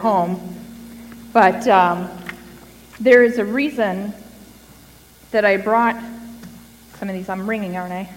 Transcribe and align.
home. 0.00 0.56
But 1.32 1.68
um, 1.68 2.10
there 2.98 3.22
is 3.22 3.38
a 3.38 3.44
reason 3.44 4.12
that 5.30 5.44
I 5.44 5.56
brought 5.58 5.96
some 6.98 7.08
of 7.08 7.14
these. 7.14 7.28
I'm 7.28 7.48
ringing, 7.48 7.76
aren't 7.76 7.92
I? 7.92 8.08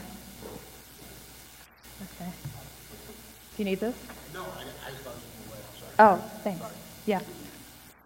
Okay. 2.01 2.29
Do 2.29 3.57
you 3.57 3.65
need 3.65 3.79
this? 3.79 3.95
No, 4.33 4.41
I, 4.41 4.45
I 4.45 4.91
just 4.91 5.03
thought 5.03 5.13
it 5.13 5.51
was 5.51 5.93
Oh, 5.99 6.13
I'm 6.13 6.19
sorry. 6.19 6.29
thanks. 6.43 6.65
Yeah. 7.05 7.19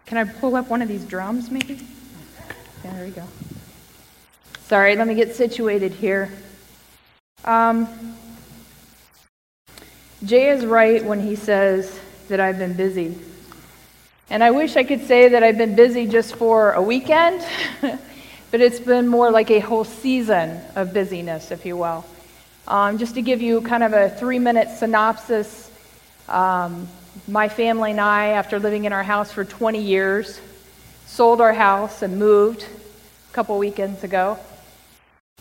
Can 0.06 0.18
I 0.18 0.24
pull 0.24 0.56
up 0.56 0.68
one 0.68 0.82
of 0.82 0.88
these 0.88 1.04
drums, 1.04 1.50
maybe? 1.50 1.86
Yeah, 2.84 2.92
there 2.94 3.04
we 3.04 3.10
go. 3.10 3.24
Sorry, 4.66 4.96
let 4.96 5.06
me 5.06 5.14
get 5.14 5.34
situated 5.34 5.92
here. 5.92 6.30
Um, 7.44 8.16
Jay 10.24 10.48
is 10.50 10.66
right 10.66 11.02
when 11.04 11.20
he 11.20 11.36
says 11.36 11.98
that 12.28 12.40
I've 12.40 12.58
been 12.58 12.74
busy. 12.74 13.16
And 14.30 14.44
I 14.44 14.50
wish 14.50 14.76
I 14.76 14.84
could 14.84 15.06
say 15.06 15.30
that 15.30 15.42
I've 15.42 15.56
been 15.56 15.74
busy 15.74 16.06
just 16.06 16.36
for 16.36 16.72
a 16.72 16.82
weekend, 16.82 17.42
but 17.80 18.60
it's 18.60 18.78
been 18.78 19.08
more 19.08 19.30
like 19.30 19.50
a 19.50 19.58
whole 19.58 19.84
season 19.84 20.60
of 20.76 20.92
busyness, 20.92 21.50
if 21.50 21.64
you 21.64 21.78
will. 21.78 22.04
Um, 22.66 22.98
just 22.98 23.14
to 23.14 23.22
give 23.22 23.40
you 23.40 23.62
kind 23.62 23.82
of 23.82 23.94
a 23.94 24.10
three 24.10 24.38
minute 24.38 24.68
synopsis, 24.68 25.70
um, 26.28 26.86
my 27.26 27.48
family 27.48 27.92
and 27.92 28.00
I, 28.02 28.28
after 28.28 28.58
living 28.58 28.84
in 28.84 28.92
our 28.92 29.02
house 29.02 29.32
for 29.32 29.46
20 29.46 29.80
years, 29.80 30.38
sold 31.06 31.40
our 31.40 31.54
house 31.54 32.02
and 32.02 32.18
moved 32.18 32.66
a 33.30 33.32
couple 33.32 33.56
weekends 33.56 34.04
ago. 34.04 34.38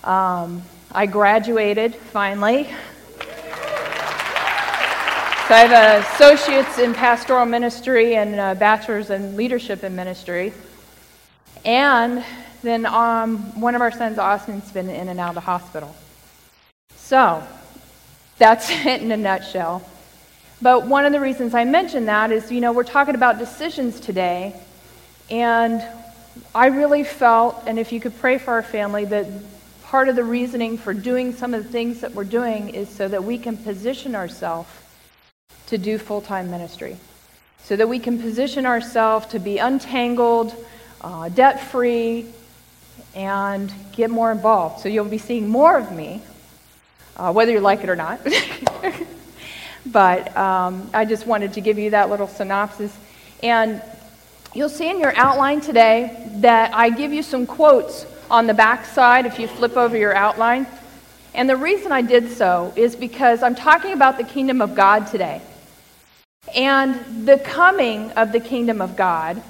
Um, 0.06 0.64
I 0.94 1.08
graduated 1.08 1.94
finally. 1.94 2.70
So 5.48 5.54
I 5.54 5.60
have 5.60 6.04
associate's 6.04 6.78
in 6.78 6.94
pastoral 6.94 7.46
ministry 7.46 8.18
and 8.18 8.36
a 8.36 8.54
bachelor's 8.54 9.10
in 9.10 9.38
leadership 9.38 9.82
in 9.86 9.96
ministry. 9.96 10.52
And 11.64 12.22
then 12.64 12.86
um, 12.86 13.38
one 13.58 13.74
of 13.74 13.80
our 13.80 13.90
sons, 13.90 14.18
Austin's 14.18 14.70
been 14.74 14.90
in 14.90 15.08
and 15.08 15.22
out 15.22 15.30
of 15.30 15.36
the 15.36 15.40
hospital. 15.40 15.96
So 16.98 17.42
that's 18.38 18.70
it 18.86 19.02
in 19.02 19.10
a 19.14 19.16
nutshell. 19.16 19.88
But 20.62 20.86
one 20.86 21.06
of 21.06 21.14
the 21.14 21.22
reasons 21.22 21.54
I 21.54 21.64
mention 21.64 22.08
that 22.08 22.34
is, 22.34 22.52
you 22.52 22.60
know, 22.60 22.74
we're 22.74 22.84
talking 22.84 23.16
about 23.16 23.40
decisions 23.40 24.02
today. 24.02 24.54
And 25.32 25.82
I 26.54 26.66
really 26.66 27.06
felt, 27.06 27.64
and 27.68 27.80
if 27.80 27.94
you 27.94 28.02
could 28.02 28.20
pray 28.20 28.38
for 28.38 28.52
our 28.52 28.64
family, 28.64 29.06
that 29.06 29.28
part 29.84 30.10
of 30.10 30.18
the 30.18 30.26
reasoning 30.26 30.78
for 30.78 30.94
doing 30.94 31.32
some 31.32 31.54
of 31.54 31.64
the 31.64 31.70
things 31.70 32.02
that 32.02 32.14
we're 32.14 32.26
doing 32.26 32.68
is 32.68 32.90
so 32.90 33.08
that 33.08 33.24
we 33.24 33.38
can 33.38 33.56
position 33.56 34.14
ourselves 34.14 34.70
to 35.68 35.78
do 35.78 35.98
full 35.98 36.22
time 36.22 36.50
ministry, 36.50 36.98
so 37.64 37.76
that 37.76 37.88
we 37.88 38.00
can 38.00 38.20
position 38.20 38.66
ourselves 38.66 39.28
to 39.28 39.40
be 39.40 39.58
untangled, 39.58 40.56
uh, 41.02 41.30
debt 41.30 41.62
free, 41.70 42.26
and 43.14 43.72
get 43.92 44.10
more 44.10 44.32
involved. 44.32 44.80
So 44.80 44.90
you'll 44.90 45.06
be 45.06 45.18
seeing 45.18 45.48
more 45.48 45.78
of 45.78 45.92
me, 45.92 46.22
uh, 47.18 47.32
whether 47.34 47.52
you 47.52 47.60
like 47.60 47.84
it 47.84 47.90
or 47.90 47.96
not. 47.96 48.26
but 49.86 50.36
um, 50.38 50.90
I 50.94 51.06
just 51.06 51.28
wanted 51.28 51.54
to 51.54 51.62
give 51.62 51.78
you 51.78 51.92
that 51.92 52.10
little 52.10 52.28
synopsis. 52.28 52.96
And 53.44 53.82
you'll 54.54 54.70
see 54.70 54.90
in 54.90 55.00
your 55.00 55.16
outline 55.18 55.62
today 55.62 56.30
that 56.36 56.74
I 56.74 56.90
give 56.90 57.12
you 57.12 57.24
some 57.24 57.46
quotes 57.46 58.06
on 58.30 58.48
the 58.48 58.54
back 58.54 58.86
side 58.86 59.26
if 59.26 59.38
you 59.38 59.48
flip 59.48 59.76
over 59.76 59.98
your 59.98 60.16
outline. 60.16 60.66
And 61.38 61.48
the 61.48 61.56
reason 61.56 61.92
I 61.92 62.02
did 62.02 62.32
so 62.32 62.74
is 62.76 62.96
because 62.96 63.44
I'm 63.44 63.54
talking 63.54 63.94
about 63.94 64.18
the 64.18 64.24
kingdom 64.24 64.60
of 64.60 64.74
God 64.74 65.06
today. 65.06 65.40
And 66.56 67.28
the 67.28 67.38
coming 67.38 68.10
of 68.14 68.32
the 68.32 68.40
kingdom 68.40 68.82
of 68.82 68.96
God, 68.96 69.44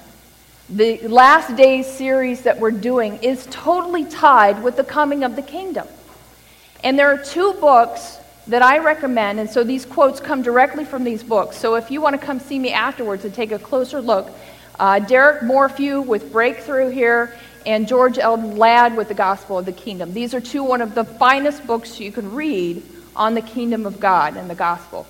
the 0.70 1.08
last 1.08 1.56
days 1.56 1.88
series 1.88 2.42
that 2.42 2.60
we're 2.60 2.72
doing, 2.72 3.24
is 3.24 3.48
totally 3.50 4.04
tied 4.04 4.62
with 4.64 4.76
the 4.76 4.84
coming 4.84 5.24
of 5.24 5.38
the 5.38 5.42
kingdom. 5.42 5.88
And 6.84 7.00
there 7.00 7.08
are 7.08 7.24
two 7.24 7.54
books 7.54 8.18
that 8.48 8.62
I 8.62 8.80
recommend, 8.80 9.40
and 9.40 9.50
so 9.50 9.64
these 9.64 9.86
quotes 9.86 10.20
come 10.20 10.42
directly 10.42 10.84
from 10.84 11.06
these 11.06 11.24
books. 11.24 11.56
So 11.56 11.76
if 11.76 11.90
you 11.90 12.02
want 12.02 12.20
to 12.20 12.26
come 12.26 12.42
see 12.42 12.60
me 12.60 12.74
afterwards 12.74 13.24
and 13.24 13.34
take 13.34 13.54
a 13.54 13.60
closer 13.60 14.02
look, 14.02 14.30
uh, 14.78 15.00
Derek 15.00 15.44
Morphew 15.44 16.02
with 16.02 16.34
Breakthrough 16.34 16.90
here, 16.90 17.34
and 17.68 17.86
George 17.86 18.18
L. 18.18 18.38
Ladd 18.38 18.96
with 18.96 19.10
the 19.10 19.14
Gospel 19.14 19.60
of 19.60 19.66
the 19.66 19.74
Kingdom. 19.74 20.14
These 20.14 20.34
are 20.34 20.40
two 20.40 20.64
one 20.64 20.82
of 20.82 20.96
the 20.96 21.04
finest 21.04 21.68
books 21.68 22.00
you 22.00 22.14
can 22.14 22.34
read 22.34 22.82
on 23.14 23.34
the 23.34 23.42
kingdom 23.42 23.86
of 23.86 24.00
God 24.00 24.38
and 24.38 24.50
the 24.50 24.56
gospel. 24.56 25.06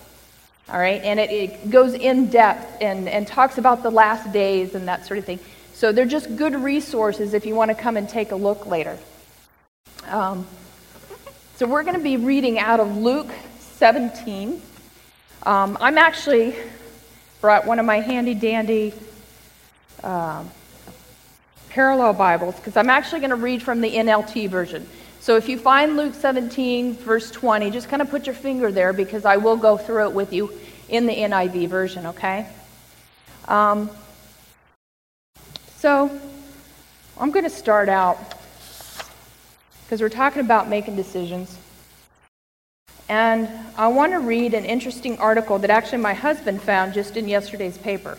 All 0.68 0.80
right, 0.80 1.02
and 1.04 1.20
it, 1.20 1.30
it 1.30 1.70
goes 1.70 1.94
in 1.94 2.30
depth 2.30 2.82
and, 2.82 3.08
and 3.08 3.28
talks 3.28 3.60
about 3.60 3.84
the 3.84 3.92
last 3.92 4.34
days 4.34 4.74
and 4.74 4.88
that 4.88 5.06
sort 5.06 5.20
of 5.20 5.26
thing. 5.26 5.40
So 5.74 5.92
they're 5.92 6.06
just 6.06 6.36
good 6.36 6.56
resources 6.56 7.36
if 7.36 7.46
you 7.46 7.54
want 7.54 7.70
to 7.70 7.76
come 7.76 7.96
and 7.96 8.10
take 8.10 8.32
a 8.32 8.36
look 8.36 8.66
later. 8.66 8.98
Um, 10.08 10.48
so 11.58 11.68
we're 11.68 11.84
going 11.84 11.96
to 11.96 12.04
be 12.04 12.18
reading 12.18 12.58
out 12.58 12.80
of 12.80 12.98
Luke 12.98 13.30
17. 13.60 14.60
Um, 15.44 15.78
I'm 15.80 16.00
actually 16.00 16.56
brought 17.40 17.68
one 17.68 17.78
of 17.78 17.86
my 17.86 18.00
handy 18.00 18.34
dandy 18.34 18.94
um, 20.04 20.50
parallel 21.78 22.14
Bibles 22.14 22.56
because 22.56 22.76
I'm 22.76 22.90
actually 22.90 23.20
going 23.20 23.30
to 23.30 23.36
read 23.36 23.62
from 23.62 23.82
the 23.82 23.92
NLT 23.98 24.50
version. 24.50 24.88
So 25.20 25.36
if 25.38 25.48
you 25.48 25.60
find 25.60 25.96
Luke 25.96 26.16
17, 26.16 26.96
verse 26.96 27.30
20, 27.30 27.70
just 27.70 27.88
kind 27.88 28.02
of 28.02 28.10
put 28.10 28.26
your 28.26 28.34
finger 28.34 28.72
there 28.72 28.94
because 28.94 29.26
I 29.26 29.38
will 29.38 29.58
go 29.58 29.78
through 29.78 30.08
it 30.08 30.14
with 30.14 30.34
you 30.34 30.52
in 30.90 31.06
the 31.06 31.14
NIV 31.14 31.68
version, 31.68 32.08
okay? 32.08 32.48
Um, 33.48 33.92
so 35.76 36.10
I'm 37.20 37.30
going 37.30 37.46
to 37.46 37.52
start 37.52 37.90
out 37.90 38.18
because 39.84 40.02
we're 40.02 40.10
talking 40.10 40.42
about 40.42 40.68
making 40.68 40.96
decisions. 40.96 41.60
And 43.08 43.48
I 43.78 43.90
want 43.90 44.14
to 44.14 44.20
read 44.20 44.56
an 44.56 44.66
interesting 44.66 45.20
article 45.20 45.60
that 45.60 45.70
actually 45.70 46.00
my 46.00 46.16
husband 46.16 46.60
found 46.60 46.96
just 46.96 47.18
in 47.18 47.28
yesterday's 47.28 47.78
paper. 47.78 48.18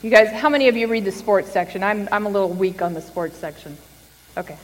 You 0.00 0.10
guys, 0.10 0.30
how 0.30 0.48
many 0.48 0.68
of 0.68 0.76
you 0.76 0.86
read 0.86 1.04
the 1.04 1.10
sports 1.10 1.50
section? 1.50 1.82
I'm, 1.82 2.08
I'm 2.12 2.24
a 2.24 2.28
little 2.28 2.50
weak 2.50 2.82
on 2.82 2.94
the 2.94 3.02
sports 3.02 3.36
section. 3.36 3.76
Okay. 4.36 4.56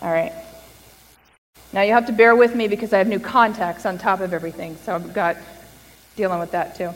All 0.00 0.12
right. 0.12 0.32
Now 1.72 1.82
you 1.82 1.92
have 1.92 2.06
to 2.06 2.12
bear 2.12 2.36
with 2.36 2.54
me 2.54 2.68
because 2.68 2.92
I 2.92 2.98
have 2.98 3.08
new 3.08 3.18
contacts 3.18 3.86
on 3.86 3.98
top 3.98 4.20
of 4.20 4.32
everything, 4.32 4.76
so 4.76 4.94
I've 4.94 5.12
got 5.12 5.36
dealing 6.14 6.38
with 6.38 6.52
that 6.52 6.76
too. 6.76 6.92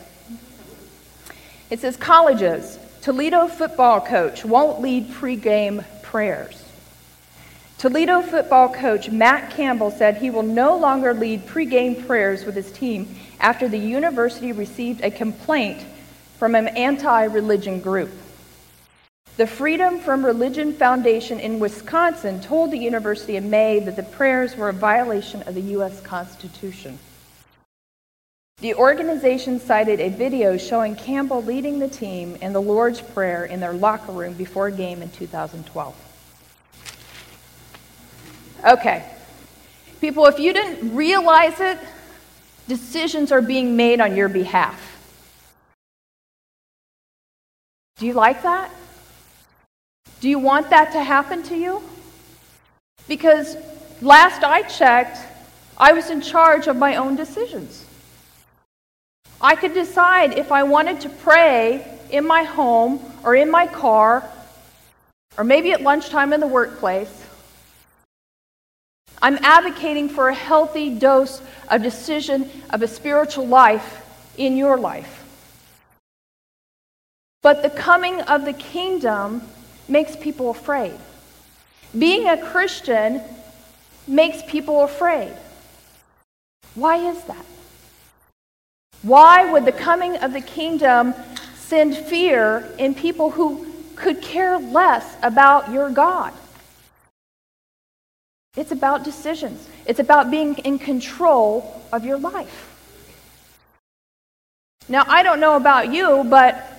It 1.69 1.81
says 1.81 1.97
colleges. 1.97 2.79
Toledo 3.01 3.47
football 3.47 3.99
coach 3.99 4.45
won't 4.45 4.79
lead 4.79 5.09
pregame 5.09 5.83
prayers. 6.03 6.63
Toledo 7.79 8.21
football 8.21 8.69
coach 8.69 9.09
Matt 9.09 9.51
Campbell 9.51 9.91
said 9.91 10.17
he 10.17 10.29
will 10.29 10.41
no 10.41 10.77
longer 10.77 11.13
lead 11.13 11.45
pregame 11.47 12.07
prayers 12.07 12.45
with 12.45 12.55
his 12.55 12.71
team 12.71 13.13
after 13.41 13.67
the 13.67 13.77
university 13.77 14.53
received 14.53 15.03
a 15.03 15.11
complaint 15.11 15.85
from 16.45 16.53
an 16.53 16.67
anti 16.67 17.23
religion 17.23 17.79
group. 17.79 18.11
The 19.35 19.47
Freedom 19.47 19.97
from 19.97 20.23
Religion 20.23 20.73
Foundation 20.73 21.39
in 21.39 21.59
Wisconsin 21.59 22.39
told 22.39 22.69
the 22.69 22.77
university 22.77 23.35
in 23.35 23.49
May 23.49 23.79
that 23.79 23.95
the 23.95 24.03
prayers 24.03 24.55
were 24.55 24.69
a 24.69 24.73
violation 24.73 25.41
of 25.47 25.55
the 25.55 25.61
U.S. 25.61 26.01
Constitution. 26.01 26.99
The 28.59 28.75
organization 28.75 29.59
cited 29.59 29.99
a 29.99 30.09
video 30.09 30.55
showing 30.55 30.95
Campbell 30.95 31.41
leading 31.41 31.79
the 31.79 31.87
team 31.87 32.35
in 32.43 32.53
the 32.53 32.61
Lord's 32.61 33.01
Prayer 33.01 33.45
in 33.45 33.59
their 33.59 33.73
locker 33.73 34.11
room 34.11 34.35
before 34.35 34.67
a 34.67 34.71
game 34.71 35.01
in 35.01 35.09
2012. 35.09 35.95
Okay. 38.65 39.03
People, 39.99 40.27
if 40.27 40.37
you 40.37 40.53
didn't 40.53 40.93
realize 40.93 41.59
it, 41.59 41.79
decisions 42.67 43.31
are 43.31 43.41
being 43.41 43.75
made 43.75 43.99
on 43.99 44.15
your 44.15 44.29
behalf. 44.29 44.94
Do 47.97 48.05
you 48.05 48.13
like 48.13 48.43
that? 48.43 48.71
Do 50.19 50.27
you 50.27 50.37
want 50.37 50.69
that 50.71 50.91
to 50.91 51.01
happen 51.01 51.43
to 51.43 51.55
you? 51.55 51.81
Because 53.07 53.55
last 54.01 54.43
I 54.43 54.63
checked, 54.63 55.17
I 55.77 55.93
was 55.93 56.09
in 56.09 56.19
charge 56.19 56.67
of 56.67 56.75
my 56.75 56.95
own 56.97 57.15
decisions. 57.15 57.85
I 59.39 59.55
could 59.55 59.73
decide 59.73 60.37
if 60.37 60.51
I 60.51 60.63
wanted 60.63 61.01
to 61.01 61.09
pray 61.09 61.85
in 62.09 62.27
my 62.27 62.43
home 62.43 62.99
or 63.23 63.35
in 63.35 63.49
my 63.49 63.67
car 63.67 64.29
or 65.37 65.43
maybe 65.43 65.71
at 65.71 65.81
lunchtime 65.81 66.33
in 66.33 66.39
the 66.39 66.47
workplace. 66.47 67.23
I'm 69.21 69.37
advocating 69.41 70.09
for 70.09 70.29
a 70.29 70.35
healthy 70.35 70.89
dose 70.97 71.41
of 71.69 71.81
decision 71.81 72.49
of 72.69 72.81
a 72.81 72.87
spiritual 72.87 73.47
life 73.47 74.05
in 74.37 74.57
your 74.57 74.77
life. 74.77 75.24
But 77.45 77.61
the 77.61 77.69
coming 77.69 78.21
of 78.21 78.43
the 78.43 78.53
kingdom 78.53 79.43
makes 79.87 80.15
people 80.15 80.49
afraid. 80.49 80.97
Being 81.95 82.27
a 82.27 82.43
Christian 82.43 83.21
makes 84.07 84.41
people 84.47 84.83
afraid. 84.83 85.31
Why 86.73 86.95
is 86.95 87.23
that? 87.25 87.45
Why 89.03 89.51
would 89.51 89.63
the 89.63 89.71
coming 89.71 90.17
of 90.17 90.33
the 90.33 90.41
kingdom 90.41 91.13
send 91.53 91.95
fear 91.95 92.67
in 92.79 92.95
people 92.95 93.29
who 93.29 93.67
could 93.95 94.23
care 94.23 94.57
less 94.57 95.15
about 95.21 95.71
your 95.71 95.91
God? 95.91 96.33
It's 98.57 98.71
about 98.71 99.03
decisions. 99.03 99.69
It's 99.85 99.99
about 99.99 100.31
being 100.31 100.55
in 100.69 100.79
control 100.79 101.79
of 101.93 102.05
your 102.05 102.17
life. 102.17 102.71
Now, 104.89 105.03
I 105.07 105.21
don't 105.21 105.39
know 105.39 105.57
about 105.57 105.93
you, 105.93 106.23
but 106.27 106.71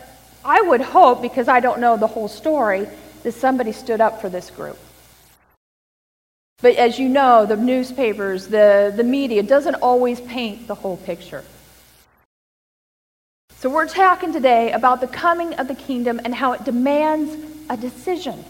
I 0.46 0.60
would 0.60 0.80
hope, 0.80 1.20
because 1.20 1.48
I 1.48 1.58
don't 1.58 1.80
know 1.80 1.96
the 1.96 2.06
whole 2.06 2.28
story, 2.28 2.88
that 3.24 3.32
somebody 3.32 3.72
stood 3.72 4.00
up 4.00 4.20
for 4.20 4.28
this 4.28 4.48
group. 4.48 4.78
But 6.62 6.76
as 6.76 7.00
you 7.00 7.08
know, 7.08 7.44
the 7.46 7.56
newspapers, 7.56 8.46
the, 8.46 8.92
the 8.96 9.02
media 9.02 9.42
doesn't 9.42 9.74
always 9.74 10.20
paint 10.20 10.68
the 10.68 10.76
whole 10.76 10.98
picture. 10.98 11.42
So 13.56 13.68
we're 13.68 13.88
talking 13.88 14.32
today 14.32 14.70
about 14.70 15.00
the 15.00 15.08
coming 15.08 15.54
of 15.54 15.66
the 15.66 15.74
kingdom 15.74 16.20
and 16.24 16.32
how 16.32 16.52
it 16.52 16.62
demands 16.62 17.36
a 17.68 17.76
decision. 17.76 18.44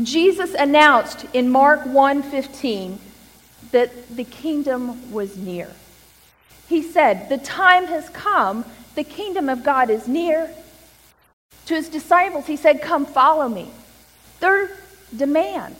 Jesus 0.00 0.54
announced 0.54 1.26
in 1.32 1.50
Mark 1.50 1.80
1:15 1.84 2.98
that 3.72 4.16
the 4.16 4.24
kingdom 4.24 5.10
was 5.10 5.36
near. 5.36 5.68
He 6.68 6.82
said, 6.82 7.28
"The 7.28 7.38
time 7.38 7.86
has 7.86 8.08
come, 8.10 8.64
the 8.94 9.04
kingdom 9.04 9.48
of 9.48 9.62
God 9.62 9.90
is 9.90 10.06
near." 10.08 10.54
To 11.66 11.74
his 11.74 11.88
disciples, 11.88 12.46
he 12.46 12.56
said, 12.56 12.82
"Come 12.82 13.06
follow 13.06 13.48
me." 13.48 13.70
Their 14.40 14.76
demands. 15.14 15.78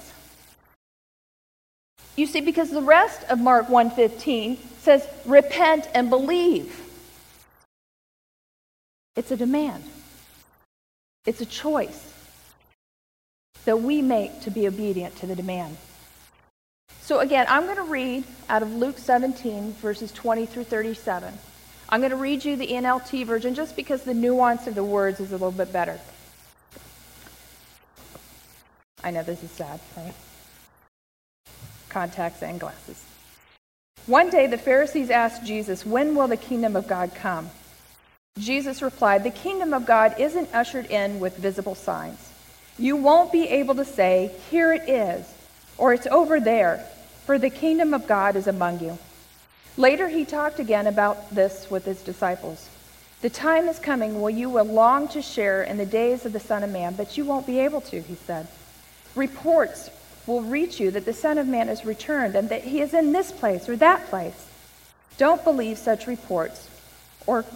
You 2.17 2.27
see 2.27 2.41
because 2.41 2.71
the 2.71 2.83
rest 2.83 3.23
of 3.25 3.39
Mark 3.39 3.69
1:15 3.69 4.59
says, 4.81 5.07
"Repent 5.25 5.89
and 5.95 6.11
believe." 6.11 6.81
It's 9.17 9.31
a 9.31 9.37
demand. 9.37 9.85
It's 11.27 11.41
a 11.41 11.47
choice 11.47 12.13
that 13.65 13.81
we 13.83 14.01
make 14.01 14.41
to 14.43 14.51
be 14.51 14.67
obedient 14.67 15.17
to 15.17 15.27
the 15.27 15.37
demand. 15.37 15.77
So, 17.03 17.19
again, 17.19 17.47
I'm 17.49 17.65
going 17.65 17.77
to 17.77 17.83
read 17.83 18.25
out 18.49 18.63
of 18.63 18.75
Luke 18.75 18.99
17, 18.99 19.73
verses 19.75 20.13
20 20.13 20.47
through 20.47 20.65
37. 20.65 21.39
I'm 21.91 22.01
going 22.01 22.11
to 22.11 22.17
read 22.17 22.45
you 22.45 22.55
the 22.55 22.69
NLT 22.69 23.27
version 23.27 23.55
just 23.55 23.75
because 23.75 24.03
the 24.03 24.15
nuance 24.15 24.69
of 24.69 24.77
the 24.77 24.85
words 24.85 25.19
is 25.19 25.31
a 25.31 25.35
little 25.35 25.51
bit 25.51 25.73
better. 25.73 25.99
I 29.03 29.11
know 29.11 29.25
this 29.25 29.43
is 29.43 29.51
sad, 29.51 29.81
right? 29.97 30.15
Contacts 31.89 32.43
and 32.43 32.61
glasses. 32.61 33.03
One 34.07 34.31
day 34.31 34.47
the 34.47 34.59
Pharisees 34.59 35.11
asked 35.11 35.45
Jesus, 35.45 35.85
When 35.85 36.15
will 36.15 36.29
the 36.29 36.37
kingdom 36.37 36.77
of 36.77 36.87
God 36.87 37.13
come? 37.15 37.51
Jesus 38.39 38.83
replied, 38.83 39.25
The 39.25 39.31
kingdom 39.31 39.75
of 39.75 39.85
God 39.85 40.15
isn't 40.19 40.55
ushered 40.55 40.87
in 40.87 41.19
with 41.19 41.37
visible 41.37 41.75
signs. 41.75 42.31
You 42.79 42.97
won't 42.97 43.33
be 43.33 43.49
able 43.49 43.75
to 43.75 43.85
say, 43.85 44.31
Here 44.51 44.73
it 44.73 44.89
is, 44.89 45.27
or 45.77 45.93
it's 45.93 46.07
over 46.07 46.39
there, 46.39 46.87
for 47.27 47.39
the 47.39 47.51
kingdom 47.51 47.95
of 47.95 48.07
God 48.07 48.37
is 48.37 48.47
among 48.47 48.81
you. 48.81 48.99
Later, 49.81 50.09
he 50.09 50.27
talked 50.27 50.59
again 50.59 50.87
about 50.87 51.35
this 51.35 51.71
with 51.71 51.87
his 51.87 52.03
disciples. 52.03 52.69
The 53.23 53.31
time 53.31 53.67
is 53.67 53.79
coming 53.79 54.21
when 54.21 54.37
you 54.37 54.51
will 54.51 54.67
long 54.67 55.09
to 55.09 55.23
share 55.23 55.63
in 55.63 55.79
the 55.79 55.87
days 55.87 56.27
of 56.27 56.35
the 56.35 56.39
Son 56.39 56.63
of 56.63 56.69
Man, 56.69 56.93
but 56.97 57.17
you 57.17 57.25
won't 57.25 57.47
be 57.47 57.61
able 57.61 57.81
to, 57.81 58.03
he 58.03 58.15
said. 58.15 58.47
Reports 59.15 59.89
will 60.27 60.43
reach 60.43 60.81
you 60.81 60.91
that 60.91 61.07
the 61.07 61.15
Son 61.15 61.39
of 61.39 61.47
Man 61.47 61.69
has 61.69 61.87
returned 61.87 62.37
and 62.37 62.51
that 62.51 62.63
he 62.65 62.83
is 62.83 62.93
in 62.93 63.13
this 63.13 63.33
place 63.33 63.71
or 63.71 63.77
that 63.77 64.07
place. 64.11 64.49
Don't 65.17 65.43
believe 65.45 65.79
such 65.79 66.07
reports 66.07 66.69
or, 67.27 67.47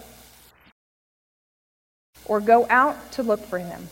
or 2.25 2.39
go 2.39 2.65
out 2.71 3.11
to 3.11 3.21
look 3.21 3.45
for 3.45 3.59
him. 3.59 3.87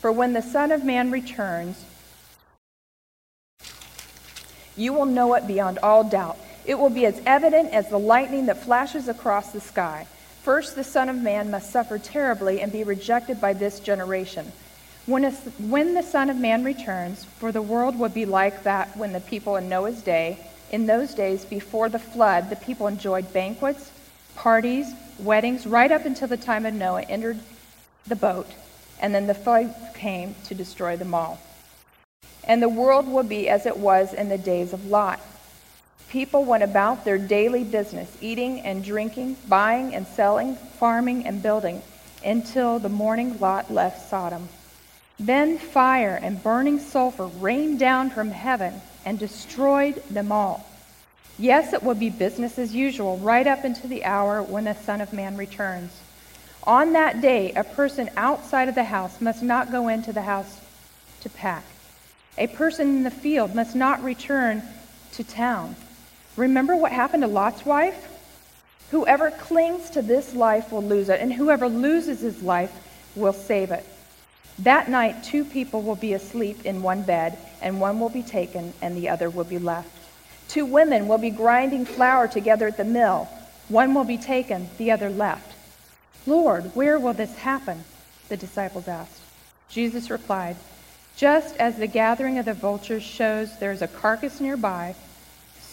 For 0.00 0.10
when 0.10 0.32
the 0.32 0.40
Son 0.40 0.72
of 0.72 0.86
Man 0.86 1.10
returns, 1.10 1.84
you 4.74 4.94
will 4.94 5.04
know 5.04 5.34
it 5.34 5.46
beyond 5.46 5.78
all 5.80 6.02
doubt. 6.02 6.38
It 6.64 6.78
will 6.78 6.90
be 6.90 7.06
as 7.06 7.20
evident 7.26 7.72
as 7.72 7.88
the 7.88 7.98
lightning 7.98 8.46
that 8.46 8.62
flashes 8.62 9.08
across 9.08 9.52
the 9.52 9.60
sky. 9.60 10.06
First, 10.42 10.74
the 10.74 10.84
Son 10.84 11.08
of 11.08 11.16
Man 11.16 11.50
must 11.50 11.70
suffer 11.70 11.98
terribly 11.98 12.60
and 12.60 12.70
be 12.70 12.84
rejected 12.84 13.40
by 13.40 13.52
this 13.52 13.80
generation. 13.80 14.52
When, 15.06 15.24
when 15.32 15.94
the 15.94 16.02
Son 16.02 16.30
of 16.30 16.36
Man 16.36 16.64
returns, 16.64 17.24
for 17.24 17.52
the 17.52 17.62
world 17.62 17.98
will 17.98 18.08
be 18.08 18.24
like 18.24 18.62
that 18.62 18.96
when 18.96 19.12
the 19.12 19.20
people 19.20 19.56
in 19.56 19.68
Noah's 19.68 20.00
day, 20.02 20.38
in 20.70 20.86
those 20.86 21.14
days 21.14 21.44
before 21.44 21.88
the 21.88 21.98
flood, 21.98 22.50
the 22.50 22.56
people 22.56 22.86
enjoyed 22.86 23.32
banquets, 23.32 23.90
parties, 24.34 24.92
weddings, 25.18 25.66
right 25.66 25.92
up 25.92 26.06
until 26.06 26.28
the 26.28 26.36
time 26.36 26.66
of 26.66 26.74
Noah 26.74 27.02
entered 27.02 27.38
the 28.06 28.16
boat 28.16 28.46
and 29.00 29.14
then 29.14 29.26
the 29.26 29.34
flood 29.34 29.74
came 29.94 30.34
to 30.44 30.54
destroy 30.54 30.96
them 30.96 31.14
all. 31.14 31.38
And 32.44 32.62
the 32.62 32.68
world 32.68 33.06
will 33.06 33.22
be 33.22 33.48
as 33.48 33.66
it 33.66 33.76
was 33.76 34.12
in 34.12 34.28
the 34.28 34.38
days 34.38 34.72
of 34.72 34.86
Lot. 34.86 35.20
People 36.14 36.44
went 36.44 36.62
about 36.62 37.04
their 37.04 37.18
daily 37.18 37.64
business, 37.64 38.16
eating 38.20 38.60
and 38.60 38.84
drinking, 38.84 39.36
buying 39.48 39.96
and 39.96 40.06
selling, 40.06 40.54
farming 40.54 41.26
and 41.26 41.42
building, 41.42 41.82
until 42.24 42.78
the 42.78 42.88
morning 42.88 43.36
Lot 43.40 43.68
left 43.72 44.08
Sodom. 44.08 44.48
Then 45.18 45.58
fire 45.58 46.16
and 46.22 46.40
burning 46.40 46.78
sulfur 46.78 47.26
rained 47.26 47.80
down 47.80 48.10
from 48.10 48.30
heaven 48.30 48.80
and 49.04 49.18
destroyed 49.18 50.04
them 50.08 50.30
all. 50.30 50.64
Yes, 51.36 51.72
it 51.72 51.82
will 51.82 51.96
be 51.96 52.10
business 52.10 52.60
as 52.60 52.72
usual 52.72 53.16
right 53.16 53.48
up 53.48 53.64
into 53.64 53.88
the 53.88 54.04
hour 54.04 54.40
when 54.40 54.66
the 54.66 54.74
Son 54.74 55.00
of 55.00 55.12
Man 55.12 55.36
returns. 55.36 55.90
On 56.62 56.92
that 56.92 57.22
day, 57.22 57.50
a 57.54 57.64
person 57.64 58.08
outside 58.16 58.68
of 58.68 58.76
the 58.76 58.84
house 58.84 59.20
must 59.20 59.42
not 59.42 59.72
go 59.72 59.88
into 59.88 60.12
the 60.12 60.22
house 60.22 60.60
to 61.22 61.28
pack. 61.28 61.64
A 62.38 62.46
person 62.46 62.86
in 62.90 63.02
the 63.02 63.10
field 63.10 63.52
must 63.52 63.74
not 63.74 64.00
return 64.04 64.62
to 65.14 65.24
town. 65.24 65.74
Remember 66.36 66.74
what 66.76 66.92
happened 66.92 67.22
to 67.22 67.28
Lot's 67.28 67.64
wife? 67.64 68.08
Whoever 68.90 69.30
clings 69.30 69.90
to 69.90 70.02
this 70.02 70.34
life 70.34 70.72
will 70.72 70.82
lose 70.82 71.08
it, 71.08 71.20
and 71.20 71.32
whoever 71.32 71.68
loses 71.68 72.20
his 72.20 72.42
life 72.42 72.72
will 73.14 73.32
save 73.32 73.70
it. 73.70 73.84
That 74.60 74.88
night, 74.88 75.24
two 75.24 75.44
people 75.44 75.82
will 75.82 75.96
be 75.96 76.12
asleep 76.12 76.64
in 76.64 76.82
one 76.82 77.02
bed, 77.02 77.38
and 77.60 77.80
one 77.80 77.98
will 77.98 78.08
be 78.08 78.22
taken, 78.22 78.72
and 78.82 78.96
the 78.96 79.08
other 79.08 79.30
will 79.30 79.44
be 79.44 79.58
left. 79.58 79.88
Two 80.48 80.64
women 80.64 81.08
will 81.08 81.18
be 81.18 81.30
grinding 81.30 81.84
flour 81.84 82.28
together 82.28 82.68
at 82.68 82.76
the 82.76 82.84
mill. 82.84 83.28
One 83.68 83.94
will 83.94 84.04
be 84.04 84.18
taken, 84.18 84.68
the 84.78 84.90
other 84.90 85.10
left. 85.10 85.52
Lord, 86.26 86.74
where 86.74 86.98
will 86.98 87.14
this 87.14 87.34
happen? 87.36 87.84
The 88.28 88.36
disciples 88.36 88.88
asked. 88.88 89.20
Jesus 89.68 90.10
replied, 90.10 90.56
Just 91.16 91.56
as 91.56 91.76
the 91.76 91.86
gathering 91.86 92.38
of 92.38 92.44
the 92.44 92.54
vultures 92.54 93.02
shows 93.02 93.58
there 93.58 93.72
is 93.72 93.82
a 93.82 93.88
carcass 93.88 94.40
nearby, 94.40 94.94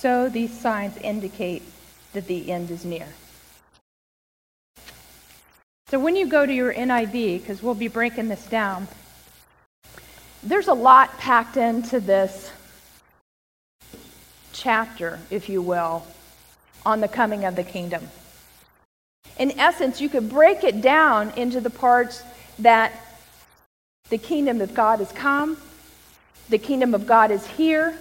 so 0.02 0.30
these 0.30 0.52
signs 0.52 0.98
indicate 0.98 1.62
that 2.14 2.26
the 2.26 2.52
end 2.52 2.72
is 2.72 2.84
near. 2.84 3.06
So 5.90 6.00
when 6.00 6.16
you 6.16 6.26
go 6.26 6.44
to 6.44 6.52
your 6.52 6.74
NIV, 6.74 7.42
because 7.42 7.62
we'll 7.62 7.76
be 7.76 7.88
breaking 7.88 8.28
this 8.28 8.44
down, 8.48 8.88
there's 10.42 10.68
a 10.68 10.74
lot 10.74 11.20
packed 11.20 11.56
into 11.56 12.00
this 12.00 12.52
chapter, 14.54 15.20
if 15.30 15.50
you 15.50 15.62
will, 15.62 16.08
on 16.84 17.00
the 17.00 17.08
coming 17.08 17.46
of 17.46 17.56
the 17.56 17.64
kingdom. 17.64 18.10
In 19.38 19.52
essence, 19.60 20.02
you 20.02 20.10
could 20.10 20.30
break 20.30 20.64
it 20.64 20.82
down 20.82 21.30
into 21.38 21.62
the 21.62 21.70
parts 21.70 22.24
that 22.58 22.92
the 24.10 24.18
kingdom 24.18 24.62
of 24.62 24.74
God 24.74 24.98
has 24.98 25.12
come, 25.12 25.58
the 26.50 26.58
kingdom 26.58 26.96
of 26.96 27.06
God 27.06 27.30
is 27.30 27.46
here, 27.46 27.96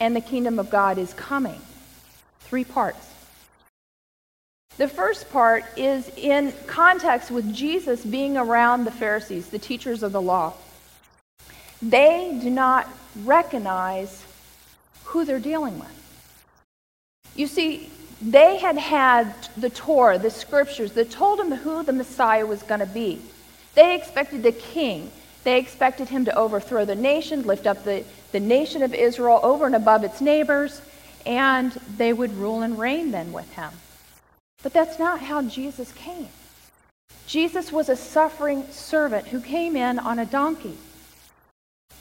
and 0.00 0.14
the 0.14 0.20
kingdom 0.20 0.58
of 0.58 0.70
God 0.70 0.98
is 0.98 1.12
coming. 1.14 1.60
Three 2.40 2.64
parts. 2.64 3.06
The 4.76 4.88
first 4.88 5.30
part 5.30 5.64
is 5.76 6.10
in 6.16 6.52
context 6.66 7.30
with 7.30 7.54
Jesus 7.54 8.04
being 8.04 8.36
around 8.36 8.84
the 8.84 8.90
Pharisees, 8.90 9.48
the 9.48 9.58
teachers 9.58 10.02
of 10.02 10.12
the 10.12 10.20
law. 10.20 10.52
They 11.80 12.38
do 12.42 12.50
not 12.50 12.88
recognize 13.24 14.22
who 15.04 15.24
they're 15.24 15.38
dealing 15.38 15.78
with. 15.78 15.88
You 17.34 17.46
see, 17.46 17.90
they 18.20 18.58
had 18.58 18.76
had 18.76 19.34
the 19.56 19.70
Torah, 19.70 20.18
the 20.18 20.30
scriptures, 20.30 20.92
that 20.92 21.10
told 21.10 21.38
them 21.38 21.52
who 21.52 21.82
the 21.82 21.92
Messiah 21.92 22.46
was 22.46 22.62
going 22.62 22.80
to 22.80 22.86
be. 22.86 23.20
They 23.74 23.94
expected 23.94 24.42
the 24.42 24.52
king. 24.52 25.10
They 25.44 25.58
expected 25.58 26.08
him 26.08 26.24
to 26.24 26.34
overthrow 26.34 26.84
the 26.84 26.94
nation, 26.94 27.42
lift 27.42 27.66
up 27.66 27.84
the, 27.84 28.04
the 28.36 28.40
nation 28.40 28.82
of 28.82 28.92
Israel 28.92 29.40
over 29.42 29.64
and 29.64 29.74
above 29.74 30.04
its 30.04 30.20
neighbors, 30.20 30.82
and 31.24 31.72
they 31.96 32.12
would 32.12 32.36
rule 32.36 32.60
and 32.60 32.78
reign 32.78 33.10
then 33.10 33.32
with 33.32 33.50
him. 33.54 33.70
But 34.62 34.74
that's 34.74 34.98
not 34.98 35.20
how 35.20 35.40
Jesus 35.40 35.90
came. 35.92 36.28
Jesus 37.26 37.72
was 37.72 37.88
a 37.88 37.96
suffering 37.96 38.70
servant 38.70 39.26
who 39.28 39.40
came 39.40 39.74
in 39.74 39.98
on 39.98 40.18
a 40.18 40.26
donkey. 40.26 40.76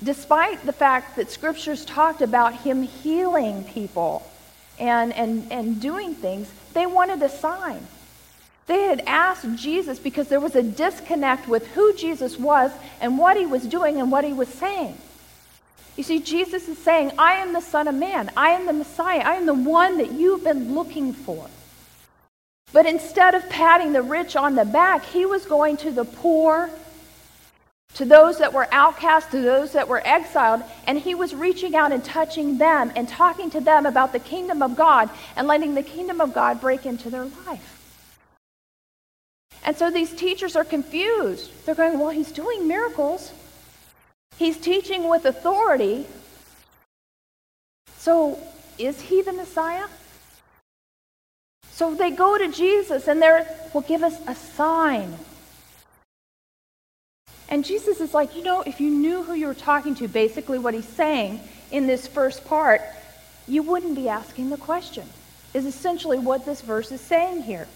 Despite 0.04 0.66
the 0.66 0.74
fact 0.74 1.16
that 1.16 1.32
scriptures 1.32 1.86
talked 1.86 2.22
about 2.22 2.54
him 2.54 2.84
healing 2.84 3.64
people 3.64 4.30
and, 4.78 5.14
and, 5.14 5.50
and 5.54 5.80
doing 5.80 6.16
things, 6.16 6.52
they 6.74 6.86
wanted 6.86 7.24
a 7.24 7.30
sign. 7.30 7.88
They 8.68 8.82
had 8.82 9.04
asked 9.08 9.56
Jesus 9.56 10.00
because 10.00 10.28
there 10.28 10.42
was 10.42 10.58
a 10.58 10.64
disconnect 10.64 11.48
with 11.48 11.66
who 11.68 11.94
Jesus 11.94 12.38
was 12.38 12.74
and 13.00 13.18
what 13.18 13.38
he 13.38 13.46
was 13.46 13.64
doing 13.66 14.02
and 14.02 14.12
what 14.12 14.26
he 14.26 14.34
was 14.34 14.50
saying. 14.50 14.98
You 15.96 16.04
see, 16.04 16.20
Jesus 16.20 16.68
is 16.68 16.78
saying, 16.78 17.14
I 17.18 17.36
am 17.36 17.54
the 17.54 17.62
Son 17.62 17.88
of 17.88 17.96
Man. 17.96 18.30
I 18.36 18.50
am 18.50 18.66
the 18.66 18.74
Messiah. 18.74 19.20
I 19.20 19.36
am 19.36 19.46
the 19.46 19.54
one 19.54 19.98
that 20.00 20.12
you've 20.12 20.44
been 20.44 20.76
looking 20.76 21.14
for. 21.14 21.50
But 22.74 22.86
instead 22.86 23.36
of 23.36 23.50
patting 23.50 23.94
the 23.94 24.02
rich 24.02 24.36
on 24.36 24.56
the 24.56 24.66
back, 24.66 25.06
he 25.06 25.26
was 25.26 25.46
going 25.46 25.78
to 25.78 25.92
the 25.92 26.04
poor, 26.04 26.70
to 27.94 28.04
those 28.04 28.40
that 28.40 28.52
were 28.52 28.68
outcast, 28.74 29.32
to 29.32 29.40
those 29.40 29.72
that 29.72 29.88
were 29.88 30.06
exiled, 30.06 30.62
and 30.86 31.00
he 31.00 31.16
was 31.16 31.34
reaching 31.34 31.78
out 31.78 31.94
and 31.94 32.04
touching 32.04 32.58
them 32.58 32.92
and 32.98 33.08
talking 33.08 33.50
to 33.52 33.62
them 33.62 33.86
about 33.86 34.12
the 34.12 34.20
kingdom 34.20 34.62
of 34.62 34.76
God 34.76 35.10
and 35.38 35.48
letting 35.48 35.76
the 35.76 35.84
kingdom 35.84 36.20
of 36.20 36.34
God 36.34 36.60
break 36.60 36.86
into 36.86 37.10
their 37.10 37.24
life. 37.48 37.72
And 39.64 39.78
so 39.78 39.90
these 39.90 40.14
teachers 40.14 40.58
are 40.58 40.66
confused. 40.66 41.50
They're 41.66 41.74
going, 41.74 41.98
well, 41.98 42.10
he's 42.10 42.34
doing 42.34 42.68
miracles. 42.68 43.32
He's 44.38 44.58
teaching 44.58 45.08
with 45.08 45.26
authority. 45.26 46.06
So 47.98 48.40
is 48.78 49.02
he 49.02 49.22
the 49.22 49.34
Messiah? 49.34 49.88
So 51.72 51.94
they 51.94 52.12
go 52.12 52.38
to 52.38 52.52
Jesus 52.52 53.08
and 53.08 53.22
they're, 53.22 53.48
well, 53.74 53.84
give 53.88 54.04
us 54.04 54.18
a 54.28 54.36
sign. 54.36 55.18
And 57.50 57.64
Jesus 57.64 58.00
is 58.00 58.14
like, 58.14 58.36
you 58.36 58.44
know, 58.44 58.62
if 58.62 58.80
you 58.80 58.90
knew 58.90 59.24
who 59.24 59.34
you 59.34 59.48
were 59.48 59.54
talking 59.54 59.96
to, 59.96 60.08
basically 60.08 60.58
what 60.58 60.74
he's 60.74 60.88
saying 60.88 61.40
in 61.72 61.88
this 61.88 62.08
first 62.08 62.46
part, 62.46 62.82
you 63.48 63.62
wouldn't 63.62 63.96
be 63.96 64.10
asking 64.10 64.50
the 64.50 64.58
question, 64.58 65.08
is 65.54 65.66
essentially 65.66 66.18
what 66.18 66.46
this 66.46 66.62
verse 66.62 66.92
is 66.92 67.02
saying 67.02 67.44
here. 67.44 67.68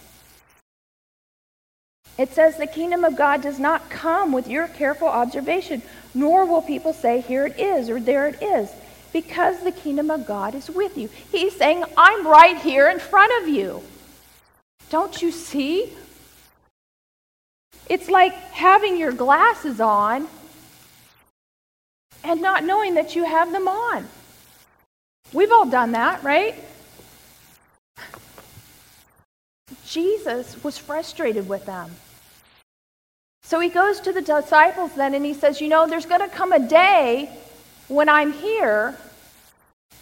It 2.18 2.34
says, 2.34 2.58
The 2.58 2.68
kingdom 2.68 3.04
of 3.04 3.16
God 3.16 3.42
does 3.42 3.60
not 3.60 3.90
come 3.90 4.32
with 4.34 4.48
your 4.48 4.68
careful 4.68 5.08
observation, 5.08 5.82
nor 6.14 6.46
will 6.46 6.62
people 6.62 6.94
say, 6.94 7.22
Here 7.22 7.46
it 7.46 7.60
is, 7.60 7.90
or 7.90 8.00
there 8.00 8.28
it 8.28 8.42
is, 8.42 8.70
because 9.14 9.62
the 9.64 9.72
kingdom 9.72 10.10
of 10.10 10.26
God 10.26 10.56
is 10.56 10.70
with 10.70 10.98
you. 10.98 11.10
He's 11.32 11.56
saying, 11.56 11.84
I'm 11.98 12.28
right 12.28 12.58
here 12.58 12.90
in 12.90 13.00
front 13.00 13.32
of 13.42 13.50
you. 13.50 13.82
Don't 14.90 15.22
you 15.22 15.32
see? 15.32 15.94
It's 17.88 18.10
like 18.10 18.34
having 18.52 18.98
your 18.98 19.12
glasses 19.12 19.80
on 19.80 20.28
and 22.24 22.42
not 22.42 22.64
knowing 22.64 22.96
that 22.96 23.16
you 23.16 23.24
have 23.24 23.52
them 23.52 23.68
on. 23.68 24.08
We've 25.34 25.52
all 25.52 25.66
done 25.66 25.92
that, 25.94 26.24
right? 26.24 26.56
Jesus 29.86 30.64
was 30.64 30.78
frustrated 30.78 31.48
with 31.50 31.66
them. 31.66 31.92
So 33.50 33.60
he 33.60 33.70
goes 33.70 34.00
to 34.02 34.14
the 34.14 34.22
disciples 34.22 34.94
then 34.94 35.16
and 35.16 35.26
he 35.26 35.34
says, 35.34 35.60
You 35.60 35.70
know, 35.70 35.88
there's 35.88 36.06
going 36.06 36.22
to 36.22 36.28
come 36.28 36.52
a 36.52 36.60
day 36.60 37.32
when 37.88 38.08
I'm 38.08 38.32
here 38.32 38.96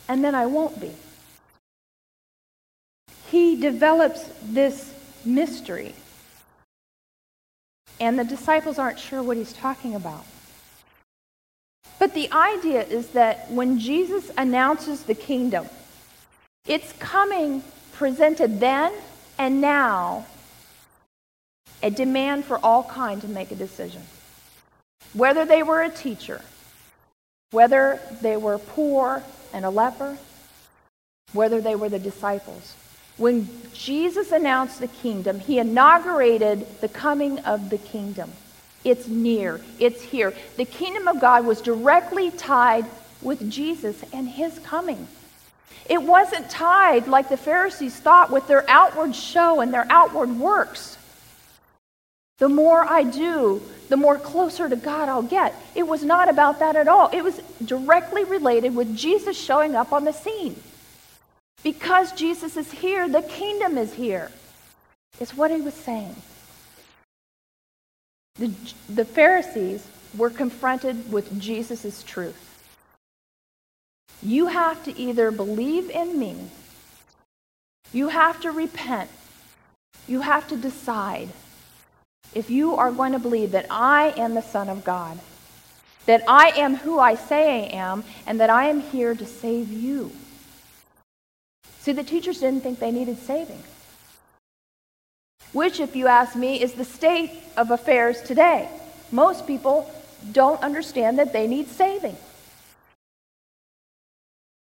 and 0.10 0.22
then 0.22 0.36
I 0.36 0.48
won't 0.48 0.82
be. 0.82 0.92
He 3.32 3.56
develops 3.56 4.30
this 4.44 4.94
mystery. 5.24 5.96
And 8.01 8.20
the 8.20 8.25
disciples 8.25 8.77
aren't 8.77 9.00
sure 9.00 9.24
what 9.24 9.38
he's 9.38 9.54
talking 9.54 9.96
about. 9.96 10.25
But 12.00 12.13
the 12.13 12.30
idea 12.34 12.84
is 12.84 13.08
that 13.12 13.50
when 13.50 13.80
Jesus 13.80 14.30
announces 14.38 15.04
the 15.04 15.16
kingdom, 15.16 15.70
it's 16.68 16.92
coming 17.00 17.63
presented 17.94 18.60
then 18.60 18.92
and 19.38 19.62
now 19.62 20.25
a 21.88 21.89
demand 21.89 22.44
for 22.44 22.58
all 22.58 22.84
kind 22.84 23.22
to 23.22 23.29
make 23.29 23.50
a 23.50 23.56
decision. 23.56 24.01
Whether 25.13 25.46
they 25.46 25.63
were 25.63 25.82
a 25.82 25.89
teacher, 25.89 26.41
whether 27.51 28.01
they 28.22 28.36
were 28.36 28.58
poor 28.58 29.24
and 29.53 29.63
a 29.63 29.70
leper, 29.70 30.17
whether 31.32 31.62
they 31.62 31.75
were 31.75 31.88
the 31.88 31.98
disciples. 31.98 32.75
When 33.15 33.48
Jesus 33.74 34.34
announced 34.34 34.82
the 34.82 34.89
kingdom, 34.89 35.39
he 35.39 35.60
inaugurated 35.60 36.67
the 36.82 36.89
coming 36.89 37.39
of 37.39 37.70
the 37.70 37.77
kingdom. 37.77 38.34
It's 38.84 39.08
near, 39.08 39.62
it's 39.79 40.01
here. 40.01 40.34
The 40.58 40.65
kingdom 40.65 41.08
of 41.08 41.22
God 41.22 41.46
was 41.46 41.62
directly 41.62 42.32
tied 42.32 42.86
with 43.22 43.50
Jesus 43.50 44.03
and 44.12 44.27
his 44.27 44.60
coming. 44.60 45.08
It 45.89 46.01
wasn't 46.01 46.50
tied, 46.50 47.08
like 47.08 47.29
the 47.29 47.38
Pharisees 47.38 47.96
thought, 47.98 48.29
with 48.29 48.46
their 48.48 48.70
outward 48.70 49.15
show 49.15 49.62
and 49.62 49.74
their 49.74 49.88
outward 49.89 50.38
works. 50.38 50.97
The 52.38 52.50
more 52.50 52.84
I 52.84 53.03
do, 53.03 53.62
the 53.89 53.98
more 53.98 54.17
closer 54.20 54.70
to 54.70 54.75
God 54.75 55.10
I'll 55.10 55.24
get. 55.24 55.56
It 55.74 55.88
was 55.88 56.03
not 56.03 56.29
about 56.29 56.60
that 56.60 56.75
at 56.75 56.88
all. 56.88 57.10
It 57.12 57.24
was 57.24 57.41
directly 57.65 58.24
related 58.24 58.75
with 58.75 58.96
Jesus 58.96 59.38
showing 59.38 59.75
up 59.75 59.91
on 59.91 60.03
the 60.03 60.12
scene. 60.13 60.62
Because 61.63 62.12
Jesus 62.12 62.56
is 62.56 62.72
here, 62.72 63.10
the 63.10 63.24
kingdom 63.24 63.77
is 63.77 63.94
here, 63.94 64.32
is 65.20 65.36
what 65.36 65.50
he 65.50 65.62
was 65.62 65.74
saying. 65.74 66.15
The, 68.36 68.53
the 68.88 69.06
Pharisees 69.06 69.86
were 70.15 70.29
confronted 70.29 71.12
with 71.12 71.39
Jesus' 71.39 72.03
truth. 72.03 72.44
You 74.22 74.48
have 74.48 74.84
to 74.84 74.98
either 74.98 75.32
believe 75.32 75.89
in 75.89 76.20
me, 76.20 76.36
you 77.94 78.10
have 78.10 78.39
to 78.41 78.51
repent, 78.51 79.10
you 80.08 80.22
have 80.22 80.48
to 80.50 80.56
decide 80.56 81.29
if 82.34 82.50
you 82.50 82.75
are 82.75 82.91
going 82.91 83.13
to 83.13 83.19
believe 83.19 83.51
that 83.51 83.65
I 83.69 84.13
am 84.17 84.34
the 84.34 84.41
Son 84.41 84.69
of 84.69 84.84
God, 84.84 85.19
that 86.05 86.24
I 86.27 86.50
am 86.55 86.75
who 86.75 87.00
I 87.00 87.15
say 87.15 87.65
I 87.65 87.75
am, 87.75 88.03
and 88.25 88.39
that 88.39 88.50
I 88.50 88.69
am 88.69 88.81
here 88.81 89.15
to 89.15 89.25
save 89.25 89.72
you. 89.72 90.12
See, 91.79 91.91
the 91.91 92.03
teachers 92.03 92.39
didn't 92.39 92.63
think 92.63 92.79
they 92.79 92.91
needed 92.91 93.17
saving. 93.17 93.63
Which, 95.53 95.79
if 95.79 95.96
you 95.96 96.07
ask 96.07 96.36
me, 96.36 96.62
is 96.62 96.74
the 96.74 96.86
state 96.86 97.31
of 97.55 97.72
affairs 97.72 98.22
today. 98.22 98.69
Most 99.12 99.48
people 99.48 99.89
don't 100.31 100.62
understand 100.62 101.19
that 101.19 101.34
they 101.34 101.48
need 101.48 101.67
saving. 101.69 102.17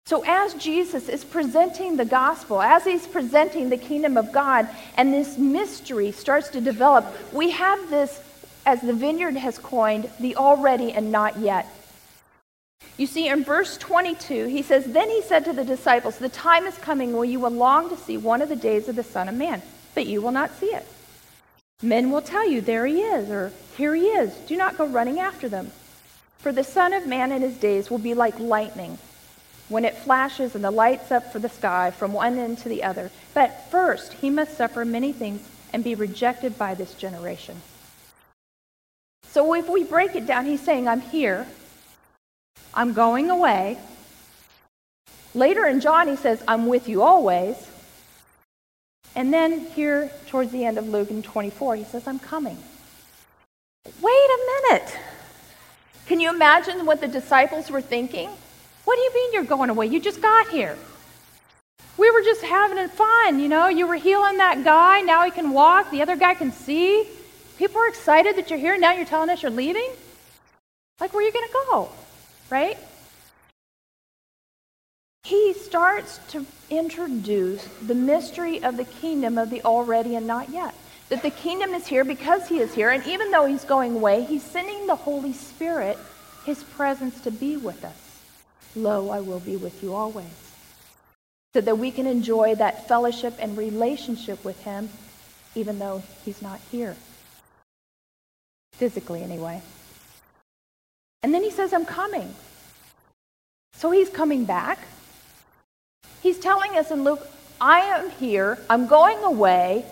So, 0.08 0.24
as 0.26 0.54
Jesus 0.54 1.10
is 1.10 1.26
presenting 1.26 1.98
the 1.98 2.06
gospel, 2.06 2.62
as 2.62 2.86
he's 2.86 3.06
presenting 3.06 3.68
the 3.68 3.76
kingdom 3.76 4.16
of 4.16 4.32
God, 4.32 4.70
and 4.96 5.14
this 5.14 5.38
mystery 5.38 6.14
starts 6.14 6.48
to 6.52 6.62
develop, 6.62 7.06
we 7.34 7.52
have 7.52 7.90
this, 7.90 8.22
as 8.66 8.80
the 8.80 8.94
vineyard 8.94 9.36
has 9.36 9.58
coined, 9.58 10.10
the 10.22 10.38
already 10.38 10.94
and 10.94 11.12
not 11.12 11.38
yet. 11.40 11.68
You 12.96 13.06
see, 13.06 13.28
in 13.28 13.44
verse 13.44 13.76
22, 13.76 14.46
he 14.46 14.62
says, 14.62 14.86
Then 14.86 15.10
he 15.10 15.22
said 15.24 15.44
to 15.44 15.52
the 15.52 15.66
disciples, 15.66 16.18
The 16.18 16.30
time 16.30 16.64
is 16.64 16.78
coming 16.78 17.12
when 17.12 17.30
you 17.30 17.42
will 17.42 17.52
long 17.52 17.90
to 17.90 17.98
see 17.98 18.16
one 18.16 18.42
of 18.42 18.48
the 18.48 18.56
days 18.56 18.88
of 18.88 18.96
the 18.96 19.04
Son 19.04 19.28
of 19.28 19.36
Man, 19.36 19.62
but 19.94 20.06
you 20.06 20.22
will 20.22 20.32
not 20.32 20.58
see 20.58 20.68
it. 20.68 20.88
Men 21.82 22.12
will 22.12 22.22
tell 22.22 22.50
you, 22.50 22.62
There 22.62 22.86
he 22.86 23.02
is, 23.02 23.30
or 23.30 23.52
Here 23.76 23.94
he 23.94 24.06
is. 24.06 24.34
Do 24.48 24.56
not 24.56 24.78
go 24.78 24.88
running 24.88 25.20
after 25.20 25.50
them. 25.50 25.70
For 26.38 26.54
the 26.54 26.64
Son 26.64 26.94
of 26.94 27.06
Man 27.06 27.34
in 27.34 27.42
his 27.42 27.58
days 27.58 27.90
will 27.90 27.98
be 27.98 28.14
like 28.14 28.40
lightning 28.40 29.00
when 29.70 29.86
it 29.86 29.98
flashes 29.98 30.56
and 30.56 30.64
the 30.64 30.72
lights 30.72 31.12
up 31.12 31.32
for 31.32 31.40
the 31.40 31.50
sky 31.50 31.92
from 31.92 32.14
one 32.14 32.38
end 32.38 32.58
to 32.60 32.70
the 32.70 32.84
other. 32.84 33.12
But 33.34 33.70
first, 33.70 34.14
he 34.14 34.30
must 34.30 34.56
suffer 34.58 34.86
many 34.86 35.12
things 35.12 35.42
and 35.74 35.84
be 35.84 35.96
rejected 35.96 36.58
by 36.58 36.74
this 36.74 36.94
generation. 36.94 37.62
So 39.30 39.54
if 39.54 39.70
we 39.70 39.84
break 39.84 40.16
it 40.16 40.26
down, 40.26 40.46
he's 40.46 40.62
saying, 40.62 40.88
I'm 40.88 41.02
here, 41.02 41.46
I'm 42.74 42.94
going 42.94 43.30
away. 43.30 43.78
Later 45.34 45.66
in 45.66 45.82
John, 45.82 46.08
he 46.08 46.16
says, 46.16 46.42
I'm 46.48 46.68
with 46.68 46.88
you 46.88 47.04
always. 47.04 47.56
And 49.16 49.34
then 49.34 49.60
here, 49.60 50.12
towards 50.28 50.52
the 50.52 50.64
end 50.64 50.78
of 50.78 50.88
Luke 50.88 51.10
in 51.10 51.22
24, 51.22 51.76
he 51.76 51.84
says, 51.84 52.08
I'm 52.08 52.20
coming. 52.20 52.58
Wait 54.02 54.12
a 54.12 54.70
minute. 54.70 54.98
Can 56.06 56.20
you 56.20 56.30
imagine 56.30 56.86
what 56.86 57.02
the 57.02 57.08
disciples 57.08 57.70
were 57.70 57.82
thinking? 57.82 58.30
What 58.88 58.96
do 58.96 59.02
you 59.02 59.14
mean 59.14 59.34
you're 59.34 59.44
going 59.44 59.70
away? 59.70 59.88
You 59.88 60.00
just 60.00 60.22
got 60.22 60.48
here. 60.48 60.78
We 61.98 62.10
were 62.10 62.22
just 62.22 62.42
having 62.42 62.88
fun, 62.88 63.38
you 63.38 63.50
know. 63.50 63.68
You 63.68 63.86
were 63.86 63.98
healing 63.98 64.38
that 64.38 64.64
guy. 64.64 65.02
Now 65.02 65.26
he 65.26 65.32
can 65.32 65.52
walk. 65.52 65.92
The 65.92 66.02
other 66.02 66.16
guy 66.16 66.36
can 66.36 66.54
see. 66.54 67.06
People 67.58 67.82
are 67.82 67.90
excited 67.90 68.38
that 68.38 68.50
you're 68.50 68.58
here. 68.58 68.78
Now 68.78 68.94
you're 68.94 69.04
telling 69.06 69.30
us 69.30 69.44
you're 69.44 69.52
leaving? 69.52 69.90
Like, 71.02 71.12
where 71.14 71.22
are 71.22 71.28
you 71.28 71.34
going 71.34 71.50
to 71.50 71.54
go? 71.54 71.90
Right? 72.50 72.78
He 75.26 75.52
starts 75.52 76.22
to 76.30 76.46
introduce 76.70 77.66
the 77.86 77.94
mystery 77.94 78.64
of 78.64 78.78
the 78.78 78.86
kingdom 78.86 79.38
of 79.38 79.50
the 79.50 79.64
already 79.64 80.16
and 80.16 80.26
not 80.26 80.50
yet. 80.50 80.74
That 81.10 81.24
the 81.24 81.32
kingdom 81.32 81.74
is 81.74 81.86
here 81.86 82.06
because 82.06 82.48
he 82.48 82.60
is 82.60 82.74
here. 82.74 82.92
And 82.92 83.06
even 83.06 83.32
though 83.32 83.48
he's 83.48 83.66
going 83.66 83.96
away, 83.96 84.24
he's 84.24 84.44
sending 84.44 84.88
the 84.88 84.96
Holy 84.96 85.34
Spirit, 85.34 85.98
his 86.46 86.64
presence, 86.64 87.20
to 87.20 87.32
be 87.32 87.58
with 87.58 87.84
us. 87.84 88.07
Lo, 88.78 89.10
I 89.10 89.20
will 89.20 89.40
be 89.40 89.58
with 89.58 89.84
you 89.84 89.94
always. 89.94 90.26
so 91.54 91.62
that 91.62 91.78
we 91.78 91.90
can 91.90 92.06
enjoy 92.06 92.54
that 92.56 92.88
fellowship 92.88 93.34
and 93.40 93.58
relationship 93.58 94.46
with 94.46 94.62
him 94.64 94.90
even 95.56 95.80
though 95.80 96.04
he's 96.24 96.40
not 96.42 96.60
here. 96.72 96.96
Physically, 98.74 99.24
anyway. 99.24 99.62
And 101.24 101.34
then 101.34 101.44
he 101.44 101.50
says, 101.50 101.74
I'm 101.74 101.86
coming. 101.86 102.32
So 103.74 103.90
he's 103.90 104.10
coming 104.10 104.46
back. 104.46 104.78
He's 106.22 106.38
telling 106.38 106.78
us 106.78 106.92
in 106.92 107.04
Luke, 107.04 107.28
I 107.60 107.80
am 107.80 108.12
here. 108.12 108.60
I'm 108.70 108.86
going 108.86 109.18
away. 109.24 109.84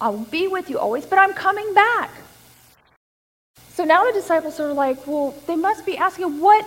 I'll 0.00 0.18
be 0.18 0.48
with 0.48 0.68
you 0.70 0.78
always, 0.78 1.06
but 1.06 1.20
I'm 1.20 1.34
coming 1.34 1.72
back. 1.72 2.10
So 3.74 3.84
now 3.84 4.04
the 4.04 4.12
disciples 4.12 4.58
are 4.58 4.72
like, 4.72 5.06
well, 5.06 5.34
they 5.46 5.56
must 5.56 5.86
be 5.86 5.96
asking, 5.96 6.40
what, 6.40 6.66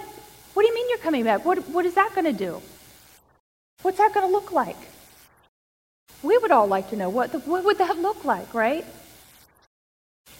what 0.57 0.63
do 0.63 0.69
you 0.69 0.73
mean 0.73 0.89
you're 0.89 0.97
coming 0.97 1.23
back? 1.23 1.45
What, 1.45 1.69
what 1.69 1.85
is 1.85 1.93
that 1.93 2.15
going 2.15 2.25
to 2.25 2.33
do? 2.33 2.59
What's 3.83 3.99
that 3.99 4.11
going 4.11 4.25
to 4.25 4.31
look 4.31 4.51
like? 4.51 4.75
We 6.23 6.35
would 6.35 6.49
all 6.49 6.65
like 6.65 6.89
to 6.89 6.95
know 6.95 7.09
what, 7.09 7.31
the, 7.31 7.37
what 7.41 7.63
would 7.63 7.77
that 7.77 7.99
look 7.99 8.25
like, 8.25 8.55
right? 8.55 8.83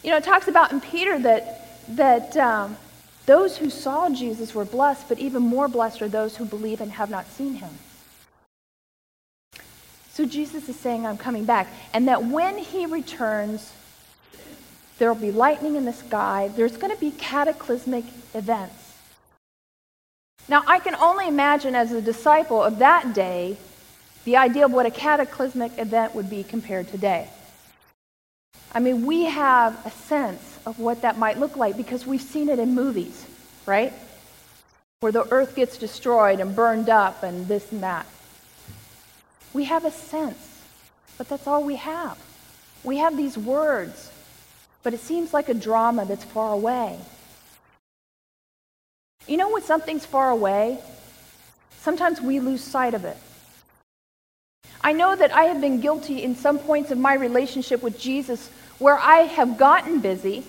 You 0.01 0.09
know, 0.09 0.17
it 0.17 0.24
talks 0.24 0.47
about 0.47 0.71
in 0.71 0.81
Peter 0.81 1.19
that, 1.19 1.86
that 1.89 2.36
um, 2.36 2.77
those 3.27 3.57
who 3.57 3.69
saw 3.69 4.09
Jesus 4.09 4.55
were 4.55 4.65
blessed, 4.65 5.07
but 5.07 5.19
even 5.19 5.43
more 5.43 5.67
blessed 5.67 6.01
are 6.01 6.09
those 6.09 6.36
who 6.36 6.45
believe 6.45 6.81
and 6.81 6.93
have 6.93 7.12
not 7.12 7.27
seen 7.27 7.53
him. 7.53 7.77
So 10.13 10.25
Jesus 10.25 10.67
is 10.67 10.79
saying, 10.79 11.05
I'm 11.05 11.19
coming 11.19 11.45
back. 11.45 11.67
And 11.93 12.07
that 12.07 12.24
when 12.24 12.57
he 12.57 12.88
returns, 12.88 13.71
there 14.97 15.13
will 15.13 15.21
be 15.21 15.31
lightning 15.31 15.75
in 15.75 15.86
the 15.86 15.93
sky. 15.93 16.50
There's 16.55 16.75
going 16.75 16.91
to 16.91 17.00
be 17.00 17.12
cataclysmic 17.12 18.05
events. 18.33 18.87
Now, 20.50 20.63
I 20.65 20.79
can 20.79 20.96
only 20.96 21.27
imagine 21.27 21.75
as 21.75 21.91
a 21.91 22.01
disciple 22.01 22.63
of 22.63 22.79
that 22.79 23.13
day 23.13 23.58
the 24.24 24.38
idea 24.38 24.65
of 24.65 24.72
what 24.72 24.86
a 24.86 24.91
cataclysmic 24.91 25.77
event 25.77 26.15
would 26.15 26.29
be 26.29 26.44
compared 26.44 26.88
today. 26.88 27.27
I 28.74 28.79
mean, 28.79 29.06
we 29.06 29.25
have 29.25 29.86
a 29.86 29.91
sense 29.91 30.60
of 30.65 30.79
what 30.79 31.01
that 31.01 31.17
might 31.17 31.38
look 31.38 31.58
like 31.58 31.75
because 31.75 32.06
we've 32.06 32.22
seen 32.22 32.48
it 32.50 32.60
in 32.60 32.75
movies, 32.75 33.25
right? 33.65 33.91
Where 35.01 35.12
the 35.12 35.27
earth 35.32 35.56
gets 35.56 35.77
destroyed 35.77 36.39
and 36.39 36.56
burned 36.56 36.89
up 36.89 37.24
and 37.24 37.48
this 37.48 37.72
and 37.72 37.84
that. 37.84 38.06
We 39.53 39.65
have 39.65 39.86
a 39.86 39.91
sense, 39.91 40.62
but 41.17 41.27
that's 41.27 41.48
all 41.48 41.63
we 41.63 41.75
have. 41.75 42.17
We 42.84 42.98
have 42.98 43.17
these 43.17 43.38
words, 43.38 44.12
but 44.84 44.94
it 44.94 45.00
seems 45.00 45.34
like 45.34 45.50
a 45.50 45.53
drama 45.53 46.06
that's 46.06 46.24
far 46.24 46.53
away. 46.53 47.00
You 49.27 49.38
know, 49.38 49.51
when 49.51 49.62
something's 49.62 50.05
far 50.05 50.29
away, 50.29 50.79
sometimes 51.81 52.22
we 52.22 52.39
lose 52.39 52.63
sight 52.63 52.93
of 52.93 53.03
it. 53.03 53.17
I 54.81 54.93
know 54.93 55.15
that 55.15 55.34
I 55.34 55.43
have 55.46 55.60
been 55.60 55.81
guilty 55.81 56.24
in 56.24 56.36
some 56.36 56.60
points 56.60 56.91
of 56.91 56.98
my 56.98 57.13
relationship 57.13 57.84
with 57.84 58.00
Jesus 58.00 58.50
where 58.79 58.98
I 58.98 59.22
have 59.22 59.57
gotten 59.57 60.00
busy, 60.00 60.43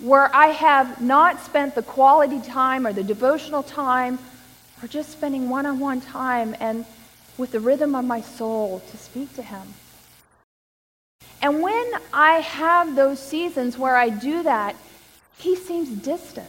where 0.00 0.34
I 0.34 0.48
have 0.48 1.00
not 1.00 1.40
spent 1.40 1.74
the 1.74 1.82
quality 1.82 2.40
time 2.40 2.86
or 2.86 2.92
the 2.92 3.02
devotional 3.02 3.62
time 3.62 4.18
or 4.82 4.88
just 4.88 5.10
spending 5.10 5.48
one 5.48 5.66
on 5.66 5.80
one 5.80 6.00
time 6.00 6.54
and 6.60 6.84
with 7.38 7.52
the 7.52 7.60
rhythm 7.60 7.94
of 7.94 8.04
my 8.04 8.20
soul 8.20 8.80
to 8.90 8.96
speak 8.96 9.34
to 9.34 9.42
Him. 9.42 9.62
And 11.42 11.62
when 11.62 11.90
I 12.12 12.40
have 12.40 12.94
those 12.94 13.18
seasons 13.18 13.76
where 13.76 13.96
I 13.96 14.08
do 14.10 14.42
that, 14.42 14.76
He 15.38 15.56
seems 15.56 15.88
distant. 15.88 16.48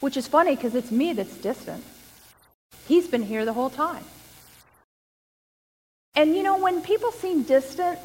Which 0.00 0.16
is 0.16 0.28
funny 0.28 0.54
because 0.54 0.74
it's 0.74 0.90
me 0.90 1.12
that's 1.12 1.36
distant. 1.36 1.82
He's 2.86 3.08
been 3.08 3.22
here 3.22 3.44
the 3.44 3.52
whole 3.52 3.70
time. 3.70 4.04
And 6.14 6.34
you 6.34 6.42
know, 6.42 6.58
when 6.58 6.82
people 6.82 7.12
seem 7.12 7.42
distant, 7.42 7.98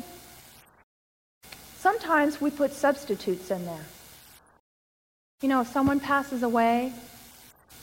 sometimes 1.77 2.41
we 2.41 2.51
put 2.51 2.73
substitutes 2.73 3.51
in 3.51 3.65
there. 3.65 3.85
You 5.41 5.49
know, 5.49 5.61
if 5.61 5.67
someone 5.67 5.99
passes 5.99 6.43
away, 6.43 6.93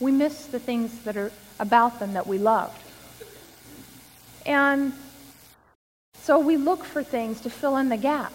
we 0.00 0.12
miss 0.12 0.46
the 0.46 0.60
things 0.60 0.96
that 1.00 1.16
are 1.16 1.32
about 1.58 1.98
them 1.98 2.12
that 2.12 2.26
we 2.26 2.38
loved. 2.38 2.78
And 4.46 4.92
so 6.22 6.38
we 6.38 6.56
look 6.56 6.84
for 6.84 7.02
things 7.02 7.40
to 7.40 7.50
fill 7.50 7.76
in 7.78 7.88
the 7.88 7.96
gap. 7.96 8.32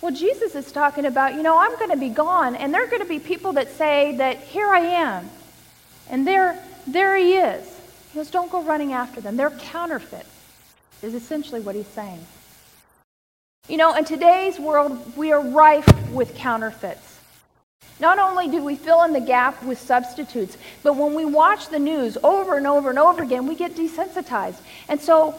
Well, 0.00 0.12
Jesus 0.12 0.54
is 0.54 0.72
talking 0.72 1.04
about, 1.04 1.34
you 1.34 1.42
know, 1.42 1.58
I'm 1.58 1.76
going 1.76 1.90
to 1.90 1.96
be 1.96 2.08
gone, 2.08 2.56
and 2.56 2.72
there 2.72 2.82
are 2.82 2.86
going 2.86 3.02
to 3.02 3.08
be 3.08 3.18
people 3.18 3.52
that 3.54 3.70
say 3.72 4.16
that 4.16 4.38
here 4.38 4.68
I 4.68 4.80
am, 4.80 5.28
and 6.08 6.26
there, 6.26 6.62
there 6.86 7.16
he 7.16 7.34
is. 7.34 7.66
He 8.12 8.18
goes, 8.18 8.30
don't 8.30 8.50
go 8.50 8.62
running 8.62 8.94
after 8.94 9.20
them. 9.20 9.36
They're 9.36 9.50
counterfeits, 9.50 10.30
is 11.02 11.14
essentially 11.14 11.60
what 11.60 11.74
he's 11.74 11.86
saying. 11.88 12.24
You 13.68 13.76
know, 13.76 13.94
in 13.94 14.06
today's 14.06 14.58
world, 14.58 15.16
we 15.18 15.32
are 15.32 15.40
rife 15.42 15.86
with 16.10 16.34
counterfeits. 16.34 17.18
Not 18.00 18.18
only 18.18 18.48
do 18.48 18.64
we 18.64 18.76
fill 18.76 19.02
in 19.04 19.12
the 19.12 19.20
gap 19.20 19.62
with 19.62 19.78
substitutes, 19.78 20.56
but 20.82 20.96
when 20.96 21.14
we 21.14 21.26
watch 21.26 21.68
the 21.68 21.78
news 21.78 22.16
over 22.24 22.56
and 22.56 22.66
over 22.66 22.88
and 22.88 22.98
over 22.98 23.22
again, 23.22 23.46
we 23.46 23.54
get 23.54 23.74
desensitized. 23.74 24.60
And 24.88 24.98
so, 24.98 25.38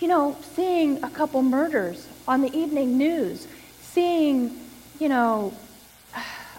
you 0.00 0.08
know, 0.08 0.38
seeing 0.54 1.04
a 1.04 1.10
couple 1.10 1.42
murders 1.42 2.08
on 2.26 2.40
the 2.40 2.56
evening 2.56 2.96
news, 2.96 3.46
seeing, 3.94 4.50
you 4.98 5.08
know, 5.08 5.54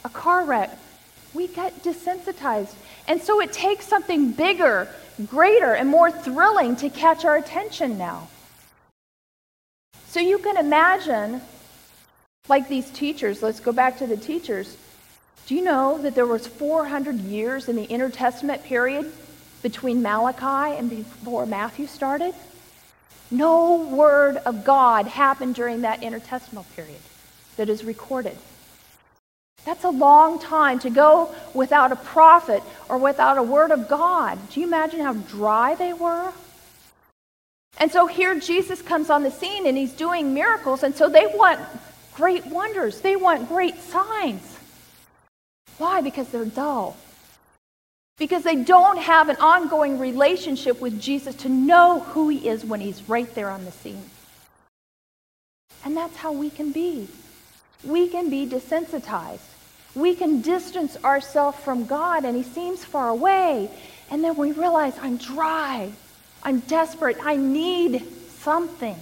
a 0.05 0.09
car 0.09 0.45
wreck, 0.45 0.71
we 1.33 1.47
get 1.47 1.83
desensitized. 1.83 2.73
And 3.09 3.21
so 3.21 3.41
it 3.41 3.51
takes 3.51 3.85
something 3.85 4.31
bigger, 4.31 4.87
greater, 5.27 5.73
and 5.73 5.89
more 5.89 6.09
thrilling 6.09 6.77
to 6.77 6.89
catch 6.89 7.25
our 7.25 7.35
attention 7.35 7.97
now. 7.97 8.29
So 10.07 10.21
you 10.21 10.37
can 10.39 10.55
imagine, 10.55 11.41
like 12.47 12.69
these 12.69 12.89
teachers, 12.89 13.43
let's 13.43 13.59
go 13.59 13.73
back 13.73 13.97
to 13.97 14.07
the 14.07 14.15
teachers. 14.15 14.77
Do 15.45 15.55
you 15.55 15.61
know 15.61 16.01
that 16.01 16.15
there 16.15 16.25
was 16.25 16.47
400 16.47 17.19
years 17.19 17.67
in 17.67 17.75
the 17.75 17.83
intertestament 17.83 18.63
period 18.63 19.11
between 19.61 20.01
Malachi 20.01 20.77
and 20.77 20.89
before 20.89 21.45
Matthew 21.45 21.85
started? 21.85 22.33
No 23.29 23.81
word 23.81 24.37
of 24.37 24.63
God 24.63 25.07
happened 25.07 25.55
during 25.55 25.81
that 25.81 25.99
intertestamental 25.99 26.65
period 26.75 27.01
that 27.57 27.69
is 27.69 27.83
recorded. 27.83 28.37
That's 29.65 29.83
a 29.83 29.89
long 29.89 30.39
time 30.39 30.79
to 30.79 30.89
go 30.89 31.33
without 31.53 31.91
a 31.91 31.95
prophet 31.95 32.61
or 32.87 32.97
without 32.99 33.37
a 33.37 33.43
word 33.43 33.71
of 33.71 33.87
God. 33.89 34.37
Do 34.51 34.59
you 34.59 34.67
imagine 34.67 34.99
how 34.99 35.13
dry 35.13 35.73
they 35.75 35.91
were? 35.91 36.31
And 37.79 37.91
so 37.91 38.05
here 38.05 38.39
Jesus 38.39 38.81
comes 38.81 39.09
on 39.09 39.23
the 39.23 39.31
scene 39.31 39.65
and 39.65 39.75
he's 39.75 39.93
doing 39.93 40.33
miracles, 40.33 40.83
and 40.83 40.95
so 40.95 41.09
they 41.09 41.25
want 41.25 41.59
great 42.13 42.45
wonders, 42.45 43.01
they 43.01 43.15
want 43.15 43.49
great 43.49 43.77
signs. 43.79 44.57
Why? 45.77 46.01
Because 46.01 46.29
they're 46.29 46.45
dull. 46.45 46.95
Because 48.17 48.43
they 48.43 48.55
don't 48.55 48.97
have 48.97 49.27
an 49.27 49.35
ongoing 49.37 49.99
relationship 49.99 50.79
with 50.79 51.01
Jesus 51.01 51.35
to 51.37 51.49
know 51.49 51.99
who 51.99 52.29
he 52.29 52.47
is 52.47 52.63
when 52.63 52.79
he's 52.79 53.09
right 53.09 53.33
there 53.35 53.49
on 53.49 53.65
the 53.65 53.71
scene. 53.71 54.09
And 55.83 55.97
that's 55.97 56.15
how 56.15 56.31
we 56.31 56.49
can 56.49 56.71
be 56.71 57.09
we 57.85 58.07
can 58.07 58.29
be 58.29 58.47
desensitized. 58.47 59.39
We 59.93 60.15
can 60.15 60.41
distance 60.41 60.97
ourselves 61.03 61.57
from 61.59 61.85
God 61.85 62.25
and 62.25 62.35
He 62.35 62.43
seems 62.43 62.83
far 62.83 63.09
away. 63.09 63.69
And 64.11 64.23
then 64.23 64.35
we 64.35 64.51
realize 64.51 64.93
I'm 65.01 65.17
dry. 65.17 65.91
I'm 66.43 66.59
desperate. 66.59 67.17
I 67.23 67.37
need 67.37 68.05
something. 68.39 68.97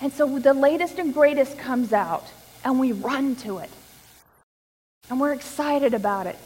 And 0.00 0.12
so 0.12 0.38
the 0.38 0.52
latest 0.52 0.98
and 0.98 1.14
greatest 1.14 1.56
comes 1.58 1.92
out 1.92 2.26
and 2.64 2.78
we 2.80 2.92
run 2.92 3.36
to 3.36 3.58
it. 3.58 3.70
And 5.08 5.20
we're 5.20 5.32
excited 5.32 5.94
about 5.94 6.26
it. 6.26 6.38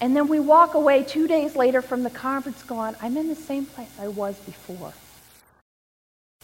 And 0.00 0.14
then 0.14 0.28
we 0.28 0.40
walk 0.40 0.74
away 0.74 1.04
two 1.04 1.26
days 1.26 1.56
later 1.56 1.80
from 1.80 2.02
the 2.02 2.10
conference 2.10 2.62
going, 2.62 2.94
I'm 3.00 3.16
in 3.16 3.28
the 3.28 3.34
same 3.34 3.64
place 3.64 3.88
I 3.98 4.08
was 4.08 4.36
before. 4.40 4.92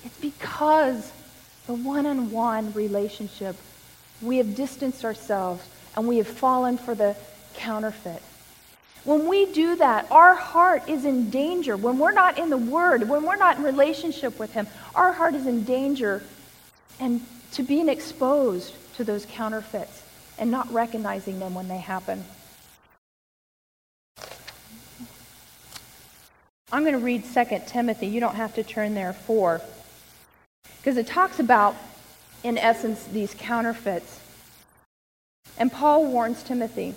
It's 0.04 0.18
because 0.18 1.12
the 1.66 1.74
one 1.74 2.06
on 2.06 2.30
one 2.30 2.72
relationship, 2.72 3.56
we 4.20 4.38
have 4.38 4.54
distanced 4.54 5.04
ourselves 5.04 5.66
and 5.96 6.08
we 6.08 6.18
have 6.18 6.26
fallen 6.26 6.78
for 6.78 6.94
the 6.94 7.16
counterfeit. 7.54 8.22
When 9.04 9.26
we 9.26 9.46
do 9.52 9.76
that, 9.76 10.10
our 10.10 10.34
heart 10.34 10.88
is 10.88 11.04
in 11.04 11.30
danger. 11.30 11.76
When 11.76 11.98
we're 11.98 12.12
not 12.12 12.38
in 12.38 12.50
the 12.50 12.56
Word, 12.56 13.08
when 13.08 13.24
we're 13.24 13.36
not 13.36 13.58
in 13.58 13.64
relationship 13.64 14.38
with 14.38 14.52
Him, 14.52 14.68
our 14.94 15.12
heart 15.12 15.34
is 15.34 15.46
in 15.46 15.64
danger 15.64 16.22
and 17.00 17.20
to 17.52 17.62
being 17.62 17.88
exposed 17.88 18.74
to 18.94 19.04
those 19.04 19.26
counterfeits 19.26 20.02
and 20.38 20.50
not 20.50 20.72
recognizing 20.72 21.40
them 21.40 21.54
when 21.54 21.68
they 21.68 21.78
happen. 21.78 22.24
I'm 26.70 26.84
going 26.84 26.94
to 26.94 27.04
read 27.04 27.24
2 27.24 27.44
Timothy. 27.66 28.06
You 28.06 28.20
don't 28.20 28.36
have 28.36 28.54
to 28.54 28.62
turn 28.62 28.94
there 28.94 29.12
for. 29.12 29.60
Because 30.82 30.96
it 30.96 31.06
talks 31.06 31.38
about, 31.38 31.76
in 32.42 32.58
essence, 32.58 33.04
these 33.04 33.34
counterfeits. 33.38 34.18
And 35.56 35.70
Paul 35.70 36.06
warns 36.06 36.42
Timothy 36.42 36.96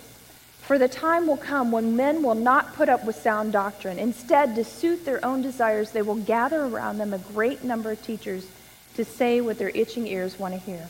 For 0.62 0.76
the 0.76 0.88
time 0.88 1.28
will 1.28 1.36
come 1.36 1.70
when 1.70 1.94
men 1.94 2.20
will 2.24 2.34
not 2.34 2.74
put 2.74 2.88
up 2.88 3.04
with 3.04 3.14
sound 3.14 3.52
doctrine. 3.52 4.00
Instead, 4.00 4.56
to 4.56 4.64
suit 4.64 5.04
their 5.04 5.24
own 5.24 5.40
desires, 5.40 5.92
they 5.92 6.02
will 6.02 6.16
gather 6.16 6.64
around 6.64 6.98
them 6.98 7.14
a 7.14 7.18
great 7.18 7.62
number 7.62 7.92
of 7.92 8.02
teachers 8.02 8.48
to 8.96 9.04
say 9.04 9.40
what 9.40 9.56
their 9.56 9.68
itching 9.68 10.08
ears 10.08 10.36
want 10.36 10.54
to 10.54 10.58
hear. 10.58 10.88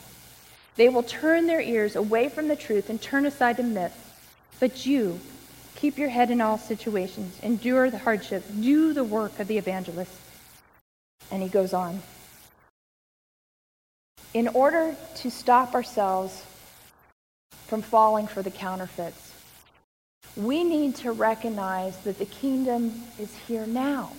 They 0.76 0.88
will 0.88 1.02
turn 1.02 1.46
their 1.46 1.60
ears 1.60 1.96
away 1.96 2.30
from 2.30 2.48
the 2.48 2.56
truth 2.56 2.88
and 2.88 2.98
turn 3.00 3.26
aside 3.26 3.58
to 3.58 3.62
myth. 3.62 3.92
But 4.58 4.86
you, 4.86 5.20
keep 5.74 5.98
your 5.98 6.08
head 6.08 6.30
in 6.30 6.40
all 6.40 6.56
situations, 6.56 7.38
endure 7.42 7.90
the 7.90 7.98
hardships, 7.98 8.48
do 8.48 8.94
the 8.94 9.04
work 9.04 9.38
of 9.38 9.48
the 9.48 9.58
evangelist. 9.58 10.12
And 11.30 11.42
he 11.42 11.50
goes 11.50 11.74
on. 11.74 12.00
In 14.34 14.48
order 14.48 14.94
to 15.16 15.30
stop 15.30 15.74
ourselves 15.74 16.44
from 17.66 17.82
falling 17.82 18.26
for 18.26 18.42
the 18.42 18.50
counterfeits, 18.50 19.32
we 20.36 20.62
need 20.62 20.96
to 20.96 21.12
recognize 21.12 21.96
that 21.98 22.18
the 22.18 22.26
kingdom 22.26 23.02
is 23.18 23.34
here 23.46 23.66
now. 23.66 24.12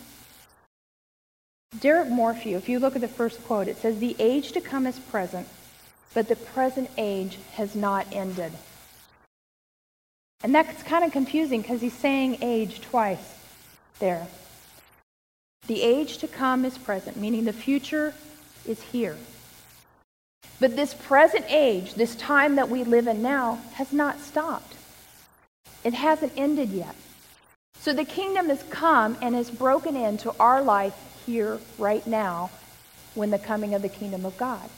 Derek 1.79 2.09
Morphew, 2.09 2.57
if 2.57 2.67
you 2.67 2.79
look 2.79 2.95
at 2.95 3.01
the 3.01 3.07
first 3.07 3.43
quote, 3.45 3.67
it 3.67 3.77
says, 3.77 3.99
The 3.99 4.15
age 4.17 4.53
to 4.53 4.61
come 4.61 4.87
is 4.87 4.97
present, 4.97 5.47
but 6.13 6.27
the 6.27 6.35
present 6.35 6.89
age 6.97 7.37
has 7.53 7.75
not 7.75 8.07
ended. 8.11 8.51
And 10.43 10.55
that's 10.55 10.81
kind 10.83 11.03
of 11.03 11.11
confusing 11.11 11.61
because 11.61 11.81
he's 11.81 11.93
saying 11.93 12.37
age 12.41 12.81
twice 12.81 13.35
there. 13.99 14.27
The 15.67 15.81
age 15.81 16.19
to 16.19 16.27
come 16.27 16.63
is 16.63 16.77
present, 16.77 17.17
meaning 17.17 17.43
the 17.43 17.53
future 17.53 18.13
is 18.65 18.81
here. 18.81 19.17
But 20.59 20.75
this 20.75 20.93
present 20.93 21.45
age, 21.49 21.93
this 21.93 22.15
time 22.15 22.55
that 22.55 22.69
we 22.69 22.83
live 22.83 23.07
in 23.07 23.21
now, 23.21 23.59
has 23.73 23.93
not 23.93 24.19
stopped. 24.19 24.75
It 25.83 25.93
hasn't 25.93 26.33
ended 26.35 26.69
yet. 26.69 26.95
So 27.79 27.93
the 27.93 28.05
kingdom 28.05 28.49
has 28.49 28.63
come 28.63 29.17
and 29.21 29.35
has 29.35 29.51
broken 29.51 29.95
into 29.95 30.33
our 30.39 30.61
life 30.63 30.95
here, 31.25 31.59
right 31.77 32.05
now, 32.07 32.49
when 33.13 33.29
the 33.29 33.39
coming 33.39 33.73
of 33.73 33.81
the 33.81 33.89
kingdom 33.89 34.25
of 34.25 34.35
God. 34.37 34.69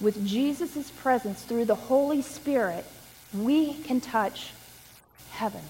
With 0.00 0.26
Jesus' 0.26 0.90
presence 0.90 1.42
through 1.42 1.64
the 1.64 1.74
Holy 1.74 2.22
Spirit, 2.22 2.84
we 3.34 3.74
can 3.74 4.00
touch 4.00 4.52
heaven. 5.30 5.62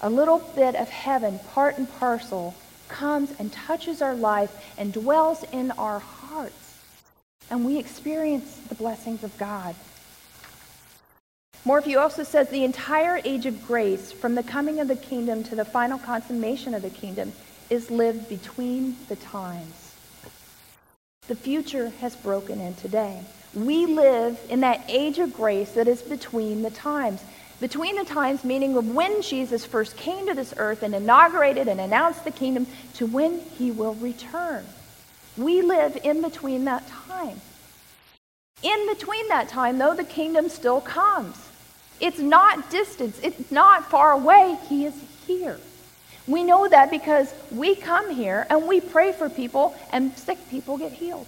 A 0.00 0.10
little 0.10 0.38
bit 0.54 0.74
of 0.74 0.88
heaven, 0.88 1.38
part 1.52 1.78
and 1.78 1.90
parcel, 1.98 2.54
comes 2.88 3.32
and 3.38 3.52
touches 3.52 4.02
our 4.02 4.14
life 4.14 4.50
and 4.78 4.92
dwells 4.92 5.44
in 5.52 5.70
our 5.72 5.98
hearts. 5.98 6.63
And 7.50 7.64
we 7.64 7.78
experience 7.78 8.56
the 8.68 8.74
blessings 8.74 9.22
of 9.22 9.36
God. 9.38 9.74
Morphew 11.64 11.98
also 11.98 12.24
says 12.24 12.50
the 12.50 12.64
entire 12.64 13.20
age 13.24 13.46
of 13.46 13.66
grace, 13.66 14.12
from 14.12 14.34
the 14.34 14.42
coming 14.42 14.80
of 14.80 14.88
the 14.88 14.96
kingdom 14.96 15.42
to 15.44 15.54
the 15.54 15.64
final 15.64 15.98
consummation 15.98 16.74
of 16.74 16.82
the 16.82 16.90
kingdom, 16.90 17.32
is 17.70 17.90
lived 17.90 18.28
between 18.28 18.96
the 19.08 19.16
times. 19.16 19.94
The 21.26 21.34
future 21.34 21.88
has 22.00 22.16
broken 22.16 22.60
in 22.60 22.74
today. 22.74 23.22
We 23.54 23.86
live 23.86 24.38
in 24.50 24.60
that 24.60 24.84
age 24.88 25.18
of 25.18 25.32
grace 25.32 25.72
that 25.72 25.88
is 25.88 26.02
between 26.02 26.62
the 26.62 26.70
times. 26.70 27.22
Between 27.60 27.96
the 27.96 28.04
times, 28.04 28.44
meaning 28.44 28.76
of 28.76 28.94
when 28.94 29.22
Jesus 29.22 29.64
first 29.64 29.96
came 29.96 30.26
to 30.26 30.34
this 30.34 30.52
earth 30.58 30.82
and 30.82 30.94
inaugurated 30.94 31.68
and 31.68 31.80
announced 31.80 32.24
the 32.24 32.30
kingdom, 32.30 32.66
to 32.94 33.06
when 33.06 33.40
he 33.56 33.70
will 33.70 33.94
return. 33.94 34.66
We 35.36 35.62
live 35.62 35.98
in 36.04 36.22
between 36.22 36.64
that 36.64 36.86
time. 36.88 37.40
In 38.62 38.88
between 38.88 39.28
that 39.28 39.48
time, 39.48 39.78
though, 39.78 39.94
the 39.94 40.04
kingdom 40.04 40.48
still 40.48 40.80
comes. 40.80 41.36
It's 42.00 42.18
not 42.18 42.70
distance, 42.70 43.18
it's 43.22 43.50
not 43.50 43.90
far 43.90 44.12
away. 44.12 44.56
He 44.68 44.84
is 44.84 44.94
here. 45.26 45.58
We 46.26 46.42
know 46.42 46.66
that 46.68 46.90
because 46.90 47.32
we 47.50 47.74
come 47.74 48.14
here 48.14 48.46
and 48.48 48.66
we 48.66 48.80
pray 48.80 49.12
for 49.12 49.28
people, 49.28 49.74
and 49.92 50.16
sick 50.16 50.38
people 50.50 50.78
get 50.78 50.92
healed. 50.92 51.26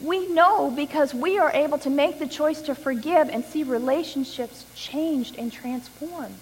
We 0.00 0.26
know 0.28 0.70
because 0.70 1.12
we 1.12 1.38
are 1.38 1.52
able 1.52 1.78
to 1.78 1.90
make 1.90 2.18
the 2.18 2.26
choice 2.26 2.62
to 2.62 2.74
forgive 2.74 3.28
and 3.28 3.44
see 3.44 3.62
relationships 3.62 4.64
changed 4.74 5.36
and 5.38 5.52
transformed. 5.52 6.38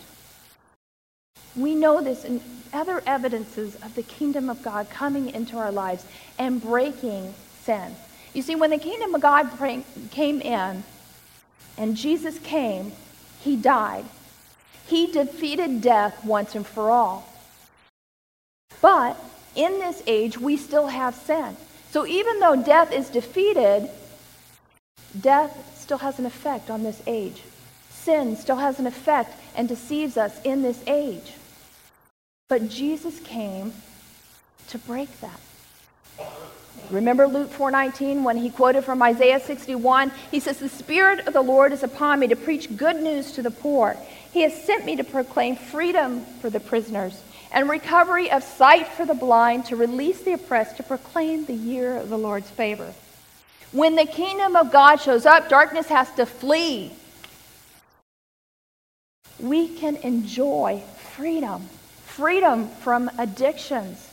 We 1.58 1.74
know 1.74 2.00
this 2.00 2.24
in 2.24 2.40
other 2.72 3.02
evidences 3.06 3.74
of 3.76 3.94
the 3.94 4.02
kingdom 4.02 4.48
of 4.48 4.62
God 4.62 4.88
coming 4.90 5.30
into 5.30 5.56
our 5.58 5.72
lives 5.72 6.04
and 6.38 6.62
breaking 6.62 7.34
sin. 7.62 7.96
You 8.32 8.42
see, 8.42 8.54
when 8.54 8.70
the 8.70 8.78
kingdom 8.78 9.14
of 9.14 9.20
God 9.20 9.50
came 10.10 10.40
in, 10.40 10.84
and 11.76 11.96
Jesus 11.96 12.38
came, 12.38 12.92
he 13.40 13.56
died. 13.56 14.04
He 14.86 15.10
defeated 15.10 15.80
death 15.80 16.24
once 16.24 16.54
and 16.54 16.66
for 16.66 16.90
all. 16.90 17.28
But 18.80 19.16
in 19.54 19.80
this 19.80 20.02
age, 20.06 20.38
we 20.38 20.56
still 20.56 20.86
have 20.86 21.14
sin. 21.14 21.56
So 21.90 22.06
even 22.06 22.38
though 22.38 22.62
death 22.62 22.92
is 22.92 23.08
defeated, 23.08 23.90
death 25.18 25.78
still 25.78 25.98
has 25.98 26.18
an 26.18 26.26
effect 26.26 26.70
on 26.70 26.82
this 26.82 27.02
age. 27.06 27.42
Sin 27.90 28.36
still 28.36 28.56
has 28.56 28.78
an 28.78 28.86
effect 28.86 29.34
and 29.56 29.68
deceives 29.68 30.16
us 30.16 30.40
in 30.42 30.62
this 30.62 30.82
age. 30.86 31.32
But 32.48 32.70
Jesus 32.70 33.20
came 33.20 33.74
to 34.68 34.78
break 34.78 35.08
that. 35.20 35.40
Remember 36.90 37.28
Luke 37.28 37.50
4:19 37.50 38.24
when 38.24 38.38
he 38.38 38.48
quoted 38.48 38.84
from 38.84 39.02
Isaiah 39.02 39.40
61, 39.40 40.10
he 40.30 40.40
says 40.40 40.58
the 40.58 40.70
spirit 40.70 41.26
of 41.26 41.34
the 41.34 41.42
Lord 41.42 41.72
is 41.72 41.82
upon 41.82 42.20
me 42.20 42.26
to 42.28 42.36
preach 42.36 42.74
good 42.76 43.02
news 43.02 43.32
to 43.32 43.42
the 43.42 43.50
poor. 43.50 43.96
He 44.32 44.40
has 44.42 44.64
sent 44.64 44.86
me 44.86 44.96
to 44.96 45.04
proclaim 45.04 45.56
freedom 45.56 46.24
for 46.40 46.48
the 46.48 46.60
prisoners 46.60 47.20
and 47.52 47.68
recovery 47.68 48.30
of 48.30 48.42
sight 48.42 48.88
for 48.88 49.04
the 49.04 49.14
blind, 49.14 49.66
to 49.66 49.76
release 49.76 50.22
the 50.22 50.34
oppressed, 50.34 50.76
to 50.78 50.82
proclaim 50.82 51.44
the 51.44 51.54
year 51.54 51.96
of 51.96 52.08
the 52.08 52.18
Lord's 52.18 52.50
favor. 52.50 52.92
When 53.72 53.96
the 53.96 54.06
kingdom 54.06 54.56
of 54.56 54.72
God 54.72 54.96
shows 54.96 55.26
up, 55.26 55.48
darkness 55.48 55.88
has 55.88 56.10
to 56.12 56.24
flee. 56.24 56.92
We 59.38 59.68
can 59.68 59.96
enjoy 59.96 60.82
freedom 61.14 61.68
freedom 62.18 62.66
from 62.80 63.08
addictions, 63.16 64.10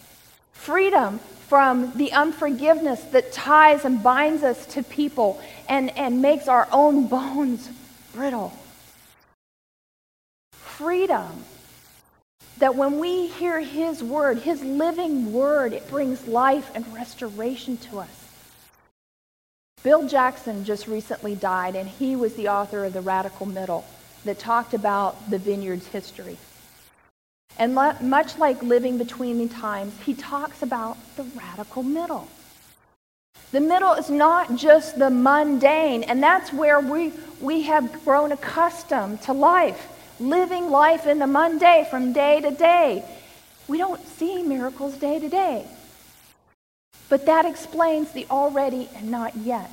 freedom 0.54 1.18
from 1.48 1.92
the 1.96 2.12
unforgiveness 2.12 3.02
that 3.06 3.34
ties 3.34 3.84
and 3.84 4.04
binds 4.04 4.44
us 4.44 4.64
to 4.68 4.84
people 4.84 5.42
and, 5.68 5.90
and 5.98 6.22
makes 6.22 6.48
our 6.48 6.68
own 6.72 7.08
bones 7.08 7.68
brittle. 8.14 8.54
Freedom. 10.52 11.44
That 12.60 12.76
when 12.76 13.00
we 13.00 13.26
hear 13.26 13.60
His 13.60 14.04
word, 14.04 14.38
His 14.38 14.64
living 14.64 15.34
word, 15.34 15.74
it 15.74 15.90
brings 15.90 16.28
life 16.28 16.70
and 16.76 16.86
restoration 16.94 17.78
to 17.90 18.02
us. 18.02 18.26
Bill 19.82 20.08
Jackson 20.08 20.64
just 20.64 20.86
recently 20.86 21.34
died, 21.34 21.76
and 21.76 21.90
he 21.90 22.16
was 22.16 22.36
the 22.36 22.50
author 22.50 22.86
of 22.86 22.94
The 22.94 23.02
Radical 23.02 23.48
Middle 23.48 23.84
that 24.26 24.38
talked 24.38 24.76
about 24.76 25.32
the 25.32 25.40
vineyard's 25.40 25.88
history. 25.88 26.38
And 27.58 27.74
much 27.74 28.38
like 28.38 28.62
living 28.62 28.98
between 28.98 29.38
the 29.38 29.48
times, 29.48 29.94
he 30.06 30.14
talks 30.14 30.62
about 30.62 30.98
the 31.16 31.24
radical 31.24 31.84
middle. 31.84 32.28
The 33.52 33.62
middle 33.62 33.94
is 33.94 34.10
not 34.10 34.58
just 34.58 35.00
the 35.00 35.10
mundane, 35.10 36.04
and 36.04 36.22
that's 36.22 36.52
where 36.52 36.82
we, 36.82 37.14
we 37.40 37.62
have 37.64 38.04
grown 38.04 38.34
accustomed 38.34 39.22
to 39.22 39.34
life, 39.34 39.88
living 40.20 40.70
life 40.70 41.08
in 41.08 41.20
the 41.20 41.28
mundane 41.28 41.86
from 41.86 42.12
day 42.12 42.42
to 42.42 42.52
day. 42.52 43.06
We 43.68 43.78
don't 43.78 44.06
see 44.06 44.44
miracles 44.44 44.98
day 44.98 45.20
to 45.20 45.30
day. 45.30 45.66
But 47.08 47.26
that 47.28 47.46
explains 47.46 48.12
the 48.12 48.26
already 48.30 48.90
and 48.96 49.10
not 49.10 49.38
yet. 49.38 49.72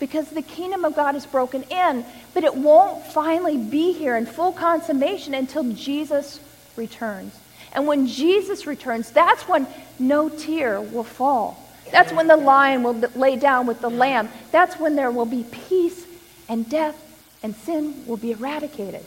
Because 0.00 0.30
the 0.30 0.42
kingdom 0.42 0.84
of 0.84 0.96
God 0.96 1.14
is 1.14 1.26
broken 1.26 1.62
in, 1.64 2.04
but 2.34 2.42
it 2.42 2.54
won't 2.54 3.04
finally 3.06 3.56
be 3.56 3.92
here 3.92 4.16
in 4.16 4.26
full 4.26 4.50
consummation 4.50 5.34
until 5.34 5.62
Jesus 5.72 6.40
returns. 6.74 7.38
And 7.72 7.86
when 7.86 8.08
Jesus 8.08 8.66
returns, 8.66 9.12
that's 9.12 9.46
when 9.46 9.68
no 9.98 10.28
tear 10.28 10.80
will 10.80 11.04
fall. 11.04 11.68
That's 11.92 12.12
when 12.12 12.26
the 12.26 12.36
lion 12.36 12.82
will 12.82 12.94
lay 13.14 13.36
down 13.36 13.66
with 13.66 13.80
the 13.80 13.90
lamb. 13.90 14.28
That's 14.50 14.78
when 14.78 14.96
there 14.96 15.10
will 15.10 15.26
be 15.26 15.44
peace 15.44 16.06
and 16.48 16.68
death 16.68 16.96
and 17.42 17.54
sin 17.54 18.06
will 18.06 18.16
be 18.16 18.32
eradicated. 18.32 19.04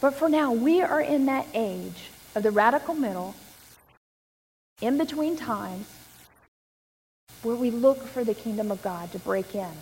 But 0.00 0.14
for 0.14 0.28
now, 0.28 0.52
we 0.52 0.82
are 0.82 1.00
in 1.00 1.26
that 1.26 1.46
age 1.54 2.10
of 2.34 2.42
the 2.42 2.50
radical 2.50 2.94
middle, 2.94 3.34
in 4.80 4.98
between 4.98 5.36
times, 5.36 5.86
where 7.44 7.56
we 7.56 7.70
look 7.70 8.06
for 8.06 8.24
the 8.24 8.34
kingdom 8.34 8.70
of 8.70 8.82
God 8.82 9.12
to 9.12 9.18
break 9.18 9.54
in. 9.54 9.72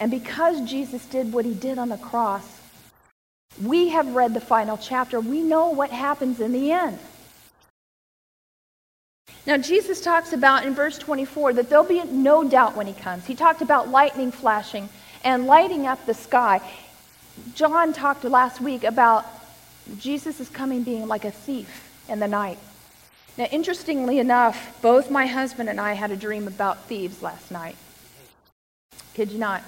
And 0.00 0.10
because 0.10 0.60
Jesus 0.68 1.04
did 1.06 1.32
what 1.32 1.44
he 1.44 1.54
did 1.54 1.78
on 1.78 1.88
the 1.88 1.96
cross, 1.96 2.44
we 3.62 3.88
have 3.88 4.14
read 4.14 4.34
the 4.34 4.40
final 4.40 4.76
chapter. 4.76 5.20
We 5.20 5.42
know 5.42 5.70
what 5.70 5.90
happens 5.90 6.40
in 6.40 6.52
the 6.52 6.70
end. 6.70 6.98
Now, 9.46 9.56
Jesus 9.56 10.00
talks 10.00 10.32
about 10.32 10.66
in 10.66 10.74
verse 10.74 10.98
24 10.98 11.54
that 11.54 11.70
there'll 11.70 11.84
be 11.84 12.04
no 12.04 12.44
doubt 12.46 12.76
when 12.76 12.86
he 12.86 12.92
comes. 12.92 13.24
He 13.24 13.34
talked 13.34 13.62
about 13.62 13.88
lightning 13.88 14.30
flashing 14.30 14.88
and 15.24 15.46
lighting 15.46 15.86
up 15.86 16.04
the 16.06 16.14
sky. 16.14 16.60
John 17.54 17.92
talked 17.92 18.24
last 18.24 18.60
week 18.60 18.84
about 18.84 19.24
Jesus 19.98 20.38
is 20.40 20.48
coming 20.50 20.82
being 20.82 21.08
like 21.08 21.24
a 21.24 21.30
thief 21.30 21.88
in 22.08 22.20
the 22.20 22.28
night. 22.28 22.58
Now, 23.38 23.44
interestingly 23.44 24.18
enough, 24.18 24.82
both 24.82 25.12
my 25.12 25.26
husband 25.26 25.68
and 25.68 25.80
I 25.80 25.92
had 25.92 26.10
a 26.10 26.16
dream 26.16 26.48
about 26.48 26.86
thieves 26.86 27.22
last 27.22 27.52
night. 27.52 27.76
Kid 29.14 29.30
you 29.30 29.38
not. 29.38 29.62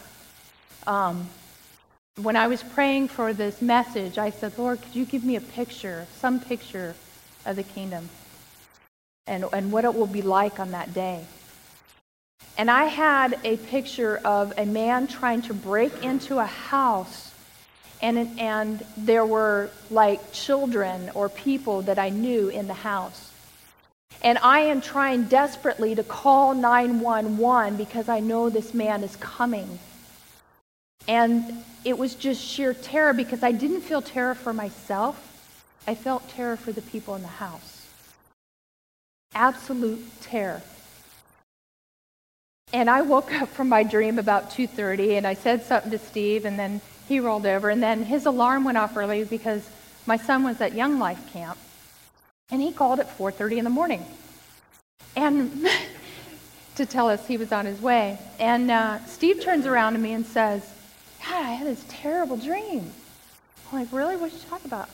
Um, 0.89 1.29
when 2.21 2.35
I 2.35 2.49
was 2.49 2.65
praying 2.65 3.09
for 3.09 3.33
this 3.33 3.63
message, 3.63 4.19
I 4.19 4.31
said, 4.31 4.59
Lord, 4.59 4.83
could 4.83 4.97
you 4.97 5.05
give 5.05 5.23
me 5.23 5.37
a 5.37 5.41
picture, 5.41 6.09
some 6.19 6.41
picture 6.41 6.97
of 7.47 7.55
the 7.55 7.63
kingdom 7.63 8.09
and, 9.29 9.45
and 9.53 9.71
what 9.71 9.85
it 9.85 9.95
will 9.95 10.09
be 10.09 10.23
like 10.23 10.59
on 10.59 10.73
that 10.73 10.93
day? 10.93 11.25
And 12.59 12.69
I 12.73 12.87
had 12.87 13.39
a 13.45 13.57
picture 13.57 14.17
of 14.25 14.53
a 14.59 14.67
man 14.67 15.07
trying 15.07 15.43
to 15.43 15.55
break 15.55 16.03
into 16.03 16.41
a 16.41 16.45
house, 16.45 17.33
and, 18.03 18.19
and 18.41 18.85
there 18.97 19.25
were 19.25 19.71
like 19.91 20.33
children 20.33 21.13
or 21.15 21.29
people 21.29 21.83
that 21.83 22.01
I 22.01 22.09
knew 22.09 22.49
in 22.49 22.67
the 22.67 22.75
house. 22.75 23.30
And 24.23 24.39
I 24.39 24.61
am 24.61 24.81
trying 24.81 25.25
desperately 25.25 25.95
to 25.95 26.03
call 26.03 26.55
911 26.55 27.77
because 27.77 28.09
I 28.09 28.21
know 28.21 28.51
this 28.51 28.75
man 28.75 29.03
is 29.03 29.17
coming. 29.17 29.79
And 31.09 31.65
it 31.85 31.97
was 31.97 32.15
just 32.15 32.43
sheer 32.43 32.75
terror 32.75 33.15
because 33.15 33.43
I 33.43 33.53
didn't 33.53 33.81
feel 33.81 34.03
terror 34.03 34.35
for 34.35 34.53
myself. 34.53 35.27
I 35.87 35.95
felt 35.95 36.29
terror 36.29 36.57
for 36.57 36.73
the 36.73 36.83
people 36.83 37.15
in 37.15 37.23
the 37.23 37.29
house. 37.29 37.87
Absolute 39.35 40.05
terror. 40.21 40.63
And 42.73 42.91
I 42.91 43.03
woke 43.03 43.33
up 43.33 43.49
from 43.49 43.69
my 43.69 43.83
dream 43.83 44.19
about 44.19 44.51
2:30 44.51 45.17
and 45.17 45.27
I 45.27 45.35
said 45.35 45.65
something 45.65 45.91
to 45.91 45.99
Steve 45.99 46.45
and 46.45 46.59
then 46.59 46.81
he 47.09 47.19
rolled 47.19 47.47
over 47.47 47.71
and 47.71 47.83
then 47.83 48.05
his 48.05 48.27
alarm 48.27 48.65
went 48.65 48.79
off 48.79 48.97
early 48.97 49.25
because 49.25 49.69
my 50.07 50.17
son 50.17 50.45
was 50.45 50.61
at 50.61 50.75
Young 50.75 50.99
Life 50.99 51.33
camp. 51.33 51.59
And 52.51 52.61
he 52.61 52.73
called 52.73 53.01
at 53.01 53.17
4:30 53.17 53.59
in 53.59 53.65
the 53.65 53.71
morning. 53.71 54.05
And 55.17 55.67
to 56.77 56.87
tell 56.87 57.09
us 57.09 57.27
he 57.27 57.37
was 57.37 57.53
on 57.53 57.67
his 57.67 57.81
way. 57.81 58.19
And 58.39 58.71
uh, 58.71 59.05
Steve 59.07 59.43
turns 59.43 59.67
around 59.67 59.93
to 59.95 59.99
me 59.99 60.13
and 60.13 60.25
says, 60.25 60.63
God, 61.27 61.45
I 61.45 61.51
had 61.53 61.67
this 61.67 61.85
terrible 61.89 62.37
dream. 62.37 62.91
I'm 63.71 63.79
like, 63.81 63.93
really? 63.93 64.17
What 64.17 64.31
did 64.31 64.41
you 64.41 64.49
talk 64.49 64.65
about? 64.65 64.89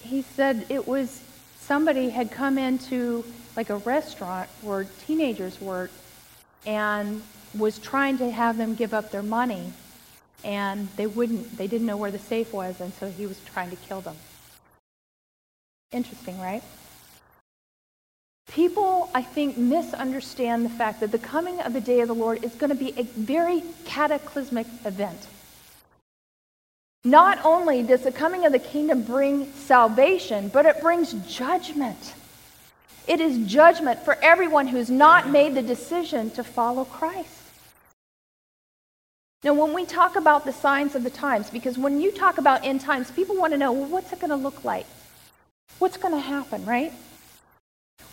He 0.00 0.22
said 0.22 0.66
it 0.68 0.86
was 0.86 1.22
somebody 1.60 2.10
had 2.10 2.30
come 2.30 2.58
into 2.58 3.24
like 3.56 3.70
a 3.70 3.76
restaurant 3.76 4.48
where 4.62 4.86
teenagers 5.06 5.60
work 5.60 5.90
and 6.66 7.22
was 7.56 7.78
trying 7.78 8.18
to 8.18 8.30
have 8.30 8.56
them 8.56 8.74
give 8.74 8.92
up 8.92 9.10
their 9.10 9.22
money 9.22 9.72
and 10.42 10.88
they 10.96 11.06
wouldn't 11.06 11.56
they 11.56 11.66
didn't 11.66 11.86
know 11.86 11.96
where 11.96 12.10
the 12.10 12.18
safe 12.18 12.52
was 12.52 12.80
and 12.80 12.92
so 12.94 13.08
he 13.08 13.26
was 13.26 13.40
trying 13.44 13.70
to 13.70 13.76
kill 13.76 14.00
them 14.00 14.16
interesting 15.94 16.38
right 16.40 16.62
people 18.48 19.10
i 19.14 19.22
think 19.22 19.56
misunderstand 19.56 20.64
the 20.64 20.70
fact 20.70 21.00
that 21.00 21.12
the 21.12 21.18
coming 21.18 21.60
of 21.60 21.72
the 21.72 21.80
day 21.80 22.00
of 22.00 22.08
the 22.08 22.14
lord 22.14 22.44
is 22.44 22.54
going 22.56 22.70
to 22.70 22.76
be 22.76 22.92
a 22.98 23.04
very 23.04 23.62
cataclysmic 23.84 24.66
event 24.84 25.26
not 27.04 27.38
only 27.44 27.82
does 27.82 28.02
the 28.02 28.12
coming 28.12 28.44
of 28.44 28.52
the 28.52 28.58
kingdom 28.58 29.02
bring 29.02 29.50
salvation 29.54 30.48
but 30.48 30.66
it 30.66 30.80
brings 30.80 31.12
judgment 31.26 32.14
it 33.06 33.20
is 33.20 33.50
judgment 33.50 34.00
for 34.00 34.16
everyone 34.22 34.66
who's 34.66 34.90
not 34.90 35.28
made 35.28 35.54
the 35.54 35.62
decision 35.62 36.30
to 36.30 36.44
follow 36.44 36.84
Christ. 36.84 37.28
Now, 39.42 39.52
when 39.52 39.74
we 39.74 39.84
talk 39.84 40.16
about 40.16 40.46
the 40.46 40.54
signs 40.54 40.94
of 40.94 41.04
the 41.04 41.10
times, 41.10 41.50
because 41.50 41.76
when 41.76 42.00
you 42.00 42.10
talk 42.10 42.38
about 42.38 42.64
end 42.64 42.80
times, 42.80 43.10
people 43.10 43.36
want 43.36 43.52
to 43.52 43.58
know, 43.58 43.72
well, 43.72 43.90
what's 43.90 44.10
it 44.10 44.20
going 44.20 44.30
to 44.30 44.36
look 44.36 44.64
like? 44.64 44.86
What's 45.84 45.98
going 45.98 46.14
to 46.14 46.20
happen, 46.20 46.64
right? 46.64 46.92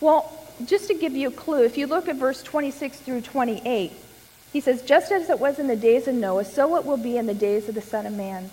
Well, 0.00 0.30
just 0.66 0.88
to 0.88 0.94
give 0.94 1.14
you 1.14 1.28
a 1.28 1.32
clue, 1.32 1.64
if 1.64 1.78
you 1.78 1.86
look 1.86 2.06
at 2.06 2.16
verse 2.16 2.42
26 2.42 2.98
through 2.98 3.22
28, 3.22 3.92
he 4.52 4.60
says, 4.60 4.82
Just 4.82 5.10
as 5.10 5.30
it 5.30 5.40
was 5.40 5.58
in 5.58 5.68
the 5.68 5.76
days 5.76 6.06
of 6.06 6.14
Noah, 6.14 6.44
so 6.44 6.76
it 6.76 6.84
will 6.84 6.98
be 6.98 7.16
in 7.16 7.24
the 7.26 7.32
days 7.32 7.70
of 7.70 7.74
the 7.74 7.80
Son 7.80 8.04
of 8.04 8.12
Man. 8.12 8.50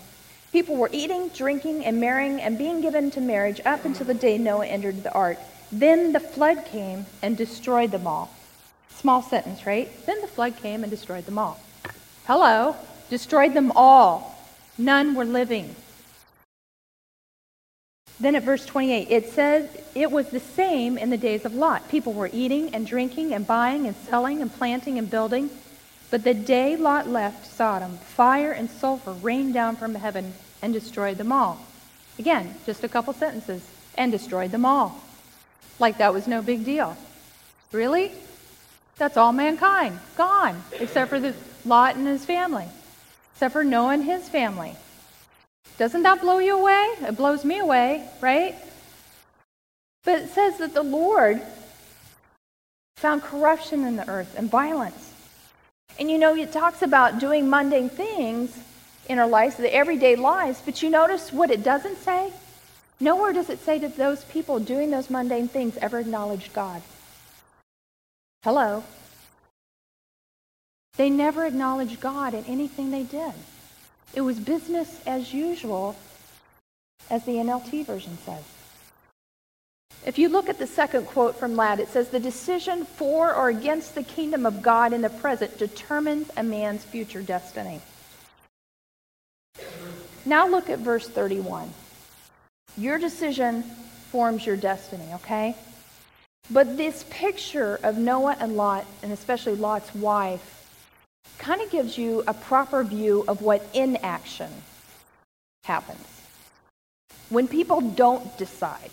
People 0.53 0.77
were 0.77 0.89
eating, 0.93 1.27
drinking, 1.29 1.85
and 1.85 1.99
marrying, 1.99 2.39
and 2.39 2.57
being 2.57 2.81
given 2.81 3.12
to 3.12 3.19
marriage 3.19 3.59
up 3.65 3.83
until 3.83 4.05
the 4.05 4.13
day 4.13 4.38
Noah 4.38 4.67
entered 4.67 5.03
the 5.03 5.12
ark. 5.12 5.38
Then 5.71 6.13
the 6.13 6.21
flood 6.21 6.65
came 6.65 7.05
and 7.21 7.35
destroyed 7.35 7.91
them 7.91 8.07
all. 8.07 8.31
Small 8.95 9.21
sentence, 9.21 9.65
right? 9.65 9.89
Then 10.05 10.21
the 10.21 10.27
flood 10.27 10.55
came 10.57 10.83
and 10.83 10.89
destroyed 10.89 11.25
them 11.25 11.38
all. 11.38 11.59
Hello, 12.25 12.75
destroyed 13.09 13.53
them 13.53 13.71
all. 13.75 14.39
None 14.77 15.13
were 15.13 15.25
living. 15.25 15.75
Then 18.19 18.36
at 18.36 18.43
verse 18.43 18.65
28, 18.65 19.10
it 19.10 19.29
says, 19.29 19.69
It 19.95 20.12
was 20.12 20.29
the 20.29 20.39
same 20.39 20.97
in 20.97 21.10
the 21.10 21.17
days 21.17 21.45
of 21.45 21.55
Lot. 21.55 21.89
People 21.89 22.13
were 22.13 22.29
eating 22.34 22.73
and 22.75 22.86
drinking 22.86 23.34
and 23.34 23.47
buying 23.47 23.88
and 23.88 23.95
selling 23.95 24.41
and 24.41 24.53
planting 24.53 24.97
and 24.97 25.10
building. 25.10 25.49
But 26.12 26.23
the 26.23 26.34
day 26.34 26.75
Lot 26.75 27.08
left 27.08 27.45
Sodom, 27.45 27.97
fire 27.97 28.51
and 28.51 28.69
sulfur 28.69 29.13
rained 29.13 29.53
down 29.53 29.75
from 29.75 29.95
heaven 29.95 30.34
and 30.62 30.73
destroyed 30.73 31.17
them 31.17 31.32
all. 31.32 31.60
Again, 32.17 32.55
just 32.65 32.84
a 32.84 32.89
couple 32.89 33.13
sentences. 33.13 33.63
And 33.95 34.12
destroyed 34.12 34.51
them 34.51 34.65
all 34.65 35.01
like 35.79 35.97
that 35.97 36.13
was 36.13 36.27
no 36.27 36.41
big 36.41 36.65
deal. 36.65 36.95
Really? 37.71 38.12
That's 38.97 39.17
all 39.17 39.32
mankind. 39.32 39.99
Gone. 40.17 40.62
Except 40.73 41.10
for 41.10 41.19
the 41.19 41.34
Lot 41.65 41.95
and 41.95 42.05
his 42.05 42.25
family. 42.25 42.67
Except 43.34 43.53
for 43.53 43.63
Noah 43.63 43.93
and 43.93 44.03
his 44.03 44.27
family. 44.27 44.75
Doesn't 45.80 46.04
that 46.04 46.20
blow 46.20 46.39
you 46.39 46.60
away? 46.60 46.94
It 47.08 47.15
blows 47.15 47.46
me 47.46 47.60
away, 47.60 48.06
right? 48.20 48.54
But 50.04 50.24
it 50.24 50.30
says 50.30 50.58
that 50.58 50.74
the 50.74 50.84
Lord 50.84 51.42
found 52.98 53.24
corruption 53.24 53.86
in 53.86 53.96
the 53.96 54.08
earth 54.10 54.36
and 54.38 54.52
violence. 54.52 55.13
And 55.98 56.12
you 56.12 56.18
know, 56.18 56.36
it 56.36 56.52
talks 56.52 56.82
about 56.82 57.20
doing 57.20 57.50
mundane 57.50 57.88
things 57.88 58.58
in 59.08 59.20
our 59.20 59.28
lives, 59.28 59.56
the 59.56 59.74
everyday 59.74 60.18
lives, 60.18 60.62
but 60.65 60.84
you 60.84 60.89
notice 60.89 61.32
what 61.32 61.50
it 61.50 61.63
doesn't 61.63 61.98
say? 62.00 62.34
Nowhere 63.00 63.32
does 63.32 63.50
it 63.50 63.60
say 63.60 63.80
that 63.80 63.96
those 63.96 64.26
people 64.26 64.60
doing 64.60 64.92
those 64.92 65.10
mundane 65.10 65.48
things 65.48 65.78
ever 65.78 66.00
acknowledged 66.00 66.52
God. 66.52 66.82
Hello. 68.44 68.84
They 70.98 71.10
never 71.10 71.46
acknowledged 71.46 72.02
God 72.02 72.34
in 72.34 72.44
anything 72.44 72.92
they 72.92 73.04
did. 73.04 73.34
It 74.13 74.22
was 74.22 74.39
business 74.39 75.02
as 75.06 75.34
usual, 75.34 75.95
as 77.10 77.24
the 77.26 77.34
NLT 77.34 77.86
version 77.86 78.17
says. 78.26 78.43
If 80.06 80.17
you 80.17 80.30
look 80.30 80.50
at 80.50 80.58
the 80.58 80.67
second 80.67 81.06
quote 81.08 81.36
from 81.36 81.56
Ladd, 81.56 81.80
it 81.80 81.89
says, 81.89 82.10
The 82.10 82.19
decision 82.19 82.86
for 82.86 83.34
or 83.34 83.50
against 83.50 83.95
the 83.95 84.04
kingdom 84.04 84.45
of 84.45 84.62
God 84.62 84.93
in 84.93 85.02
the 85.02 85.10
present 85.10 85.58
determines 85.58 86.30
a 86.38 86.43
man's 86.43 86.84
future 86.84 87.22
destiny. 87.22 87.82
Now 90.26 90.48
look 90.48 90.69
at 90.69 90.80
verse 90.80 91.08
31. 91.08 91.72
Your 92.78 92.98
decision 92.98 93.63
forms 94.12 94.45
your 94.45 94.56
destiny, 94.56 95.13
okay? 95.15 95.56
But 96.50 96.78
this 96.78 97.06
picture 97.10 97.80
of 97.84 97.98
Noah 97.98 98.38
and 98.39 98.56
Lot, 98.56 98.86
and 99.04 99.12
especially 99.12 99.56
Lot's 99.56 99.93
wife, 99.93 100.59
kind 101.38 101.62
of 101.62 101.70
gives 101.70 101.98
you 101.98 102.24
a 102.28 102.34
proper 102.34 102.84
view 102.84 103.24
of 103.28 103.42
what 103.42 103.65
inaction 103.74 104.52
happens. 105.63 106.06
When 107.30 107.48
people 107.48 107.82
don't 107.82 108.38
decide. 108.38 108.89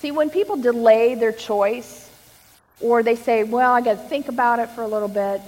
See, 0.00 0.10
when 0.10 0.30
people 0.30 0.56
delay 0.56 1.14
their 1.14 1.32
choice, 1.32 2.10
or 2.80 3.02
they 3.02 3.16
say, 3.16 3.44
well, 3.44 3.72
I 3.72 3.80
got 3.80 3.94
to 3.94 4.08
think 4.08 4.28
about 4.28 4.58
it 4.58 4.70
for 4.70 4.82
a 4.82 4.88
little 4.88 5.08
bit, 5.08 5.40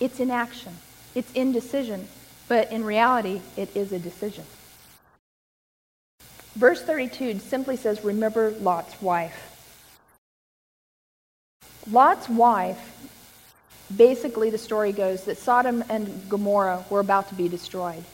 it's 0.00 0.18
inaction. 0.18 0.72
It's 1.14 1.30
indecision. 1.32 2.08
But 2.48 2.72
in 2.72 2.84
reality, 2.84 3.40
it 3.56 3.76
is 3.76 3.92
a 3.92 3.98
decision. 3.98 4.44
Verse 6.56 6.82
32 6.82 7.38
simply 7.38 7.76
says, 7.76 8.02
Remember 8.02 8.50
Lot's 8.60 9.00
wife. 9.00 9.46
Lot's 11.90 12.28
wife, 12.28 13.09
basically, 13.96 14.50
the 14.50 14.58
story 14.58 14.92
goes 14.92 15.24
that 15.24 15.38
Sodom 15.38 15.84
and 15.88 16.28
Gomorrah 16.28 16.84
were 16.90 17.00
about 17.00 17.28
to 17.28 17.34
be 17.34 17.48
destroyed. 17.48 18.04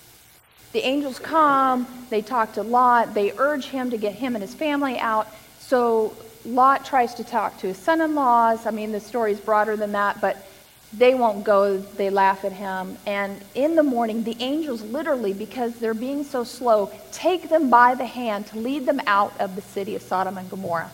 The 0.73 0.85
angels 0.85 1.19
come, 1.19 1.87
they 2.11 2.23
talk 2.23 2.55
to 2.55 2.62
Lot, 2.62 3.15
they 3.15 3.33
urge 3.39 3.67
him 3.67 3.91
to 3.91 3.97
get 3.97 4.15
him 4.15 4.35
and 4.35 4.43
his 4.43 4.55
family 4.55 4.99
out. 4.99 5.29
So 5.59 6.15
Lot 6.45 6.85
tries 6.85 7.15
to 7.15 7.25
talk 7.25 7.59
to 7.61 7.69
his 7.69 7.79
son 7.79 8.01
in 8.01 8.15
laws. 8.15 8.67
I 8.67 8.71
mean, 8.71 8.93
the 8.93 9.01
story 9.01 9.33
is 9.33 9.41
broader 9.41 9.77
than 9.77 9.93
that, 9.93 10.21
but 10.21 10.47
they 10.93 11.15
won't 11.15 11.45
go, 11.45 11.79
they 11.79 12.11
laugh 12.11 12.45
at 12.45 12.53
him. 12.53 12.97
And 13.07 13.41
in 13.55 13.75
the 13.75 13.83
morning, 13.83 14.23
the 14.23 14.37
angels 14.41 14.83
literally, 14.83 15.33
because 15.33 15.75
they're 15.77 15.95
being 15.95 16.25
so 16.25 16.45
slow, 16.45 16.93
take 17.11 17.49
them 17.49 17.71
by 17.71 17.95
the 17.95 18.07
hand 18.07 18.47
to 18.49 18.59
lead 18.59 18.87
them 18.87 19.01
out 19.07 19.33
of 19.41 19.57
the 19.57 19.62
city 19.62 19.95
of 19.97 20.03
Sodom 20.03 20.39
and 20.39 20.49
Gomorrah. 20.49 20.91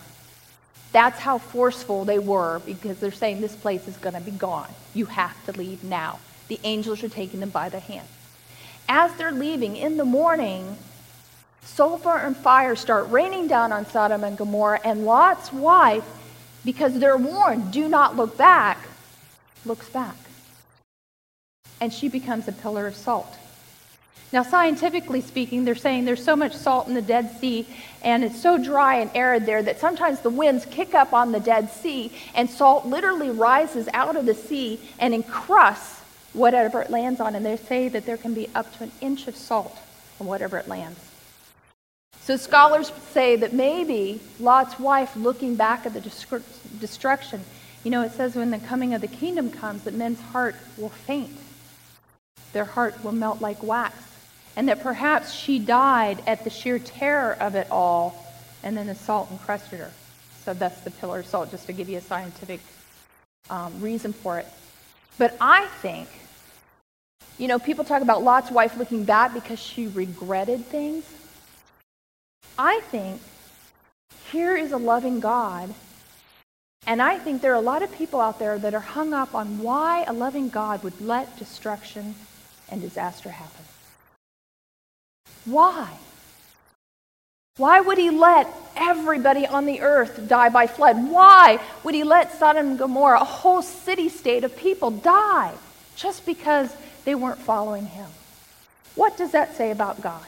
That's 0.93 1.19
how 1.19 1.39
forceful 1.39 2.05
they 2.05 2.19
were 2.19 2.61
because 2.67 2.99
they're 3.01 3.11
saying 3.11 3.41
this 3.41 3.57
place 3.57 3.89
is 3.89 3.97
going 3.97 4.15
to 4.15 4.21
be 4.21 4.31
gone. 4.31 4.71
You 4.95 5.07
have 5.07 5.45
to 5.47 5.53
leave 5.53 5.83
now. 5.83 6.21
The 6.49 6.61
angels 6.65 7.03
are 7.03 7.09
taking 7.09 7.41
them 7.41 7.51
by 7.51 7.71
the 7.71 7.81
hand. 7.81 8.07
As 8.89 9.13
they're 9.15 9.33
leaving 9.33 9.77
in 9.77 9.97
the 9.97 10.05
morning, 10.05 10.77
sulfur 11.63 12.19
and 12.19 12.37
fire 12.37 12.77
start 12.77 13.09
raining 13.11 13.49
down 13.49 13.73
on 13.73 13.87
Sodom 13.87 14.23
and 14.23 14.37
Gomorrah, 14.37 14.81
and 14.85 15.07
Lot's 15.07 15.53
wife, 15.53 16.05
because 16.65 16.99
they're 16.99 17.17
warned, 17.17 17.73
do 17.73 17.89
not 17.89 18.17
look 18.17 18.37
back, 18.37 18.79
looks 19.65 19.89
back. 19.89 20.17
And 21.81 21.93
she 21.93 22.09
becomes 22.09 22.47
a 22.49 22.53
pillar 22.53 22.87
of 22.87 22.95
salt. 22.95 23.35
Now, 24.33 24.43
scientifically 24.43 25.21
speaking, 25.21 25.65
they're 25.65 25.75
saying 25.75 26.05
there's 26.05 26.25
so 26.25 26.37
much 26.37 26.55
salt 26.55 26.89
in 26.89 26.95
the 26.95 27.03
Dead 27.03 27.39
Sea 27.39 27.67
and 28.03 28.25
it's 28.25 28.41
so 28.41 28.63
dry 28.63 28.97
and 28.97 29.11
arid 29.15 29.47
there 29.47 29.63
that 29.63 29.79
sometimes 29.79 30.21
the 30.21 30.31
winds 30.31 30.67
kick 30.67 30.95
up 30.95 31.13
on 31.13 31.33
the 31.33 31.41
Dead 31.41 31.71
Sea 31.71 32.13
and 32.35 32.51
salt 32.51 32.85
literally 32.85 33.31
rises 33.31 33.89
out 33.95 34.17
of 34.17 34.27
the 34.27 34.35
sea 34.35 34.81
and 34.99 35.15
encrusts 35.15 36.01
whatever 36.33 36.83
it 36.83 36.91
lands 36.91 37.21
on. 37.21 37.35
And 37.35 37.47
they 37.47 37.57
say 37.57 37.89
that 37.89 38.05
there 38.05 38.17
can 38.17 38.35
be 38.35 38.49
up 38.55 38.77
to 38.79 38.85
an 38.85 38.93
inch 39.01 39.29
of 39.29 39.37
salt 39.37 39.77
on 40.21 40.27
whatever 40.27 40.59
it 40.59 40.69
lands. 40.69 40.99
So 42.21 42.37
scholars 42.37 42.93
say 43.11 43.37
that 43.37 43.53
maybe 43.53 44.21
Lot's 44.39 44.79
wife, 44.79 45.17
looking 45.17 45.57
back 45.57 45.87
at 45.87 45.93
the 45.93 46.01
destruction, 46.01 47.45
you 47.83 47.91
know, 47.91 48.03
it 48.03 48.13
says 48.13 48.37
when 48.37 48.51
the 48.51 48.59
coming 48.59 48.95
of 48.95 49.01
the 49.01 49.09
kingdom 49.09 49.51
comes 49.51 49.83
that 49.85 49.95
men's 49.95 50.21
heart 50.21 50.55
will 50.77 50.89
faint. 50.89 51.37
Their 52.53 52.65
heart 52.65 53.03
will 53.03 53.13
melt 53.13 53.41
like 53.41 53.63
wax 53.63 53.92
and 54.57 54.69
that 54.69 54.83
perhaps 54.83 55.33
she 55.33 55.59
died 55.59 56.23
at 56.27 56.45
the 56.45 56.51
sheer 56.51 56.79
terror 56.79 57.37
of 57.41 57.55
it 57.55 57.71
all, 57.71 58.25
and 58.63 58.77
then 58.77 58.87
the 58.87 58.95
salt 58.95 59.31
encrusted 59.31 59.81
her. 59.81 59.91
So 60.45 60.55
that's 60.55 60.81
the 60.81 60.91
pillar 60.91 61.21
of 61.21 61.27
salt, 61.27 61.51
just 61.51 61.67
to 61.67 61.73
give 61.73 61.89
you 61.89 61.99
a 61.99 62.03
scientific 62.03 62.61
um, 63.51 63.81
reason 63.81 64.13
for 64.13 64.39
it. 64.39 64.47
But 65.19 65.37
I 65.41 65.67
think, 65.81 66.09
you 67.39 67.49
know, 67.49 67.59
people 67.59 67.85
talk 67.85 68.03
about 68.03 68.23
Lot's 68.23 68.51
wife 68.51 68.77
looking 68.77 69.05
back 69.05 69.35
because 69.35 69.59
she 69.59 69.87
regretted 69.87 70.67
things. 70.67 71.05
I 72.59 72.81
think 72.91 73.21
here 74.31 74.57
is 74.57 74.73
a 74.73 74.79
loving 74.79 75.21
God. 75.21 75.75
And 76.87 77.01
I 77.01 77.19
think 77.19 77.43
there 77.43 77.53
are 77.53 77.57
a 77.57 77.61
lot 77.61 77.83
of 77.83 77.93
people 77.93 78.21
out 78.21 78.39
there 78.39 78.59
that 78.59 78.75
are 78.75 78.81
hung 78.81 79.15
up 79.15 79.35
on 79.35 79.61
why 79.61 80.05
a 80.05 80.13
loving 80.13 80.49
God 80.49 80.83
would 80.83 81.01
let 81.01 81.39
destruction 81.39 82.17
and 82.69 82.81
disaster 82.81 83.31
happen. 83.31 83.65
Why? 85.45 85.89
Why 87.57 87.81
would 87.81 87.99
he 87.99 88.11
let 88.11 88.49
everybody 88.77 89.47
on 89.47 89.67
the 89.67 89.81
earth 89.81 90.27
die 90.29 90.49
by 90.49 90.67
flood? 90.67 91.11
Why 91.11 91.61
would 91.85 91.95
he 91.95 92.05
let 92.05 92.33
Sodom 92.39 92.71
and 92.71 92.79
Gomorrah, 92.79 93.21
a 93.21 93.25
whole 93.25 93.63
city 93.63 94.09
state 94.09 94.45
of 94.45 94.57
people, 94.57 94.91
die 94.91 95.53
just 95.95 96.25
because 96.25 96.75
they 97.05 97.15
weren't 97.15 97.39
following 97.39 97.87
him? 97.87 98.09
What 98.95 99.17
does 99.17 99.33
that 99.33 99.57
say 99.57 99.71
about 99.71 100.01
God? 100.01 100.25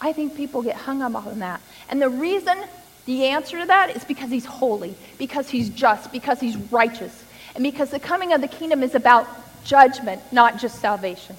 I 0.00 0.12
think 0.12 0.36
people 0.36 0.62
get 0.62 0.76
hung 0.76 1.02
up 1.02 1.14
on 1.14 1.40
that. 1.40 1.60
And 1.90 2.00
the 2.00 2.08
reason, 2.08 2.56
the 3.04 3.26
answer 3.26 3.58
to 3.60 3.66
that 3.66 3.94
is 3.96 4.04
because 4.04 4.30
he's 4.30 4.44
holy, 4.44 4.94
because 5.18 5.50
he's 5.50 5.68
just, 5.68 6.12
because 6.12 6.40
he's 6.40 6.56
righteous, 6.56 7.24
and 7.54 7.64
because 7.64 7.90
the 7.90 8.00
coming 8.00 8.32
of 8.32 8.40
the 8.40 8.48
kingdom 8.48 8.82
is 8.82 8.94
about 8.94 9.26
judgment, 9.64 10.22
not 10.32 10.58
just 10.58 10.80
salvation. 10.80 11.36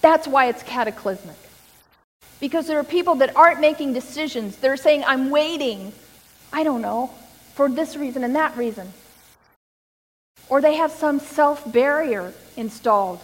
That's 0.00 0.26
why 0.26 0.46
it's 0.46 0.62
cataclysmic. 0.62 1.36
Because 2.40 2.66
there 2.66 2.78
are 2.78 2.84
people 2.84 3.16
that 3.16 3.36
aren't 3.36 3.60
making 3.60 3.92
decisions. 3.92 4.56
They're 4.56 4.76
saying, 4.76 5.04
I'm 5.06 5.30
waiting, 5.30 5.92
I 6.52 6.64
don't 6.64 6.82
know, 6.82 7.10
for 7.54 7.68
this 7.68 7.96
reason 7.96 8.24
and 8.24 8.36
that 8.36 8.56
reason. 8.56 8.92
Or 10.48 10.60
they 10.60 10.74
have 10.74 10.92
some 10.92 11.20
self 11.20 11.70
barrier 11.72 12.32
installed. 12.56 13.20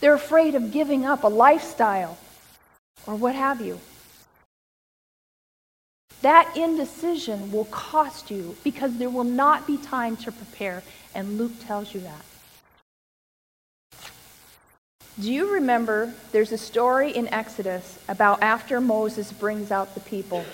They're 0.00 0.14
afraid 0.14 0.54
of 0.54 0.72
giving 0.72 1.04
up 1.04 1.24
a 1.24 1.28
lifestyle 1.28 2.18
or 3.06 3.14
what 3.14 3.34
have 3.34 3.60
you. 3.60 3.80
That 6.22 6.56
indecision 6.56 7.52
will 7.52 7.66
cost 7.66 8.30
you 8.30 8.56
because 8.64 8.96
there 8.96 9.10
will 9.10 9.24
not 9.24 9.66
be 9.66 9.76
time 9.76 10.16
to 10.18 10.32
prepare, 10.32 10.82
and 11.14 11.38
Luke 11.38 11.52
tells 11.66 11.94
you 11.94 12.00
that. 12.00 12.24
Do 15.18 15.32
you 15.32 15.54
remember 15.54 16.12
there's 16.32 16.52
a 16.52 16.58
story 16.58 17.10
in 17.10 17.26
Exodus 17.28 17.98
about 18.06 18.42
after 18.42 18.82
Moses 18.82 19.32
brings 19.32 19.70
out 19.70 19.94
the 19.94 20.00
people 20.00 20.44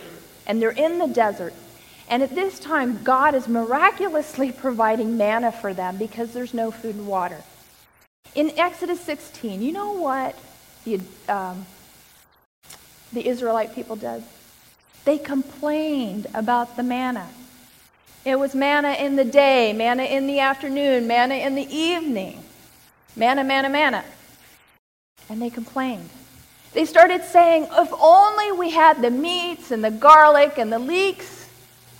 and 0.46 0.62
they're 0.62 0.70
in 0.70 0.98
the 0.98 1.08
desert. 1.08 1.52
And 2.08 2.22
at 2.22 2.34
this 2.34 2.60
time, 2.60 3.02
God 3.02 3.34
is 3.34 3.48
miraculously 3.48 4.52
providing 4.66 5.16
manna 5.16 5.50
for 5.50 5.74
them 5.74 5.96
because 5.96 6.32
there's 6.32 6.54
no 6.54 6.70
food 6.70 6.94
and 6.94 7.06
water. 7.08 7.42
In 8.34 8.52
Exodus 8.56 9.00
16, 9.00 9.62
you 9.62 9.72
know 9.72 9.92
what 9.92 10.38
the, 10.84 11.00
um, 11.28 11.66
the 13.12 13.26
Israelite 13.26 13.74
people 13.74 13.96
did? 13.96 14.22
They 15.04 15.18
complained 15.18 16.28
about 16.34 16.76
the 16.76 16.84
manna. 16.84 17.28
It 18.24 18.38
was 18.38 18.54
manna 18.54 18.92
in 18.92 19.16
the 19.16 19.24
day, 19.24 19.72
manna 19.72 20.04
in 20.04 20.28
the 20.28 20.38
afternoon, 20.38 21.08
manna 21.08 21.34
in 21.34 21.56
the 21.56 21.68
evening. 21.68 22.44
Manna, 23.16 23.42
manna, 23.42 23.68
manna 23.68 24.04
and 25.32 25.40
they 25.40 25.48
complained. 25.48 26.10
They 26.74 26.84
started 26.84 27.24
saying, 27.24 27.66
if 27.72 27.90
only 27.98 28.52
we 28.52 28.68
had 28.68 29.00
the 29.00 29.10
meats 29.10 29.70
and 29.70 29.82
the 29.82 29.90
garlic 29.90 30.58
and 30.58 30.70
the 30.70 30.78
leeks 30.78 31.48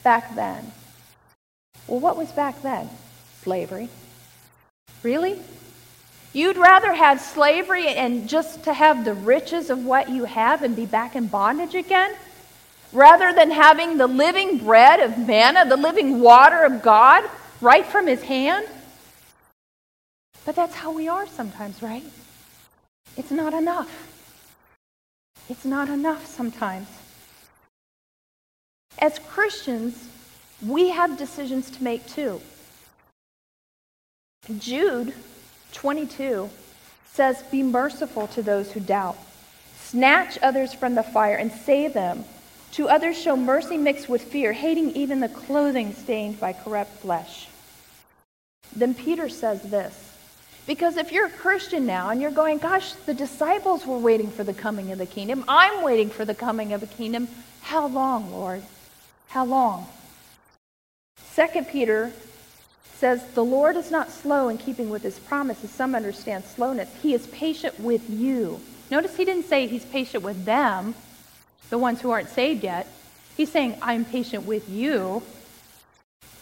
back 0.03 0.35
then. 0.35 0.71
Well, 1.87 1.99
what 1.99 2.18
was 2.18 2.31
back 2.31 2.61
then? 2.62 2.90
Slavery. 3.42 3.88
Really? 5.03 5.40
You'd 6.35 6.59
rather 6.59 6.92
have 6.92 7.23
slavery 7.23 7.88
and 7.88 8.29
just 8.29 8.64
to 8.64 8.75
have 8.75 9.07
the 9.07 9.14
riches 9.14 9.71
of 9.71 9.83
what 9.83 10.11
you 10.11 10.25
have 10.25 10.62
and 10.62 10.77
be 10.77 10.85
back 10.85 11.16
in 11.16 11.27
bondage 11.27 11.75
again? 11.75 12.14
Rather 12.92 13.33
than 13.33 13.51
having 13.51 13.97
the 13.97 14.07
living 14.07 14.59
bread 14.59 15.01
of 15.01 15.16
manna, 15.27 15.66
the 15.66 15.77
living 15.79 16.21
water 16.21 16.64
of 16.64 16.83
God 16.83 17.25
right 17.62 17.87
from 17.87 18.07
his 18.07 18.23
hand? 18.23 18.66
But 20.45 20.55
that's 20.55 20.75
how 20.75 20.92
we 20.92 21.09
are 21.09 21.27
sometimes, 21.27 21.83
right? 21.83 22.05
It's 23.16 23.31
not 23.31 23.53
enough. 23.53 23.90
It's 25.48 25.64
not 25.64 25.88
enough 25.88 26.27
sometimes. 26.27 26.88
As 28.98 29.18
Christians, 29.18 30.09
we 30.66 30.90
have 30.90 31.18
decisions 31.18 31.70
to 31.70 31.83
make 31.83 32.07
too. 32.07 32.40
Jude 34.59 35.14
22 35.72 36.48
says, 37.07 37.42
Be 37.51 37.62
merciful 37.62 38.27
to 38.29 38.42
those 38.42 38.72
who 38.72 38.81
doubt. 38.81 39.18
Snatch 39.79 40.38
others 40.40 40.72
from 40.72 40.94
the 40.94 41.03
fire 41.03 41.37
and 41.37 41.53
save 41.53 41.92
them. 41.92 42.25
To 42.72 42.88
others, 42.88 43.20
show 43.20 43.37
mercy 43.37 43.77
mixed 43.77 44.09
with 44.09 44.22
fear, 44.22 44.53
hating 44.53 44.92
even 44.92 45.20
the 45.20 45.29
clothing 45.29 45.92
stained 45.92 46.40
by 46.40 46.55
corrupt 46.55 47.01
flesh. 47.01 47.48
Then 48.75 48.94
Peter 48.94 49.29
says 49.29 49.62
this 49.62 50.12
because 50.66 50.96
if 50.96 51.11
you're 51.11 51.27
a 51.27 51.31
Christian 51.31 51.87
now 51.87 52.11
and 52.11 52.20
you're 52.20 52.31
going, 52.31 52.59
gosh, 52.59 52.92
the 52.92 53.14
disciples 53.14 53.85
were 53.85 53.98
waiting 53.98 54.31
for 54.31 54.44
the 54.44 54.55
coming 54.55 54.92
of 54.92 54.98
the 54.98 55.07
kingdom, 55.07 55.44
I'm 55.48 55.83
waiting 55.83 56.09
for 56.09 56.25
the 56.25 56.35
coming 56.35 56.72
of 56.72 56.81
the 56.81 56.87
kingdom, 56.87 57.29
how 57.62 57.88
long, 57.88 58.31
Lord? 58.31 58.62
How 59.29 59.44
long? 59.44 59.87
Second 61.16 61.68
Peter 61.68 62.12
says, 62.94 63.25
The 63.35 63.44
Lord 63.44 63.77
is 63.77 63.90
not 63.90 64.11
slow 64.11 64.48
in 64.48 64.59
keeping 64.59 64.90
with 64.90 65.03
his 65.03 65.18
promises. 65.18 65.70
Some 65.70 65.94
understand 65.94 66.44
slowness. 66.44 66.88
He 67.03 67.14
is 67.14 67.27
patient 67.29 67.81
with 67.81 68.09
you. 68.09 68.61
Notice 68.90 69.16
he 69.16 69.25
didn't 69.25 69.46
say 69.46 69.66
he's 69.66 69.85
patient 69.85 70.22
with 70.22 70.44
them, 70.44 70.94
the 71.70 71.79
ones 71.79 72.01
who 72.01 72.11
aren't 72.11 72.29
saved 72.29 72.62
yet. 72.62 72.87
He's 73.37 73.51
saying, 73.51 73.79
I'm 73.83 74.05
patient 74.05 74.46
with 74.46 74.68
you 74.68 75.22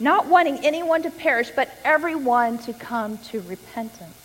not 0.01 0.27
wanting 0.27 0.65
anyone 0.65 1.03
to 1.03 1.11
perish, 1.11 1.51
but 1.55 1.71
everyone 1.85 2.59
to 2.59 2.73
come 2.73 3.19
to 3.19 3.41
repentance. 3.43 4.17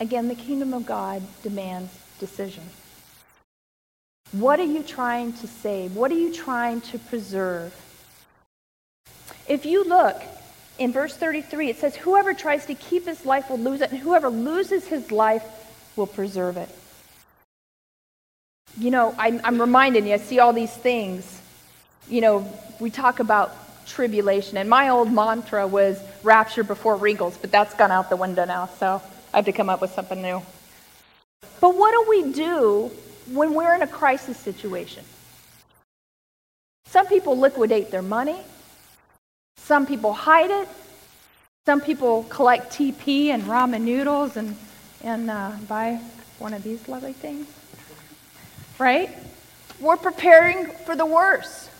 Again, 0.00 0.26
the 0.26 0.34
kingdom 0.34 0.74
of 0.74 0.84
God 0.84 1.22
demands 1.44 1.96
decision. 2.18 2.64
What 4.32 4.58
are 4.58 4.64
you 4.64 4.82
trying 4.82 5.34
to 5.34 5.46
save? 5.46 5.94
What 5.94 6.10
are 6.10 6.18
you 6.18 6.32
trying 6.32 6.80
to 6.82 6.98
preserve? 6.98 7.72
If 9.46 9.64
you 9.64 9.84
look 9.84 10.20
in 10.78 10.92
verse 10.92 11.16
33, 11.16 11.70
it 11.70 11.76
says, 11.76 11.94
Whoever 11.94 12.34
tries 12.34 12.66
to 12.66 12.74
keep 12.74 13.06
his 13.06 13.24
life 13.24 13.50
will 13.50 13.58
lose 13.58 13.80
it, 13.80 13.90
and 13.90 14.00
whoever 14.00 14.28
loses 14.28 14.86
his 14.86 15.12
life 15.12 15.44
will 15.94 16.06
preserve 16.06 16.56
it. 16.56 16.68
You 18.78 18.90
know, 18.90 19.14
I'm, 19.18 19.40
I'm 19.44 19.60
reminded, 19.60 20.04
I 20.06 20.16
see 20.16 20.40
all 20.40 20.52
these 20.52 20.74
things. 20.74 21.40
You 22.08 22.22
know, 22.22 22.52
we 22.80 22.90
talk 22.90 23.20
about 23.20 23.54
tribulation. 23.86 24.56
And 24.56 24.68
my 24.68 24.88
old 24.88 25.12
mantra 25.12 25.66
was 25.66 26.00
rapture 26.22 26.64
before 26.64 26.96
regals, 26.96 27.40
but 27.40 27.50
that's 27.50 27.74
gone 27.74 27.90
out 27.90 28.10
the 28.10 28.16
window 28.16 28.44
now, 28.44 28.68
so 28.78 29.02
I 29.32 29.38
have 29.38 29.44
to 29.46 29.52
come 29.52 29.68
up 29.68 29.80
with 29.80 29.92
something 29.92 30.20
new. 30.20 30.42
But 31.60 31.76
what 31.76 31.92
do 31.92 32.10
we 32.10 32.32
do 32.32 32.90
when 33.30 33.54
we're 33.54 33.74
in 33.74 33.82
a 33.82 33.86
crisis 33.86 34.36
situation? 34.36 35.04
Some 36.86 37.06
people 37.06 37.38
liquidate 37.38 37.90
their 37.90 38.02
money. 38.02 38.38
Some 39.56 39.86
people 39.86 40.12
hide 40.12 40.50
it. 40.50 40.68
Some 41.64 41.80
people 41.80 42.24
collect 42.24 42.72
TP 42.72 43.28
and 43.28 43.44
ramen 43.44 43.82
noodles 43.82 44.36
and, 44.36 44.56
and 45.02 45.30
uh, 45.30 45.52
buy 45.68 46.00
one 46.38 46.52
of 46.52 46.62
these 46.62 46.88
lovely 46.88 47.12
things. 47.12 47.46
Right? 48.78 49.10
We're 49.80 49.96
preparing 49.96 50.66
for 50.66 50.96
the 50.96 51.06
worst. 51.06 51.70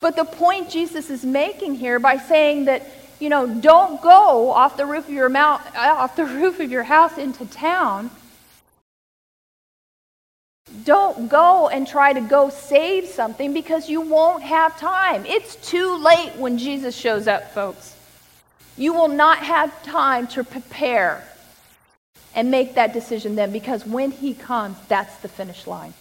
But 0.00 0.16
the 0.16 0.24
point 0.24 0.70
Jesus 0.70 1.10
is 1.10 1.24
making 1.24 1.74
here 1.74 1.98
by 1.98 2.18
saying 2.18 2.66
that, 2.66 2.86
you 3.18 3.28
know, 3.28 3.46
don't 3.46 4.00
go 4.02 4.50
off 4.50 4.76
the 4.76 4.86
roof 4.86 5.08
of 5.08 5.14
your 5.14 5.28
mount, 5.28 5.62
off 5.76 6.16
the 6.16 6.26
roof 6.26 6.60
of 6.60 6.70
your 6.70 6.82
house 6.82 7.16
into 7.18 7.46
town. 7.46 8.10
Don't 10.84 11.28
go 11.28 11.68
and 11.68 11.86
try 11.86 12.12
to 12.12 12.20
go 12.20 12.50
save 12.50 13.06
something 13.06 13.54
because 13.54 13.88
you 13.88 14.00
won't 14.00 14.42
have 14.42 14.78
time. 14.78 15.24
It's 15.24 15.56
too 15.56 15.96
late 15.96 16.32
when 16.36 16.58
Jesus 16.58 16.94
shows 16.94 17.26
up, 17.26 17.54
folks. 17.54 17.94
You 18.76 18.92
will 18.92 19.08
not 19.08 19.38
have 19.38 19.82
time 19.82 20.26
to 20.28 20.44
prepare 20.44 21.26
and 22.34 22.50
make 22.50 22.74
that 22.74 22.92
decision 22.92 23.34
then 23.34 23.52
because 23.52 23.86
when 23.86 24.10
he 24.10 24.34
comes, 24.34 24.76
that's 24.88 25.16
the 25.18 25.28
finish 25.28 25.66
line. 25.66 25.94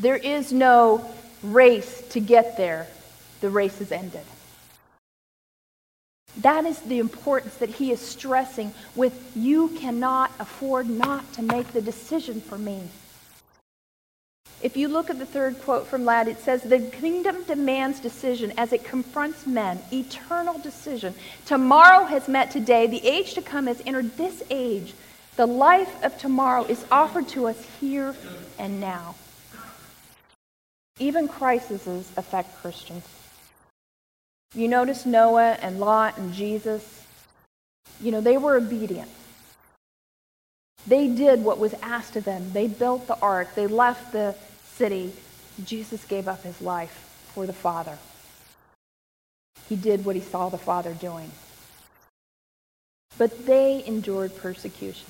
There 0.00 0.16
is 0.16 0.52
no 0.52 1.08
race 1.44 2.02
to 2.10 2.20
get 2.20 2.56
there. 2.56 2.86
The 3.40 3.50
race 3.50 3.80
is 3.80 3.92
ended. 3.92 4.24
That 6.38 6.64
is 6.64 6.80
the 6.80 6.98
importance 6.98 7.54
that 7.56 7.70
he 7.70 7.92
is 7.92 8.00
stressing 8.00 8.72
with 8.96 9.32
you 9.36 9.68
cannot 9.78 10.32
afford 10.40 10.88
not 10.88 11.32
to 11.34 11.42
make 11.42 11.68
the 11.68 11.82
decision 11.82 12.40
for 12.40 12.58
me. 12.58 12.88
If 14.60 14.76
you 14.76 14.88
look 14.88 15.10
at 15.10 15.18
the 15.18 15.26
third 15.26 15.60
quote 15.60 15.86
from 15.86 16.06
Ladd, 16.06 16.26
it 16.26 16.40
says, 16.40 16.62
The 16.62 16.80
kingdom 16.80 17.44
demands 17.44 18.00
decision 18.00 18.52
as 18.56 18.72
it 18.72 18.82
confronts 18.82 19.46
men, 19.46 19.78
eternal 19.92 20.58
decision. 20.58 21.14
Tomorrow 21.44 22.06
has 22.06 22.28
met 22.28 22.50
today. 22.50 22.86
The 22.86 23.06
age 23.06 23.34
to 23.34 23.42
come 23.42 23.66
has 23.66 23.82
entered 23.84 24.16
this 24.16 24.42
age. 24.50 24.94
The 25.36 25.46
life 25.46 26.02
of 26.02 26.16
tomorrow 26.16 26.64
is 26.64 26.84
offered 26.90 27.28
to 27.28 27.46
us 27.46 27.62
here 27.78 28.14
and 28.58 28.80
now. 28.80 29.16
Even 30.98 31.28
crises 31.28 32.10
affect 32.16 32.56
Christians. 32.60 33.04
You 34.54 34.68
notice 34.68 35.04
Noah 35.04 35.58
and 35.60 35.80
Lot 35.80 36.16
and 36.18 36.32
Jesus, 36.32 37.02
you 38.00 38.12
know, 38.12 38.20
they 38.20 38.36
were 38.36 38.56
obedient. 38.56 39.10
They 40.86 41.08
did 41.08 41.42
what 41.42 41.58
was 41.58 41.74
asked 41.82 42.14
of 42.16 42.24
them. 42.24 42.52
They 42.52 42.68
built 42.68 43.06
the 43.06 43.18
ark. 43.18 43.54
They 43.54 43.66
left 43.66 44.12
the 44.12 44.36
city, 44.74 45.12
Jesus 45.64 46.04
gave 46.04 46.26
up 46.26 46.42
his 46.42 46.60
life 46.60 47.28
for 47.32 47.46
the 47.46 47.52
Father. 47.52 47.98
He 49.68 49.76
did 49.76 50.04
what 50.04 50.16
he 50.16 50.22
saw 50.22 50.48
the 50.48 50.58
Father 50.58 50.92
doing. 50.92 51.30
But 53.16 53.46
they 53.46 53.84
endured 53.86 54.36
persecution. 54.36 55.06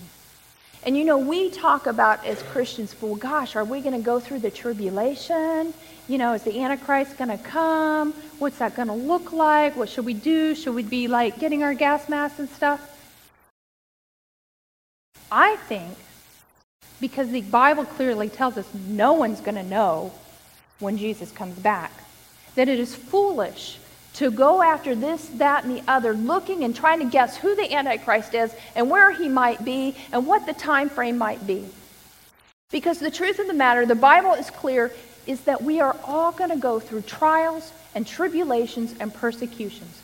And 0.84 0.98
you 0.98 1.04
know, 1.04 1.16
we 1.16 1.48
talk 1.48 1.86
about 1.86 2.24
as 2.26 2.42
Christians, 2.42 2.94
well, 3.00 3.14
gosh, 3.16 3.56
are 3.56 3.64
we 3.64 3.80
going 3.80 3.94
to 3.94 4.04
go 4.04 4.20
through 4.20 4.40
the 4.40 4.50
tribulation? 4.50 5.72
You 6.08 6.18
know, 6.18 6.34
is 6.34 6.42
the 6.42 6.60
Antichrist 6.60 7.16
going 7.16 7.30
to 7.30 7.42
come? 7.42 8.12
What's 8.38 8.58
that 8.58 8.76
going 8.76 8.88
to 8.88 8.94
look 8.94 9.32
like? 9.32 9.76
What 9.76 9.88
should 9.88 10.04
we 10.04 10.12
do? 10.12 10.54
Should 10.54 10.74
we 10.74 10.82
be 10.82 11.08
like 11.08 11.38
getting 11.38 11.62
our 11.62 11.72
gas 11.72 12.08
masks 12.10 12.38
and 12.38 12.50
stuff? 12.50 12.90
I 15.32 15.56
think 15.56 15.96
because 17.00 17.30
the 17.30 17.40
Bible 17.40 17.86
clearly 17.86 18.28
tells 18.28 18.58
us 18.58 18.66
no 18.86 19.14
one's 19.14 19.40
going 19.40 19.56
to 19.56 19.62
know 19.62 20.12
when 20.80 20.98
Jesus 20.98 21.32
comes 21.32 21.58
back. 21.58 21.92
That 22.56 22.68
it 22.68 22.78
is 22.78 22.94
foolish 22.94 23.78
to 24.14 24.30
go 24.30 24.62
after 24.62 24.94
this, 24.94 25.26
that, 25.34 25.64
and 25.64 25.76
the 25.76 25.82
other, 25.88 26.14
looking 26.14 26.64
and 26.64 26.74
trying 26.74 27.00
to 27.00 27.04
guess 27.04 27.36
who 27.36 27.54
the 27.54 27.72
Antichrist 27.72 28.34
is 28.34 28.54
and 28.74 28.88
where 28.88 29.12
he 29.12 29.28
might 29.28 29.64
be 29.64 29.96
and 30.12 30.26
what 30.26 30.46
the 30.46 30.52
time 30.52 30.88
frame 30.88 31.18
might 31.18 31.44
be. 31.46 31.66
Because 32.70 32.98
the 32.98 33.10
truth 33.10 33.38
of 33.38 33.46
the 33.46 33.54
matter, 33.54 33.86
the 33.86 33.94
Bible 33.94 34.32
is 34.32 34.50
clear, 34.50 34.92
is 35.26 35.40
that 35.42 35.62
we 35.62 35.80
are 35.80 35.96
all 36.04 36.32
going 36.32 36.50
to 36.50 36.56
go 36.56 36.78
through 36.80 37.02
trials 37.02 37.72
and 37.94 38.06
tribulations 38.06 38.94
and 39.00 39.12
persecutions. 39.12 40.00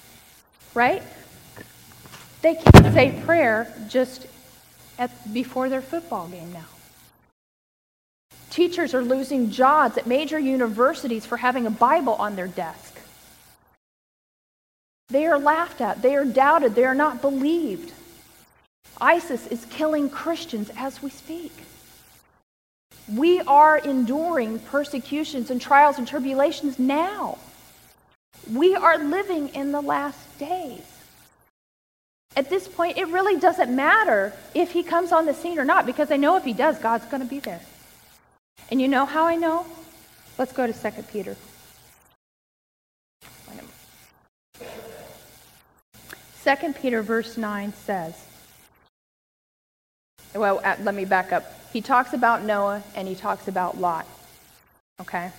Right? 0.75 1.03
They 2.43 2.55
can't 2.55 2.95
say 2.95 3.21
prayer 3.25 3.73
just 3.89 4.27
at, 4.99 5.33
before 5.33 5.69
their 5.69 5.83
football 5.83 6.29
game 6.29 6.53
now. 6.53 6.65
Teachers 8.51 8.95
are 8.95 9.03
losing 9.03 9.51
jobs 9.51 9.97
at 9.99 10.07
major 10.07 10.39
universities 10.39 11.25
for 11.25 11.37
having 11.37 11.67
a 11.67 11.71
Bible 11.71 12.15
on 12.15 12.35
their 12.35 12.49
desk. 12.49 12.90
They 15.11 15.27
are 15.27 15.39
laughed 15.39 15.81
at. 15.81 16.03
They 16.03 16.15
are 16.17 16.25
doubted. 16.25 16.75
They 16.75 16.85
are 16.85 16.95
not 16.95 17.21
believed. 17.21 17.93
ISIS 19.01 19.47
is 19.47 19.65
killing 19.67 20.11
Christians 20.11 20.71
as 20.77 21.03
we 21.03 21.11
speak. 21.11 21.53
We 23.13 23.41
are 23.41 23.79
enduring 23.79 24.61
persecutions 24.61 25.51
and 25.51 25.61
trials 25.61 25.99
and 25.99 26.07
tribulations 26.07 26.79
now. 26.79 27.39
We 28.53 28.75
are 28.75 28.99
living 28.99 29.49
in 29.49 29.73
the 29.73 29.81
last 29.81 30.39
days. 30.39 30.83
At 32.37 32.49
this 32.49 32.69
point, 32.69 32.97
it 32.97 33.09
really 33.09 33.41
doesn't 33.41 33.75
matter 33.75 34.33
if 34.55 34.71
he 34.71 34.85
comes 34.85 35.11
on 35.11 35.27
the 35.27 35.35
scene 35.35 35.59
or 35.59 35.65
not 35.65 35.87
because 35.87 36.13
I 36.13 36.17
know 36.17 36.37
if 36.37 36.45
he 36.45 36.53
does, 36.53 36.79
God's 36.79 37.05
going 37.07 37.23
to 37.23 37.29
be 37.29 37.41
there. 37.41 37.61
And 38.71 38.81
you 38.81 38.87
know 38.87 39.05
how 39.05 39.25
I 39.25 39.35
know? 39.35 39.67
Let's 40.39 40.53
go 40.53 40.67
to 40.67 40.73
2 40.73 41.03
Peter. 41.11 41.37
2 46.45 46.73
Peter 46.75 47.03
verse 47.03 47.37
9 47.37 47.73
says, 47.85 48.15
well, 50.35 50.61
uh, 50.65 50.77
let 50.81 50.95
me 50.95 51.05
back 51.05 51.33
up. 51.33 51.45
He 51.73 51.81
talks 51.81 52.13
about 52.13 52.45
Noah 52.45 52.83
and 52.95 53.07
he 53.07 53.15
talks 53.15 53.49
about 53.49 53.79
Lot. 53.79 54.07
Okay? 55.01 55.31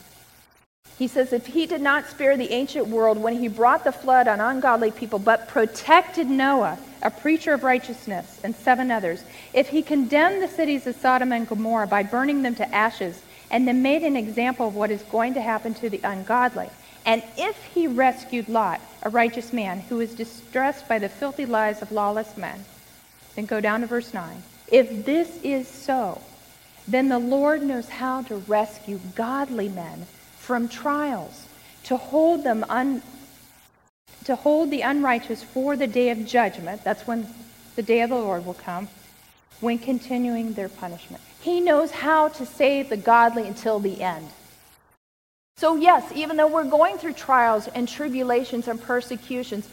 He 0.97 1.08
says, 1.08 1.34
if 1.34 1.47
he 1.47 1.66
did 1.66 1.82
not 1.82 2.08
spare 2.08 2.38
the 2.38 2.52
ancient 2.52 2.88
world 2.88 3.18
when 3.18 3.39
he 3.39 3.47
brought 3.47 3.84
the 3.84 3.91
flood 3.91 4.28
on 4.28 4.39
ungodly 4.39 4.91
people, 4.91 5.18
but 5.18 5.47
protected 5.47 6.30
Noah, 6.30 6.78
a 7.02 7.10
preacher 7.10 7.54
of 7.54 7.64
righteousness, 7.64 8.39
and 8.43 8.56
seven 8.56 8.91
others, 8.91 9.24
if 9.54 9.70
he 9.70 9.82
condemned 9.82 10.41
the 10.41 10.47
cities 10.47 10.86
of 10.86 10.95
Sodom 10.95 11.32
and 11.32 11.47
Gomorrah 11.47 11.88
by 11.88 12.04
burning 12.04 12.43
them 12.43 12.54
to 12.56 12.76
ashes, 12.76 13.20
and 13.49 13.68
then 13.68 13.82
made 13.82 14.04
an 14.04 14.16
example 14.16 14.68
of 14.68 14.76
what 14.76 14.91
is 14.91 15.02
going 15.04 15.34
to 15.34 15.41
happen 15.41 15.74
to 15.76 15.89
the 15.89 15.99
ungodly, 16.04 16.70
and 17.06 17.24
if 17.38 17.56
he 17.74 17.88
rescued 17.88 18.47
Lot, 18.47 18.82
a 19.04 19.10
righteous 19.10 19.52
man 19.52 19.80
who 19.80 19.97
was 19.97 20.14
distressed 20.14 20.88
by 20.88 20.99
the 20.99 21.10
filthy 21.10 21.45
lives 21.45 21.82
of 21.82 21.91
lawless 21.91 22.38
men, 22.38 22.66
then 23.36 23.45
go 23.45 23.60
down 23.60 23.82
to 23.82 23.88
verse 23.88 24.14
9. 24.14 24.43
If 24.72 25.06
this 25.06 25.39
is 25.43 25.68
so, 25.68 26.22
then 26.88 27.10
the 27.10 27.20
Lord 27.20 27.64
knows 27.64 27.89
how 27.89 28.22
to 28.24 28.38
rescue 28.38 28.99
godly 29.16 29.70
men 29.70 30.06
from 30.38 30.68
trials, 30.68 31.47
to 31.86 31.97
hold 31.97 32.43
them 32.43 32.66
un, 32.70 33.02
to 34.26 34.36
hold 34.36 34.70
the 34.70 34.82
unrighteous 34.82 35.43
for 35.43 35.76
the 35.76 35.88
day 35.88 36.10
of 36.10 36.26
judgment. 36.26 36.84
That's 36.84 37.08
when 37.08 37.28
the 37.76 37.84
day 37.84 38.02
of 38.02 38.10
the 38.10 38.16
Lord 38.16 38.45
will 38.45 38.54
come, 38.54 38.88
when 39.60 39.80
continuing 39.80 40.54
their 40.54 40.70
punishment. 40.70 41.24
He 41.41 41.60
knows 41.60 41.91
how 41.91 42.28
to 42.30 42.45
save 42.45 42.89
the 42.89 42.97
godly 42.97 43.47
until 43.47 43.80
the 43.80 44.02
end. 44.02 44.28
So, 45.58 45.76
yes, 45.76 46.12
even 46.14 46.38
though 46.38 46.47
we're 46.47 46.64
going 46.64 46.97
through 46.97 47.14
trials 47.14 47.68
and 47.68 47.88
tribulations 47.88 48.68
and 48.68 48.82
persecutions, 48.82 49.70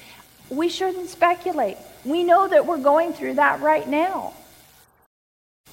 we 0.51 0.69
shouldn't 0.69 1.09
speculate. 1.09 1.77
We 2.05 2.25
know 2.25 2.47
that 2.49 2.67
we're 2.67 2.79
going 2.79 3.13
through 3.13 3.35
that 3.35 3.61
right 3.61 3.89
now. 3.89 4.35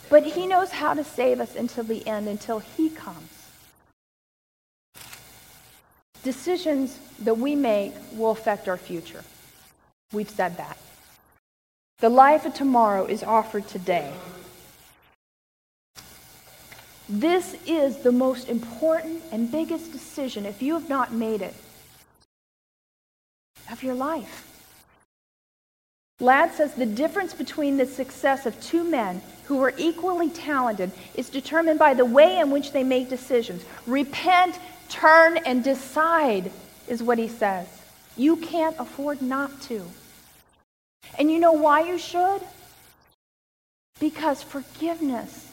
But 0.10 0.24
He 0.24 0.48
knows 0.48 0.72
how 0.72 0.94
to 0.94 1.04
save 1.04 1.40
us 1.40 1.56
until 1.56 1.84
the 1.84 2.06
end, 2.08 2.28
until 2.28 2.60
He 2.60 2.90
comes 2.90 3.36
decisions 6.26 7.00
that 7.20 7.38
we 7.38 7.56
make 7.56 7.94
will 8.14 8.32
affect 8.32 8.68
our 8.68 8.78
future. 8.78 9.24
We've 10.12 10.30
said 10.30 10.58
that. 10.58 10.78
The 12.00 12.10
life 12.10 12.46
of 12.46 12.54
tomorrow 12.56 13.06
is 13.06 13.24
offered 13.24 13.68
today. 13.68 14.12
This 17.08 17.56
is 17.66 17.98
the 17.98 18.12
most 18.12 18.50
important 18.50 19.22
and 19.32 19.52
biggest 19.52 19.92
decision, 19.92 20.46
if 20.46 20.62
you 20.62 20.74
have 20.74 20.90
not 20.90 21.14
made 21.14 21.42
it, 21.42 21.54
of 23.72 23.84
your 23.84 23.96
life. 23.96 24.52
Ladd 26.20 26.54
says 26.54 26.74
the 26.74 26.86
difference 26.86 27.34
between 27.34 27.78
the 27.78 27.86
success 27.86 28.46
of 28.46 28.60
two 28.62 28.84
men 28.84 29.22
who 29.46 29.62
are 29.62 29.74
equally 29.78 30.30
talented 30.30 30.92
is 31.16 31.30
determined 31.30 31.78
by 31.78 31.94
the 31.94 32.06
way 32.06 32.40
in 32.40 32.50
which 32.50 32.72
they 32.72 32.84
make 32.84 33.10
decisions. 33.10 33.64
Repent 33.86 34.58
Turn 34.90 35.38
and 35.38 35.64
decide, 35.64 36.52
is 36.88 37.02
what 37.02 37.18
he 37.18 37.28
says. 37.28 37.68
You 38.16 38.38
can't 38.38 38.76
afford 38.80 39.22
not 39.22 39.62
to. 39.64 39.84
And 41.18 41.32
you 41.32 41.40
know 41.40 41.54
why 41.54 41.82
you 41.82 41.98
should? 41.98 42.42
Because 44.00 44.42
forgiveness 44.42 45.48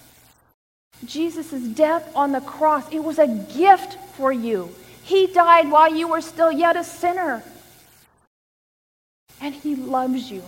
Jesus' 1.04 1.62
death 1.68 2.10
on 2.14 2.32
the 2.32 2.40
cross, 2.40 2.84
it 2.92 3.02
was 3.02 3.18
a 3.18 3.26
gift 3.26 3.98
for 4.16 4.32
you. 4.32 4.74
He 5.02 5.26
died 5.26 5.70
while 5.70 5.94
you 5.94 6.08
were 6.08 6.20
still 6.20 6.52
yet 6.52 6.76
a 6.76 6.84
sinner. 6.84 7.42
And 9.40 9.54
He 9.54 9.74
loves 9.74 10.30
you. 10.30 10.42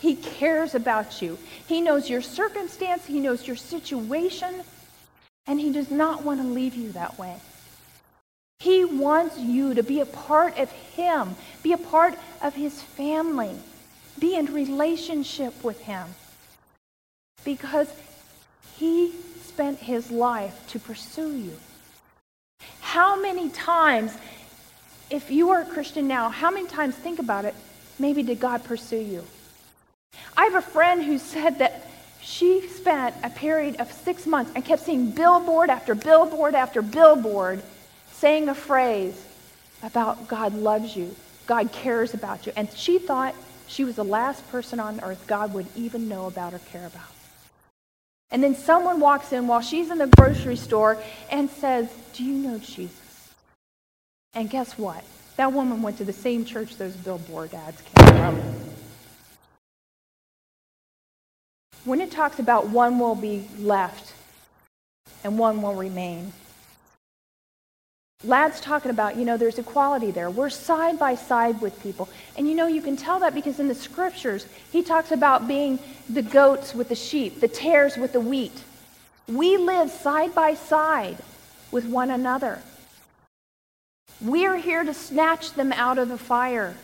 He 0.00 0.14
cares 0.14 0.74
about 0.74 1.22
you. 1.22 1.38
He 1.66 1.80
knows 1.80 2.08
your 2.08 2.22
circumstance, 2.22 3.06
He 3.06 3.20
knows 3.20 3.46
your 3.46 3.56
situation, 3.56 4.62
and 5.46 5.58
He 5.58 5.72
does 5.72 5.90
not 5.90 6.24
want 6.24 6.40
to 6.40 6.46
leave 6.46 6.74
you 6.74 6.92
that 6.92 7.18
way. 7.18 7.36
He 8.60 8.84
wants 8.84 9.38
you 9.38 9.74
to 9.74 9.82
be 9.82 10.00
a 10.00 10.06
part 10.06 10.58
of 10.58 10.70
Him, 10.70 11.36
be 11.62 11.72
a 11.72 11.78
part 11.78 12.14
of 12.42 12.54
His 12.54 12.82
family, 12.82 13.56
be 14.18 14.36
in 14.36 14.52
relationship 14.52 15.64
with 15.64 15.80
Him. 15.80 16.06
Because 17.44 17.90
He 18.76 19.12
spent 19.58 19.80
His 19.80 20.12
life 20.12 20.56
to 20.68 20.78
pursue 20.78 21.36
you. 21.36 21.52
How 22.78 23.20
many 23.20 23.50
times, 23.50 24.16
if 25.10 25.32
you 25.32 25.50
are 25.50 25.62
a 25.62 25.64
Christian 25.64 26.06
now, 26.06 26.28
how 26.28 26.52
many 26.52 26.68
times, 26.68 26.94
think 26.94 27.18
about 27.18 27.44
it, 27.44 27.56
maybe 27.98 28.22
did 28.22 28.38
God 28.38 28.62
pursue 28.62 29.00
you? 29.00 29.24
I 30.36 30.44
have 30.44 30.54
a 30.54 30.62
friend 30.62 31.02
who 31.02 31.18
said 31.18 31.58
that 31.58 31.90
she 32.20 32.68
spent 32.68 33.16
a 33.24 33.30
period 33.30 33.80
of 33.80 33.90
six 33.90 34.26
months 34.26 34.52
and 34.54 34.64
kept 34.64 34.82
seeing 34.82 35.10
billboard 35.10 35.70
after 35.70 35.96
billboard 35.96 36.54
after 36.54 36.80
billboard 36.80 37.60
saying 38.12 38.48
a 38.48 38.54
phrase 38.54 39.20
about 39.82 40.28
God 40.28 40.54
loves 40.54 40.94
you, 40.94 41.16
God 41.48 41.72
cares 41.72 42.14
about 42.14 42.46
you. 42.46 42.52
And 42.54 42.70
she 42.74 43.00
thought 43.00 43.34
she 43.66 43.82
was 43.82 43.96
the 43.96 44.04
last 44.04 44.48
person 44.52 44.78
on 44.78 45.00
earth 45.00 45.26
God 45.26 45.52
would 45.52 45.66
even 45.74 46.08
know 46.08 46.26
about 46.26 46.54
or 46.54 46.60
care 46.60 46.86
about. 46.86 47.17
And 48.30 48.42
then 48.42 48.54
someone 48.54 49.00
walks 49.00 49.32
in 49.32 49.46
while 49.46 49.60
she's 49.60 49.90
in 49.90 49.98
the 49.98 50.06
grocery 50.06 50.56
store 50.56 51.02
and 51.30 51.48
says, 51.48 51.88
Do 52.12 52.24
you 52.24 52.34
know 52.34 52.58
Jesus? 52.58 53.34
And 54.34 54.50
guess 54.50 54.76
what? 54.76 55.02
That 55.36 55.52
woman 55.52 55.82
went 55.82 55.98
to 55.98 56.04
the 56.04 56.12
same 56.12 56.44
church 56.44 56.76
those 56.76 56.94
billboard 56.94 57.54
ads 57.54 57.80
came 57.80 58.06
from. 58.06 58.40
When 61.84 62.00
it 62.00 62.10
talks 62.10 62.38
about 62.38 62.68
one 62.68 62.98
will 62.98 63.14
be 63.14 63.48
left 63.58 64.12
and 65.24 65.38
one 65.38 65.62
will 65.62 65.74
remain, 65.74 66.32
Ladd's 68.24 68.60
talking 68.60 68.90
about, 68.90 69.16
you 69.16 69.24
know, 69.24 69.36
there's 69.36 69.60
equality 69.60 70.10
there. 70.10 70.28
We're 70.28 70.50
side 70.50 70.98
by 70.98 71.14
side 71.14 71.60
with 71.60 71.80
people. 71.80 72.08
And 72.36 72.48
you 72.48 72.56
know, 72.56 72.66
you 72.66 72.82
can 72.82 72.96
tell 72.96 73.20
that 73.20 73.32
because 73.32 73.60
in 73.60 73.68
the 73.68 73.76
scriptures, 73.76 74.46
he 74.72 74.82
talks 74.82 75.12
about 75.12 75.46
being 75.46 75.78
the 76.08 76.22
goats 76.22 76.74
with 76.74 76.88
the 76.88 76.96
sheep, 76.96 77.40
the 77.40 77.46
tares 77.46 77.96
with 77.96 78.12
the 78.12 78.20
wheat. 78.20 78.64
We 79.28 79.56
live 79.56 79.88
side 79.90 80.34
by 80.34 80.54
side 80.54 81.18
with 81.70 81.84
one 81.84 82.10
another. 82.10 82.60
We 84.20 84.46
are 84.46 84.56
here 84.56 84.82
to 84.82 84.94
snatch 84.94 85.52
them 85.52 85.72
out 85.72 85.98
of 85.98 86.08
the 86.08 86.18
fire. 86.18 86.74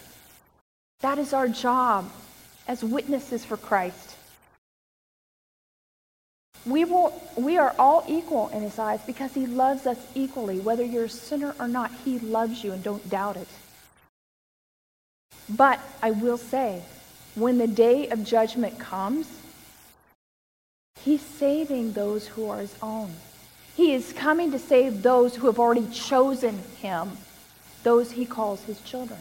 That 1.00 1.18
is 1.18 1.32
our 1.32 1.48
job 1.48 2.12
as 2.68 2.84
witnesses 2.84 3.44
for 3.44 3.56
Christ. 3.56 4.13
We, 6.66 6.84
will, 6.84 7.12
we 7.36 7.58
are 7.58 7.74
all 7.78 8.04
equal 8.08 8.48
in 8.48 8.62
his 8.62 8.78
eyes 8.78 9.00
because 9.06 9.34
he 9.34 9.46
loves 9.46 9.86
us 9.86 9.98
equally. 10.14 10.60
Whether 10.60 10.84
you're 10.84 11.04
a 11.04 11.10
sinner 11.10 11.54
or 11.58 11.68
not, 11.68 11.92
he 12.04 12.18
loves 12.18 12.64
you 12.64 12.72
and 12.72 12.82
don't 12.82 13.08
doubt 13.10 13.36
it. 13.36 13.48
But 15.48 15.78
I 16.02 16.10
will 16.10 16.38
say, 16.38 16.82
when 17.34 17.58
the 17.58 17.66
day 17.66 18.08
of 18.08 18.24
judgment 18.24 18.78
comes, 18.78 19.28
he's 21.00 21.20
saving 21.20 21.92
those 21.92 22.28
who 22.28 22.48
are 22.48 22.60
his 22.60 22.74
own. 22.80 23.12
He 23.76 23.92
is 23.92 24.12
coming 24.12 24.52
to 24.52 24.58
save 24.58 25.02
those 25.02 25.36
who 25.36 25.48
have 25.48 25.58
already 25.58 25.86
chosen 25.88 26.60
him, 26.80 27.18
those 27.82 28.12
he 28.12 28.24
calls 28.24 28.62
his 28.62 28.80
children. 28.80 29.18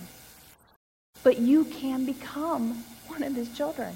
But 1.24 1.40
you 1.40 1.66
can 1.66 2.06
become 2.06 2.84
one 3.08 3.24
of 3.24 3.36
his 3.36 3.50
children. 3.50 3.96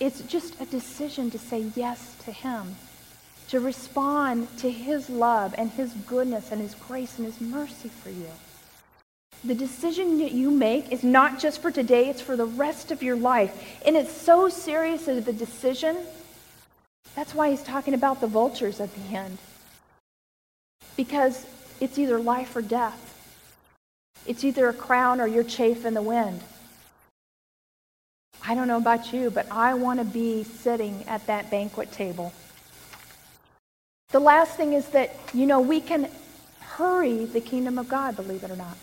It's 0.00 0.20
just 0.22 0.60
a 0.60 0.66
decision 0.66 1.30
to 1.32 1.38
say 1.38 1.66
yes 1.74 2.14
to 2.24 2.32
Him, 2.32 2.76
to 3.48 3.60
respond 3.60 4.56
to 4.58 4.70
His 4.70 5.10
love 5.10 5.54
and 5.58 5.70
His 5.70 5.92
goodness 5.92 6.52
and 6.52 6.60
His 6.60 6.74
grace 6.74 7.18
and 7.18 7.26
His 7.26 7.40
mercy 7.40 7.88
for 7.88 8.10
you. 8.10 8.30
The 9.44 9.54
decision 9.54 10.18
that 10.18 10.32
you 10.32 10.50
make 10.50 10.90
is 10.90 11.04
not 11.04 11.38
just 11.38 11.62
for 11.62 11.70
today, 11.70 12.08
it's 12.08 12.20
for 12.20 12.36
the 12.36 12.46
rest 12.46 12.90
of 12.90 13.02
your 13.02 13.16
life. 13.16 13.80
And 13.86 13.96
it's 13.96 14.12
so 14.12 14.48
serious 14.48 15.06
of 15.06 15.26
a 15.28 15.32
decision. 15.32 15.96
That's 17.14 17.34
why 17.34 17.50
he's 17.50 17.62
talking 17.62 17.94
about 17.94 18.20
the 18.20 18.26
vultures 18.26 18.80
at 18.80 18.90
the 18.94 19.16
end. 19.16 19.38
Because 20.96 21.46
it's 21.80 21.98
either 21.98 22.18
life 22.18 22.56
or 22.56 22.62
death. 22.62 23.04
It's 24.26 24.44
either 24.44 24.68
a 24.68 24.74
crown 24.74 25.20
or 25.20 25.28
your 25.28 25.44
chafe 25.44 25.84
in 25.84 25.94
the 25.94 26.02
wind. 26.02 26.40
I 28.48 28.54
don't 28.54 28.66
know 28.66 28.78
about 28.78 29.12
you, 29.12 29.30
but 29.30 29.46
I 29.52 29.74
want 29.74 29.98
to 29.98 30.06
be 30.06 30.42
sitting 30.42 31.04
at 31.06 31.26
that 31.26 31.50
banquet 31.50 31.92
table. 31.92 32.32
The 34.08 34.20
last 34.20 34.56
thing 34.56 34.72
is 34.72 34.86
that, 34.88 35.14
you 35.34 35.44
know, 35.44 35.60
we 35.60 35.82
can 35.82 36.08
hurry 36.60 37.26
the 37.26 37.42
kingdom 37.42 37.78
of 37.78 37.90
God, 37.90 38.16
believe 38.16 38.42
it 38.42 38.50
or 38.50 38.56
not. 38.56 38.74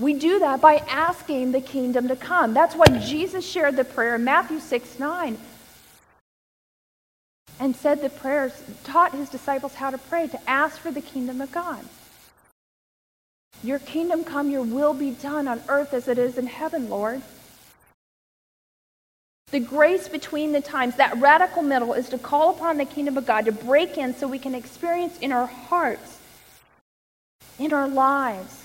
We 0.00 0.14
do 0.14 0.40
that 0.40 0.60
by 0.60 0.78
asking 0.88 1.52
the 1.52 1.60
kingdom 1.60 2.08
to 2.08 2.16
come. 2.16 2.54
That's 2.54 2.74
why 2.74 2.86
Jesus 2.98 3.48
shared 3.48 3.76
the 3.76 3.84
prayer 3.84 4.16
in 4.16 4.24
Matthew 4.24 4.58
6 4.58 4.98
9 4.98 5.38
and 7.60 7.76
said 7.76 8.02
the 8.02 8.10
prayers, 8.10 8.52
taught 8.82 9.12
his 9.12 9.28
disciples 9.28 9.74
how 9.74 9.90
to 9.90 9.98
pray, 9.98 10.26
to 10.26 10.50
ask 10.50 10.80
for 10.80 10.90
the 10.90 11.00
kingdom 11.00 11.40
of 11.40 11.52
God. 11.52 11.84
Your 13.62 13.78
kingdom 13.78 14.24
come, 14.24 14.50
your 14.50 14.64
will 14.64 14.92
be 14.92 15.12
done 15.12 15.46
on 15.46 15.62
earth 15.68 15.94
as 15.94 16.08
it 16.08 16.18
is 16.18 16.36
in 16.36 16.48
heaven, 16.48 16.90
Lord. 16.90 17.22
The 19.52 19.60
grace 19.60 20.08
between 20.08 20.50
the 20.50 20.60
times, 20.60 20.96
that 20.96 21.16
radical 21.18 21.62
middle, 21.62 21.92
is 21.92 22.08
to 22.08 22.18
call 22.18 22.50
upon 22.50 22.78
the 22.78 22.84
kingdom 22.84 23.16
of 23.16 23.26
God 23.26 23.44
to 23.44 23.52
break 23.52 23.96
in 23.96 24.12
so 24.12 24.26
we 24.26 24.40
can 24.40 24.56
experience 24.56 25.16
in 25.20 25.30
our 25.30 25.46
hearts, 25.46 26.18
in 27.56 27.72
our 27.72 27.86
lives, 27.86 28.64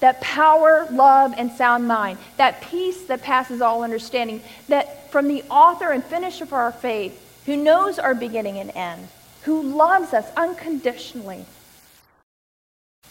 that 0.00 0.20
power, 0.20 0.86
love, 0.90 1.32
and 1.38 1.50
sound 1.50 1.88
mind, 1.88 2.18
that 2.36 2.60
peace 2.60 3.04
that 3.04 3.22
passes 3.22 3.62
all 3.62 3.82
understanding, 3.82 4.42
that 4.68 5.10
from 5.10 5.26
the 5.26 5.42
author 5.48 5.90
and 5.90 6.04
finisher 6.04 6.44
of 6.44 6.52
our 6.52 6.70
faith, 6.70 7.18
who 7.46 7.56
knows 7.56 7.98
our 7.98 8.14
beginning 8.14 8.58
and 8.58 8.72
end, 8.76 9.08
who 9.44 9.62
loves 9.62 10.12
us 10.12 10.30
unconditionally, 10.36 11.46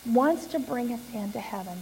wants 0.06 0.46
to 0.46 0.60
bring 0.60 0.94
us 0.94 1.02
into 1.12 1.40
heaven 1.40 1.82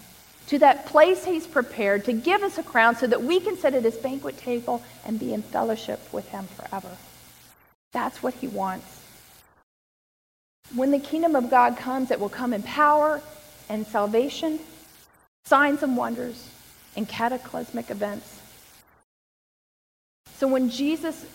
to 0.52 0.60
that 0.60 0.86
place 0.86 1.24
he's 1.24 1.48
prepared 1.48 2.04
to 2.04 2.12
give 2.12 2.44
us 2.44 2.58
a 2.58 2.64
crown 2.64 2.94
so 2.94 3.08
that 3.08 3.24
we 3.24 3.40
can 3.40 3.56
sit 3.56 3.74
at 3.74 3.84
his 3.84 3.96
banquet 3.96 4.38
table 4.38 4.84
and 5.06 5.18
be 5.18 5.34
in 5.34 5.42
fellowship 5.42 6.02
with 6.12 6.28
him 6.28 6.46
forever. 6.46 6.90
That's 7.94 8.22
what 8.22 8.34
he 8.34 8.50
wants. 8.50 9.00
When 10.76 10.92
the 10.92 11.00
kingdom 11.00 11.38
of 11.38 11.50
God 11.50 11.78
comes, 11.78 12.12
it 12.12 12.20
will 12.20 12.28
come 12.28 12.54
in 12.54 12.64
power 12.64 13.22
and 13.70 13.88
salvation, 13.88 14.60
signs 15.46 15.84
and 15.84 15.96
wonders, 15.96 16.50
and 16.98 17.08
cataclysmic 17.08 17.90
events. 17.90 18.38
So 20.36 20.50
when 20.50 20.70
Jesus 20.70 21.26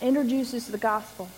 introduces 0.00 0.68
the 0.68 0.78
gospel, 0.78 1.28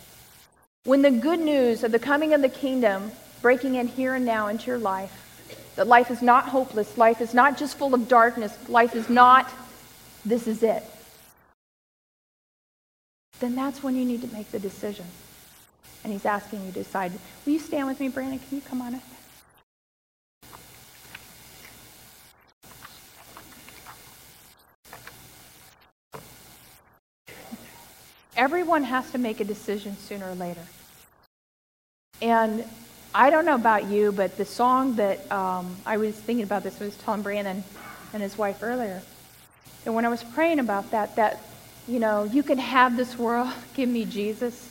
when 0.85 1.03
the 1.03 1.11
good 1.11 1.41
news 1.41 1.83
of 1.83 1.91
the 1.91 1.99
coming 1.99 2.33
of 2.33 2.43
the 2.43 2.49
kingdom 2.49 3.11
breaking 3.43 3.75
in 3.75 3.89
here 3.89 4.15
and 4.15 4.25
now 4.25 4.47
into 4.47 4.69
your 4.69 4.79
life, 4.79 5.24
that 5.77 5.87
life 5.87 6.11
is 6.11 6.23
not 6.23 6.49
hopeless. 6.49 6.97
Life 6.97 7.21
is 7.21 7.35
not 7.35 7.59
just 7.59 7.77
full 7.77 7.95
of 7.95 8.09
darkness. 8.09 8.57
Life 8.69 8.95
is 8.95 9.09
not, 9.09 9.53
this 10.25 10.47
is 10.47 10.63
it. 10.63 10.83
Then 13.41 13.55
that's 13.55 13.83
when 13.83 13.97
you 13.97 14.05
need 14.05 14.23
to 14.23 14.33
make 14.33 14.51
the 14.51 14.59
decision. 14.59 15.07
And 16.05 16.13
he's 16.13 16.25
asking 16.25 16.65
you 16.65 16.73
to 16.73 16.79
decide. 16.79 17.13
Will 17.45 17.55
you 17.55 17.59
stand 17.59 17.89
with 17.89 17.99
me, 17.99 18.09
Brandon? 18.09 18.39
Can 18.39 18.57
you 18.57 18.63
come 18.63 18.81
on 18.81 18.95
up? 18.95 19.03
Everyone 28.37 28.83
has 28.85 29.11
to 29.13 29.19
make 29.19 29.41
a 29.41 29.45
decision 29.45 29.97
sooner 29.97 30.29
or 30.29 30.35
later. 30.35 30.61
And 32.21 32.65
I 33.17 33.31
don't 33.31 33.45
know 33.45 33.55
about 33.55 33.85
you, 33.85 34.11
but 34.11 34.37
the 34.37 34.45
song 34.45 34.97
that 34.97 35.31
um, 35.31 35.77
I 35.87 35.99
was 35.99 36.17
thinking 36.17 36.43
about 36.43 36.65
this 36.65 36.81
was 36.81 36.97
Tom 36.97 37.23
Brandon 37.23 37.63
and 38.13 38.21
his 38.21 38.37
wife 38.37 38.61
earlier. 38.61 39.03
And 39.87 39.95
when 39.95 40.05
I 40.05 40.09
was 40.09 40.25
praying 40.25 40.59
about 40.59 40.91
that, 40.91 41.15
that, 41.15 41.41
you 41.87 42.01
know, 42.01 42.25
you 42.25 42.43
can 42.43 42.59
have 42.59 42.97
this 42.97 43.17
world, 43.17 43.53
give 43.75 43.89
me 43.89 44.05
Jesus. 44.05 44.69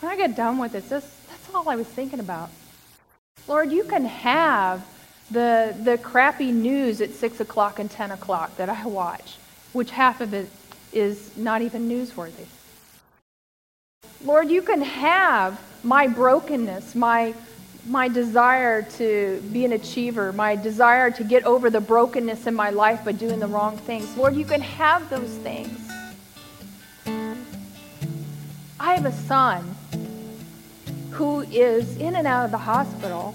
When 0.00 0.12
I 0.12 0.18
got 0.18 0.36
done 0.36 0.58
with 0.58 0.72
this, 0.72 0.86
that's 0.90 1.54
all 1.54 1.66
I 1.66 1.76
was 1.76 1.86
thinking 1.86 2.20
about. 2.20 2.50
Lord, 3.48 3.72
you 3.72 3.84
can 3.84 4.04
have 4.04 4.86
the, 5.30 5.74
the 5.82 5.96
crappy 5.96 6.52
news 6.52 7.00
at 7.00 7.12
6 7.12 7.40
o'clock 7.40 7.78
and 7.78 7.90
10 7.90 8.10
o'clock 8.10 8.54
that 8.58 8.68
I 8.68 8.84
watch, 8.84 9.36
which 9.72 9.90
half 9.92 10.20
of 10.20 10.34
it 10.34 10.50
is 10.92 11.34
not 11.38 11.62
even 11.62 11.88
newsworthy. 11.88 12.44
Lord, 14.22 14.50
you 14.50 14.60
can 14.60 14.82
have 14.82 15.58
my 15.84 16.06
brokenness, 16.06 16.94
my, 16.94 17.34
my 17.86 18.08
desire 18.08 18.82
to 18.82 19.42
be 19.52 19.64
an 19.64 19.72
achiever, 19.72 20.32
my 20.32 20.56
desire 20.56 21.10
to 21.10 21.24
get 21.24 21.44
over 21.44 21.70
the 21.70 21.80
brokenness 21.80 22.46
in 22.46 22.54
my 22.54 22.70
life 22.70 23.04
by 23.04 23.12
doing 23.12 23.38
the 23.38 23.46
wrong 23.46 23.76
things. 23.76 24.16
Lord, 24.16 24.34
you 24.34 24.44
can 24.44 24.62
have 24.62 25.08
those 25.10 25.30
things. 25.38 25.78
I 28.80 28.94
have 28.94 29.06
a 29.06 29.12
son 29.12 29.74
who 31.10 31.40
is 31.42 31.96
in 31.98 32.16
and 32.16 32.26
out 32.26 32.46
of 32.46 32.50
the 32.50 32.58
hospital 32.58 33.34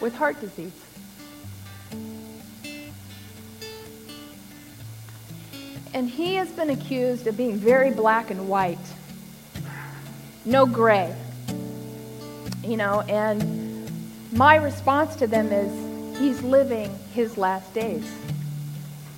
with 0.00 0.14
heart 0.14 0.40
disease. 0.40 0.72
And 5.94 6.08
he 6.08 6.34
has 6.36 6.50
been 6.50 6.70
accused 6.70 7.26
of 7.26 7.36
being 7.36 7.56
very 7.56 7.90
black 7.90 8.30
and 8.30 8.48
white, 8.48 8.78
no 10.44 10.66
gray. 10.66 11.14
You 12.64 12.76
know, 12.76 13.00
and 13.02 13.90
my 14.32 14.56
response 14.56 15.16
to 15.16 15.26
them 15.26 15.52
is 15.52 16.18
he's 16.18 16.42
living 16.42 16.96
his 17.12 17.36
last 17.36 17.72
days. 17.74 18.04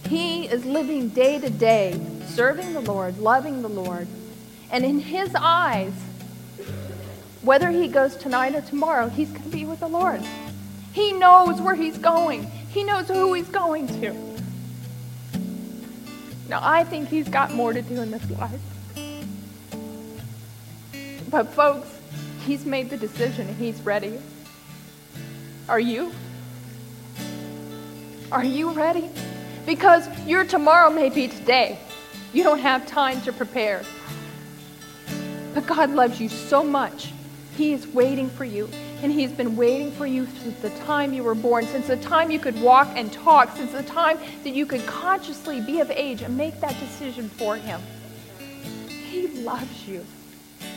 He 0.08 0.46
is 0.46 0.64
living 0.64 1.08
day 1.10 1.38
to 1.38 1.50
day, 1.50 2.00
serving 2.26 2.72
the 2.72 2.80
Lord, 2.80 3.18
loving 3.18 3.62
the 3.62 3.68
Lord. 3.68 4.06
And 4.70 4.84
in 4.84 4.98
his 4.98 5.34
eyes, 5.34 5.92
whether 7.42 7.70
he 7.70 7.88
goes 7.88 8.16
tonight 8.16 8.54
or 8.54 8.60
tomorrow, 8.62 9.08
he's 9.08 9.30
going 9.30 9.44
to 9.44 9.48
be 9.48 9.64
with 9.64 9.80
the 9.80 9.88
Lord. 9.88 10.22
He 10.92 11.12
knows 11.12 11.60
where 11.60 11.74
he's 11.74 11.98
going, 11.98 12.50
he 12.70 12.84
knows 12.84 13.08
who 13.08 13.32
he's 13.34 13.48
going 13.48 13.86
to. 14.00 14.14
Now, 16.48 16.60
I 16.62 16.84
think 16.84 17.08
he's 17.08 17.28
got 17.28 17.52
more 17.52 17.72
to 17.72 17.82
do 17.82 18.00
in 18.00 18.10
this 18.10 18.28
life. 18.30 18.60
But, 21.35 21.53
folks, 21.53 21.89
he's 22.47 22.64
made 22.64 22.91
the 22.91 22.97
decision 22.97 23.49
and 23.49 23.57
he's 23.57 23.80
ready. 23.80 24.20
Are 25.68 25.80
you? 25.80 26.12
Are 28.30 28.45
you 28.45 28.70
ready? 28.70 29.11
Because 29.66 30.09
your 30.28 30.45
tomorrow 30.45 30.91
may 30.91 31.11
be 31.11 31.26
today. 31.26 31.80
You 32.32 32.45
don't 32.45 32.61
have 32.61 32.87
time 32.87 33.20
to 33.22 33.32
prepare. 33.32 33.82
But 35.55 35.66
God 35.66 35.91
loves 35.91 36.20
you 36.20 36.28
so 36.28 36.62
much. 36.62 37.12
He 37.57 37.72
is 37.72 37.85
waiting 37.89 38.30
for 38.30 38.45
you. 38.45 38.68
And 39.03 39.11
He's 39.11 39.32
been 39.32 39.57
waiting 39.57 39.91
for 39.91 40.07
you 40.07 40.28
since 40.41 40.57
the 40.61 40.70
time 40.85 41.12
you 41.12 41.24
were 41.24 41.35
born, 41.35 41.66
since 41.66 41.89
the 41.89 41.97
time 41.97 42.30
you 42.30 42.39
could 42.39 42.62
walk 42.62 42.87
and 42.95 43.12
talk, 43.12 43.57
since 43.57 43.72
the 43.72 43.82
time 43.82 44.20
that 44.45 44.55
you 44.55 44.66
could 44.66 44.87
consciously 44.87 45.61
be 45.61 45.80
of 45.80 45.91
age 45.91 46.22
and 46.22 46.37
make 46.37 46.61
that 46.61 46.78
decision 46.78 47.28
for 47.28 47.57
Him. 47.57 47.80
He 48.87 49.26
loves 49.43 49.89
you. 49.89 50.07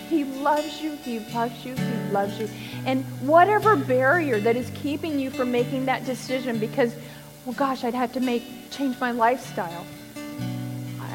He 0.10 0.24
loves 0.24 0.82
you. 0.82 0.96
He 0.96 1.20
loves 1.20 1.66
you. 1.66 1.76
He 1.76 2.12
loves 2.12 2.40
you. 2.40 2.50
And 2.86 3.04
whatever 3.28 3.76
barrier 3.76 4.40
that 4.40 4.56
is 4.56 4.72
keeping 4.76 5.20
you 5.20 5.30
from 5.30 5.52
making 5.52 5.86
that 5.86 6.06
decision 6.06 6.60
because, 6.60 6.96
well, 7.46 7.56
gosh, 7.56 7.84
I'd 7.84 7.94
have 7.94 8.14
to 8.14 8.20
make 8.20 8.44
change 8.72 9.00
my 9.00 9.12
lifestyle. 9.12 9.86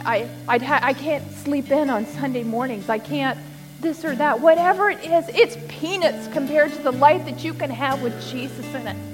I, 0.05 0.29
I'd 0.49 0.63
ha- 0.63 0.81
I 0.83 0.95
can't 0.95 1.31
sleep 1.33 1.71
in 1.71 1.89
on 1.89 2.07
Sunday 2.07 2.43
mornings. 2.43 2.89
I 2.89 2.99
can't 2.99 3.39
this 3.81 4.05
or 4.05 4.15
that. 4.17 4.41
Whatever 4.41 4.91
it 4.91 5.05
is, 5.05 5.29
it's 5.29 5.57
peanuts 5.69 6.29
compared 6.29 6.73
to 6.73 6.83
the 6.83 6.93
life 6.93 7.25
that 7.25 7.45
you 7.45 7.55
can 7.55 7.71
have 7.71 8.03
with 8.03 8.15
Jesus 8.31 8.67
in 8.75 8.89
it. 8.89 9.12